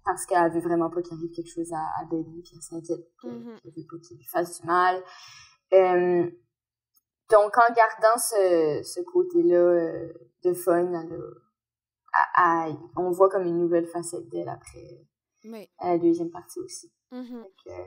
parce 0.05 0.27
qu'elle 0.27 0.51
veut 0.51 0.61
vraiment 0.61 0.91
pas 0.91 1.03
qu'il 1.03 1.13
arrive 1.17 1.31
quelque 1.31 1.51
chose 1.55 1.73
à, 1.73 1.79
à 2.01 2.05
Belly, 2.11 2.43
puis 2.43 2.53
elle 2.57 2.63
s'inquiète 2.63 3.07
que- 3.23 3.29
Mhm. 3.29 3.59
qu'elle 3.63 3.73
veut 3.77 3.87
pas 3.89 3.97
qu'il 4.07 4.17
lui 4.17 4.25
fasse 4.25 4.61
du 4.61 4.67
mal. 4.67 5.03
Euh, 5.73 6.29
donc, 7.31 7.57
en 7.59 7.73
gardant 7.75 8.19
ce, 8.19 8.81
ce 8.83 9.01
côté-là 9.03 9.57
euh, 9.57 10.13
de 10.45 10.55
fun, 10.55 10.93
à- 12.13 12.67
à- 12.67 12.71
on 12.97 13.11
voit 13.11 13.29
comme 13.31 13.45
une 13.47 13.59
nouvelle 13.59 13.87
facette 13.87 14.29
d'elle 14.29 14.49
après 14.49 15.07
à 15.79 15.91
la 15.93 15.99
deuxième 15.99 16.31
partie 16.31 16.59
aussi. 16.61 16.93
mhm. 17.13 17.43
Donc, 17.43 17.53
euh, 17.69 17.85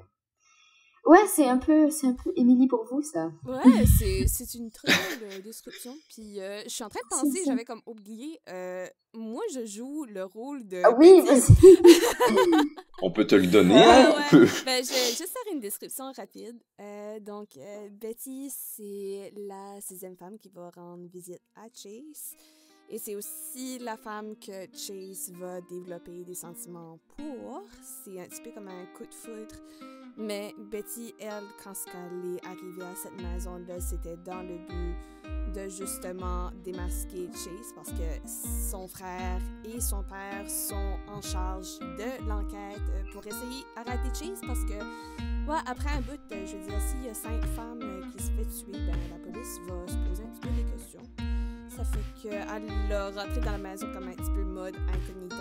ouais, 1.05 1.27
c'est 1.27 1.47
un 1.47 1.57
peu, 1.57 1.89
c'est 1.89 2.07
un 2.07 2.13
peu 2.13 2.31
Émilie 2.35 2.67
pour 2.67 2.85
vous, 2.85 3.01
ça. 3.01 3.31
Ouais, 3.45 3.85
c'est, 3.99 4.25
c'est 4.27 4.53
une 4.55 4.71
très 4.71 4.87
belle 4.87 5.29
euh, 5.31 5.41
description. 5.41 5.95
Puis, 6.09 6.39
euh, 6.41 6.61
je 6.63 6.69
suis 6.69 6.83
en 6.83 6.89
train 6.89 6.99
de 7.03 7.09
penser, 7.09 7.41
j'avais 7.45 7.65
comme 7.65 7.81
oublié, 7.85 8.39
euh, 8.49 8.87
moi, 9.13 9.43
je 9.53 9.65
joue 9.65 10.05
le 10.05 10.23
rôle 10.25 10.67
de. 10.67 10.81
Ah 10.83 10.91
oui, 10.97 11.21
vas-y. 11.21 11.53
On 13.01 13.11
peut 13.11 13.25
te 13.27 13.35
le 13.35 13.47
donner, 13.47 13.73
Ouais, 13.75 13.81
hein? 13.83 14.09
ouais. 14.11 14.23
On 14.25 14.29
peut- 14.31 14.47
Ben, 14.65 14.83
je 14.83 14.89
vais 14.89 15.07
juste 15.09 15.27
faire 15.29 15.53
une 15.53 15.59
description 15.59 16.11
rapide. 16.15 16.57
Euh, 16.79 17.19
donc, 17.19 17.49
euh, 17.57 17.89
Betty, 17.91 18.49
c'est 18.49 19.33
la 19.35 19.79
sixième 19.81 20.15
femme 20.15 20.37
qui 20.39 20.49
va 20.49 20.69
rendre 20.75 21.07
visite 21.11 21.41
à 21.55 21.65
Chase. 21.73 22.35
Et 22.89 22.97
c'est 22.99 23.15
aussi 23.15 23.79
la 23.79 23.97
femme 23.97 24.35
que 24.37 24.67
Chase 24.73 25.31
va 25.39 25.61
développer 25.61 26.23
des 26.25 26.35
sentiments 26.35 26.99
pour. 27.17 27.63
C'est 28.03 28.19
un 28.19 28.25
petit 28.25 28.41
peu 28.41 28.51
comme 28.51 28.67
un 28.67 28.85
coup 28.97 29.05
de 29.05 29.13
foudre. 29.13 29.55
Mais 30.17 30.53
Betty, 30.71 31.13
elle, 31.19 31.43
quand 31.63 31.73
elle 31.87 32.35
est 32.35 32.45
arrivée 32.45 32.83
à 32.83 32.95
cette 32.95 33.19
maison-là, 33.19 33.79
c'était 33.79 34.17
dans 34.17 34.41
le 34.41 34.57
but 34.67 34.95
de 35.53 35.69
justement 35.69 36.51
démasquer 36.63 37.29
Chase 37.31 37.73
parce 37.75 37.91
que 37.91 38.27
son 38.27 38.87
frère 38.87 39.39
et 39.63 39.79
son 39.79 40.03
père 40.03 40.49
sont 40.49 40.97
en 41.07 41.21
charge 41.21 41.79
de 41.79 42.27
l'enquête 42.27 42.81
euh, 42.89 43.03
pour 43.11 43.25
essayer 43.25 43.63
d'arrêter 43.75 44.09
Chase 44.13 44.41
parce 44.45 44.63
que, 44.65 44.73
ouais, 44.73 45.59
après 45.67 45.89
un 45.89 46.01
bout, 46.01 46.19
euh, 46.31 46.45
je 46.45 46.57
veux 46.57 46.67
dire, 46.67 46.81
s'il 46.81 47.03
y 47.05 47.09
a 47.09 47.13
cinq 47.13 47.43
femmes 47.55 47.81
euh, 47.81 48.01
qui 48.11 48.23
se 48.23 48.31
fait 48.31 48.45
tuer, 48.45 48.79
ben 48.85 48.97
la 49.11 49.19
police 49.19 49.59
va 49.67 49.87
se 49.87 49.97
poser 50.09 50.23
un 50.23 50.27
petit 50.27 50.41
peu 50.41 50.49
des 50.49 50.71
questions. 50.71 51.01
Ça 51.69 51.83
fait 51.83 52.29
qu'elle 52.29 52.91
a 52.91 53.09
rentré 53.09 53.41
dans 53.41 53.51
la 53.51 53.57
maison 53.57 53.87
comme 53.93 54.07
un 54.07 54.13
petit 54.13 54.31
peu 54.31 54.43
mode 54.43 54.75
incognito. 54.75 55.35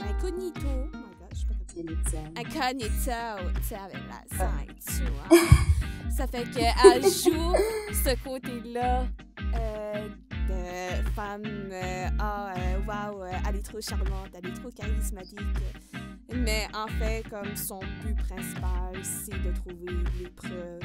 Incognito! 0.00 1.05
Incognito, 2.36 2.90
tu 3.56 3.62
sais, 3.62 3.74
avec 3.76 4.00
la 4.08 4.36
ceinture. 4.36 5.12
hein. 5.30 5.36
Ça 6.16 6.26
fait 6.26 6.44
qu'elle 6.50 7.02
joue 7.02 7.54
ce 7.92 8.14
côté-là 8.24 9.06
euh, 9.54 10.08
de 10.48 11.10
femme, 11.14 11.42
euh, 11.44 12.08
ah, 12.18 12.54
euh, 12.56 12.78
wow, 12.86 13.22
euh, 13.22 13.32
elle 13.46 13.56
est 13.56 13.62
trop 13.62 13.80
charmante, 13.82 14.30
elle 14.34 14.46
est 14.50 14.54
trop 14.54 14.70
charismatique. 14.70 15.38
Mais 16.34 16.66
en 16.74 16.86
fait, 16.98 17.22
comme 17.28 17.54
son 17.54 17.80
but 18.02 18.16
principal, 18.16 18.94
c'est 19.02 19.38
de 19.42 19.52
trouver 19.52 20.04
les 20.18 20.30
preuves 20.30 20.80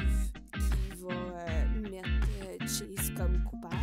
qui 0.52 1.04
euh, 1.10 1.80
mettre 1.80 2.68
Chase 2.68 3.10
comme 3.16 3.42
coupable. 3.44 3.74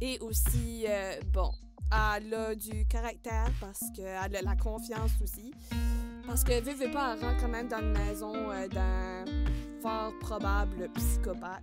Et 0.00 0.18
aussi, 0.20 0.86
euh, 0.88 1.20
bon, 1.32 1.50
elle 1.92 2.32
a 2.34 2.54
du 2.54 2.86
caractère 2.86 3.50
parce 3.60 3.80
qu'elle 3.94 4.36
a 4.36 4.42
la 4.42 4.56
confiance 4.56 5.12
aussi. 5.22 5.52
Parce 6.26 6.42
que, 6.44 6.60
veut 6.60 6.90
pas, 6.90 7.14
elle 7.16 7.24
rentre 7.24 7.40
quand 7.40 7.48
même 7.48 7.68
dans 7.68 7.78
une 7.80 7.92
maison 7.92 8.34
euh, 8.50 8.68
d'un 8.68 9.24
fort 9.80 10.12
probable 10.20 10.88
psychopathe. 10.94 11.62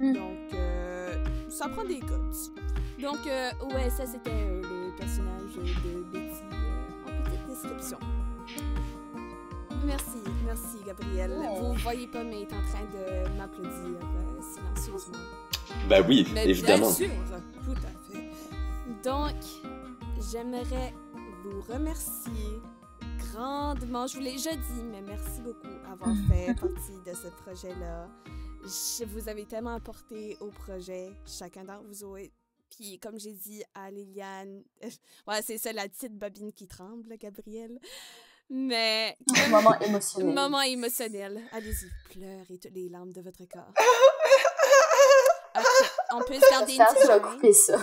Mm. 0.00 0.12
Donc, 0.12 0.54
euh, 0.54 1.24
ça 1.48 1.68
prend 1.68 1.84
des 1.84 2.00
guts. 2.00 3.02
Donc, 3.02 3.26
euh, 3.26 3.50
ouais, 3.74 3.90
ça 3.90 4.06
c'était 4.06 4.30
euh, 4.30 4.62
le 4.62 4.96
personnage 4.96 5.54
de 5.56 6.02
Betty 6.12 6.42
euh, 6.52 7.10
en 7.10 7.22
petite 7.22 7.46
description. 7.48 7.98
Merci, 9.84 10.18
merci 10.44 10.78
Gabriel. 10.86 11.32
Ouais. 11.32 11.60
Vous 11.60 11.74
voyez 11.74 12.06
pas, 12.08 12.24
mais 12.24 12.40
il 12.40 12.42
est 12.42 12.52
en 12.54 12.62
train 12.62 12.84
de 12.92 13.38
m'applaudir 13.38 13.70
euh, 14.00 14.40
silencieusement. 14.40 15.18
Ben 15.88 16.04
oui, 16.08 16.26
Mais 16.34 16.48
évidemment. 16.48 16.86
bien 16.86 16.94
sûr, 16.94 17.08
tout 17.64 17.72
à 17.72 18.12
fait. 18.12 18.30
Donc, 19.04 19.34
j'aimerais 20.32 20.92
vous 21.44 21.60
remercier 21.72 22.60
grandement. 23.36 24.06
Je 24.06 24.14
vous 24.14 24.20
l'ai 24.22 24.32
déjà 24.32 24.54
dit, 24.54 24.82
mais 24.90 25.02
merci 25.02 25.40
beaucoup 25.40 25.66
d'avoir 25.84 26.14
fait 26.28 26.54
partie 26.54 26.98
de 27.06 27.14
ce 27.14 27.28
projet-là. 27.42 28.08
Je- 28.64 29.04
Vous 29.04 29.28
avez 29.28 29.44
tellement 29.44 29.74
apporté 29.74 30.36
au 30.40 30.46
projet, 30.50 31.10
chacun 31.26 31.64
d'entre 31.64 31.84
vous 31.86 32.04
autres. 32.04 32.32
Puis, 32.70 32.98
comme 32.98 33.18
j'ai 33.18 33.32
dit 33.32 33.62
à 33.74 33.90
Liliane, 33.90 34.62
ouais, 35.28 35.42
c'est 35.44 35.58
ça, 35.58 35.72
la 35.72 35.88
petite 35.88 36.14
bobine 36.18 36.52
qui 36.52 36.66
tremble, 36.66 37.16
Gabriel. 37.18 37.78
Mais, 38.48 39.16
Moment 39.50 39.78
émotionnel. 39.80 40.34
moment 40.34 40.62
émotionnel. 40.62 41.40
Allez-y, 41.52 41.90
pleurez 42.12 42.58
toutes 42.60 42.72
les 42.74 42.88
larmes 42.88 43.12
de 43.12 43.20
votre 43.20 43.44
corps. 43.44 43.72
On 46.12 46.20
peut 46.20 46.34
se 46.34 46.50
garder 46.50 46.74
une 46.74 46.84
tu 47.00 47.06
vas 47.06 47.18
petite 47.18 47.34
couper 47.34 47.52
ça. 47.52 47.78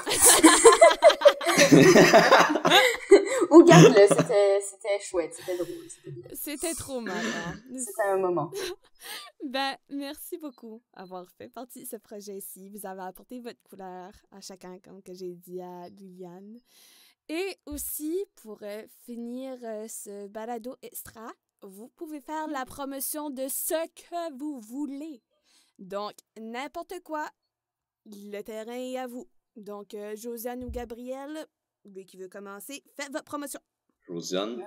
Ou 3.51 3.63
garde-le, 3.63 4.07
c'était, 4.07 4.99
chouette, 5.01 5.33
c'était 5.35 5.57
drôle. 5.57 5.87
C'était, 6.33 6.73
trop 6.73 6.99
marrant. 7.01 7.53
C'était 7.77 8.09
un 8.09 8.17
moment. 8.17 8.51
Ben, 9.43 9.75
merci 9.89 10.37
beaucoup 10.37 10.81
d'avoir 10.95 11.29
fait 11.37 11.49
partie 11.49 11.83
de 11.83 11.87
ce 11.87 11.97
projet-ci. 11.97 12.69
Vous 12.69 12.85
avez 12.85 13.01
apporté 13.01 13.41
votre 13.41 13.61
couleur 13.63 14.13
à 14.31 14.39
chacun, 14.39 14.79
comme 14.79 15.03
que 15.03 15.13
j'ai 15.13 15.35
dit 15.35 15.59
à 15.61 15.89
Liliane. 15.89 16.61
Et 17.27 17.57
aussi, 17.65 18.23
pour 18.35 18.59
euh, 18.63 18.83
finir 19.05 19.57
euh, 19.63 19.87
ce 19.89 20.27
balado 20.27 20.77
extra, 20.81 21.31
vous 21.61 21.89
pouvez 21.89 22.21
faire 22.21 22.47
la 22.47 22.65
promotion 22.65 23.29
de 23.29 23.47
ce 23.49 23.87
que 23.95 24.37
vous 24.37 24.59
voulez. 24.61 25.21
Donc, 25.79 26.13
n'importe 26.39 26.99
quoi, 27.03 27.29
le 28.05 28.41
terrain 28.41 28.73
est 28.73 28.97
à 28.97 29.07
vous. 29.07 29.27
Donc, 29.55 29.93
euh, 29.93 30.15
Josiane 30.15 30.63
ou 30.63 30.69
Gabriel, 30.69 31.45
lui 31.85 32.05
qui 32.05 32.17
veut 32.17 32.27
commencer, 32.29 32.83
faites 32.95 33.11
votre 33.11 33.25
promotion. 33.25 33.59
Josiane? 34.07 34.63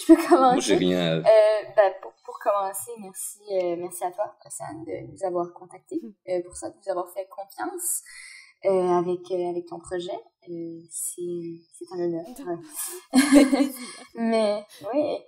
je 0.00 0.06
peux 0.06 0.16
commencer. 0.16 0.54
Moi, 0.54 0.60
j'ai 0.60 0.76
rien 0.76 1.18
à... 1.18 1.20
ben, 1.20 1.92
pour, 2.00 2.12
pour, 2.24 2.38
commencer, 2.38 2.92
merci, 2.98 3.40
merci 3.50 4.04
à 4.04 4.10
toi, 4.12 4.34
Océane, 4.46 4.84
de 4.84 5.12
nous 5.12 5.24
avoir 5.24 5.52
contactés, 5.52 6.00
hmm. 6.02 6.42
pour 6.42 6.56
ça, 6.56 6.70
de 6.70 6.76
nous 6.76 6.90
avoir 6.90 7.10
fait 7.12 7.28
confiance. 7.28 8.02
avec, 8.64 9.30
avec 9.30 9.66
ton 9.66 9.78
projet. 9.78 10.18
c'est 10.88 11.92
un 11.92 12.00
honneur. 12.00 12.24
Mais 14.14 14.64
oui 14.94 15.18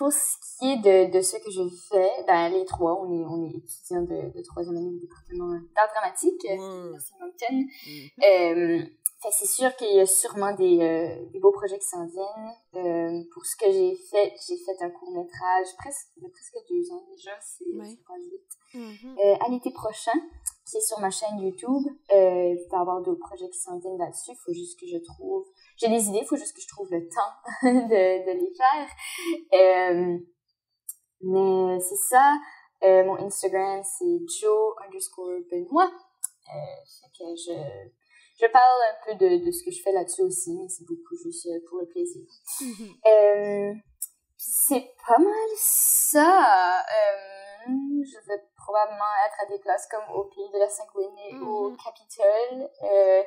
pour 0.00 0.10
ce 0.14 0.38
qui 0.56 0.72
est 0.72 0.78
de, 0.78 1.12
de 1.12 1.20
ce 1.20 1.36
que 1.36 1.50
je 1.50 1.68
fais, 1.90 2.24
ben, 2.26 2.48
les 2.48 2.64
trois, 2.64 2.98
on 3.02 3.12
est, 3.12 3.22
on 3.26 3.44
est 3.44 3.54
étudiants 3.54 4.00
de, 4.00 4.32
de 4.34 4.42
troisième 4.42 4.78
année 4.78 4.88
au 4.88 4.98
département 4.98 5.52
d'art 5.76 5.90
dramatique 5.92 6.40
l'Université 6.48 7.16
Moncton. 7.20 7.56
Mm-hmm. 7.84 8.80
Euh, 8.80 8.86
c'est 9.30 9.46
sûr 9.46 9.76
qu'il 9.76 9.94
y 9.94 10.00
a 10.00 10.06
sûrement 10.06 10.54
des, 10.54 10.80
euh, 10.80 11.28
des 11.34 11.38
beaux 11.38 11.52
projets 11.52 11.78
qui 11.78 11.86
s'en 11.86 12.06
viennent. 12.06 12.54
Euh, 12.76 13.22
pour 13.34 13.44
ce 13.44 13.54
que 13.56 13.70
j'ai 13.70 13.94
fait, 13.94 14.32
j'ai 14.48 14.56
fait 14.56 14.82
un 14.82 14.88
court-métrage 14.88 15.66
presque, 15.76 16.08
de 16.16 16.28
presque 16.28 16.56
deux 16.70 16.92
ans 16.92 17.04
déjà, 17.10 17.32
c'est 17.38 17.66
pas 17.76 18.16
vite. 18.16 19.04
Euh, 19.04 19.36
à 19.44 19.50
l'été 19.50 19.70
prochain, 19.70 20.16
qui 20.70 20.76
est 20.78 20.86
sur 20.86 21.00
ma 21.00 21.10
chaîne 21.10 21.38
YouTube. 21.38 21.86
Euh, 22.12 22.54
il 22.54 22.68
va 22.70 22.78
y 22.78 22.80
avoir 22.80 23.00
d'autres 23.02 23.20
projets 23.20 23.48
qui 23.50 23.58
s'en 23.58 23.78
viennent 23.78 23.98
là-dessus. 23.98 24.32
Il 24.32 24.38
faut 24.44 24.52
juste 24.52 24.78
que 24.78 24.86
je 24.86 24.98
trouve 24.98 25.46
j'ai 25.80 25.88
des 25.88 26.08
idées, 26.08 26.18
il 26.22 26.26
faut 26.26 26.36
juste 26.36 26.54
que 26.54 26.60
je 26.60 26.68
trouve 26.68 26.90
le 26.90 27.08
temps 27.08 27.32
de, 27.62 28.26
de 28.26 28.32
les 28.38 28.52
faire. 28.54 28.88
Euh, 29.54 30.18
mais 31.22 31.80
c'est 31.80 31.96
ça. 31.96 32.38
Euh, 32.82 33.04
mon 33.04 33.16
Instagram, 33.16 33.82
c'est 33.82 34.18
joe 34.40 34.74
underscore 34.86 35.40
Benoît. 35.50 35.90
Euh, 36.48 36.80
que 37.18 37.24
je, 37.36 37.52
je 38.40 38.46
parle 38.50 38.82
un 38.90 38.96
peu 39.06 39.14
de, 39.14 39.44
de 39.44 39.50
ce 39.50 39.64
que 39.64 39.70
je 39.70 39.82
fais 39.82 39.92
là-dessus 39.92 40.22
aussi, 40.22 40.54
mais 40.54 40.68
c'est 40.68 40.84
beaucoup 40.84 41.16
juste 41.16 41.48
pour 41.68 41.78
le 41.78 41.86
plaisir. 41.86 42.26
C'est 44.42 44.94
pas 45.06 45.18
mal 45.18 45.50
ça. 45.56 46.82
Je 47.66 48.26
vais 48.26 48.42
probablement 48.70 49.12
être 49.26 49.42
à 49.42 49.46
des 49.46 49.58
places 49.58 49.88
comme 49.90 50.14
au 50.14 50.24
Pays 50.24 50.48
de 50.52 50.58
la 50.58 50.68
Sanguine 50.68 51.16
et 51.28 51.36
au 51.38 51.70
mm-hmm. 51.70 51.76
Capitole. 51.84 52.68
Euh, 52.84 53.22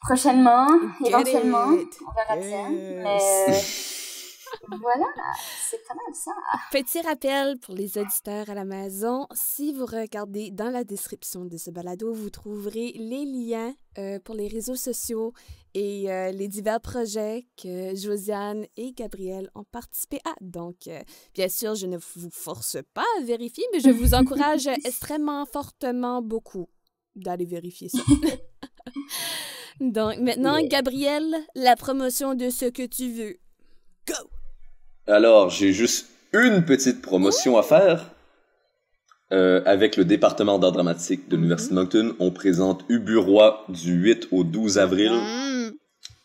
prochainement, 0.00 0.66
éventuellement. 1.04 1.66
On 1.66 2.12
verra 2.14 2.36
bien. 2.36 2.68
Mais 2.68 3.18
euh, 3.48 3.52
voilà, 4.68 5.06
c'est 5.60 5.82
pas 5.86 5.94
mal 5.94 6.14
ça. 6.14 6.32
Petit 6.70 7.00
rappel 7.00 7.58
pour 7.58 7.74
les 7.74 7.98
auditeurs 7.98 8.48
à 8.50 8.54
la 8.54 8.64
maison, 8.64 9.26
si 9.32 9.72
vous 9.72 9.86
regardez 9.86 10.50
dans 10.50 10.70
la 10.70 10.84
description 10.84 11.44
de 11.44 11.56
ce 11.56 11.70
balado, 11.70 12.12
vous 12.12 12.30
trouverez 12.30 12.92
les 12.92 13.24
liens 13.24 13.74
euh, 13.98 14.18
pour 14.20 14.34
les 14.34 14.48
réseaux 14.48 14.76
sociaux 14.76 15.32
et 15.74 16.10
euh, 16.10 16.30
les 16.30 16.48
divers 16.48 16.80
projets 16.80 17.46
que 17.56 17.94
Josiane 17.94 18.66
et 18.76 18.92
Gabriel 18.92 19.50
ont 19.54 19.64
participé 19.64 20.20
à. 20.24 20.34
Donc, 20.40 20.88
bien 21.34 21.48
sûr, 21.48 21.74
je 21.74 21.86
ne 21.86 21.96
vous 21.96 22.30
force 22.30 22.76
pas 22.94 23.06
à 23.18 23.24
vérifier, 23.24 23.64
mais 23.72 23.80
je 23.80 23.90
vous 23.90 24.14
encourage 24.14 24.66
extrêmement 24.84 25.44
fortement 25.46 26.22
beaucoup 26.22 26.68
d'aller 27.16 27.44
vérifier 27.44 27.88
ça. 27.88 28.02
Donc, 29.80 30.18
maintenant, 30.18 30.60
Gabriel, 30.62 31.36
la 31.54 31.76
promotion 31.76 32.34
de 32.34 32.50
ce 32.50 32.64
que 32.66 32.84
tu 32.86 33.12
veux. 33.12 33.38
Go! 34.06 34.37
Alors, 35.08 35.48
j'ai 35.48 35.72
juste 35.72 36.10
une 36.34 36.64
petite 36.64 37.00
promotion 37.00 37.56
à 37.56 37.62
faire. 37.62 38.10
Euh, 39.30 39.62
avec 39.66 39.96
le 39.96 40.04
département 40.04 40.58
d'art 40.58 40.72
dramatique 40.72 41.28
de 41.28 41.36
l'Université 41.36 41.74
de 41.74 41.80
Moncton, 41.80 42.16
on 42.18 42.30
présente 42.30 42.84
Uburois 42.88 43.64
du 43.68 43.92
8 43.92 44.28
au 44.32 44.44
12 44.44 44.78
avril. 44.78 45.12
Mm. 45.12 45.72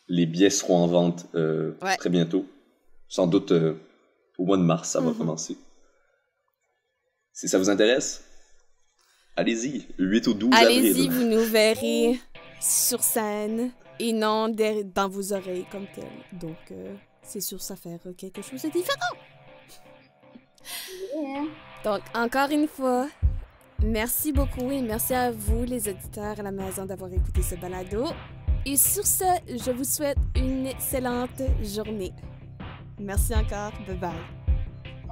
Les 0.10 0.26
billets 0.26 0.50
seront 0.50 0.78
en 0.78 0.88
vente 0.88 1.26
euh, 1.36 1.74
très 1.98 2.10
bientôt. 2.10 2.46
Sans 3.08 3.28
doute 3.28 3.52
euh, 3.52 3.74
au 4.38 4.46
mois 4.46 4.58
de 4.58 4.64
mars, 4.64 4.90
ça 4.90 5.00
va 5.00 5.12
mm-hmm. 5.12 5.18
commencer. 5.18 5.58
Si 7.32 7.48
ça 7.48 7.58
vous 7.58 7.70
intéresse, 7.70 8.24
allez-y, 9.38 9.86
8 9.98 10.28
au 10.28 10.34
12 10.34 10.54
avril. 10.54 10.78
Allez-y, 10.78 11.08
vous 11.08 11.24
nous 11.24 11.44
verrez 11.46 12.20
sur 12.62 13.02
scène 13.02 13.72
et 14.00 14.12
non 14.12 14.50
dans 14.50 15.10
vos 15.10 15.34
oreilles 15.34 15.66
comme 15.72 15.88
tel. 15.96 16.06
Donc, 16.34 16.58
c'est 17.24 17.42
sûr, 17.42 17.62
ça 17.62 17.76
fait 17.76 18.00
quelque 18.18 18.42
chose 18.42 18.62
de 18.62 18.70
différent. 18.70 19.16
Donc, 21.84 22.02
encore 22.14 22.50
une 22.52 22.68
fois, 22.68 23.08
merci 23.84 24.32
beaucoup 24.32 24.72
et 24.72 24.82
merci 24.82 25.14
à 25.14 25.32
vous, 25.32 25.64
les 25.64 25.90
auditeurs 25.90 26.40
à 26.40 26.44
la 26.44 26.52
maison, 26.52 26.86
d'avoir 26.86 27.12
écouté 27.12 27.42
ce 27.42 27.56
balado. 27.56 28.06
Et 28.66 28.78
sur 28.78 29.06
ce, 29.06 29.26
je 29.48 29.72
vous 29.72 29.84
souhaite 29.84 30.18
une 30.36 30.68
excellente 30.68 31.42
journée. 31.62 32.14
Merci 33.00 33.36
encore. 33.36 33.74
Bye 33.86 33.98
bye. 33.98 34.12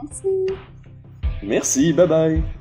Merci. 0.01 0.28
Merci. 1.43 1.93
Bye 1.93 2.07
bye. 2.07 2.61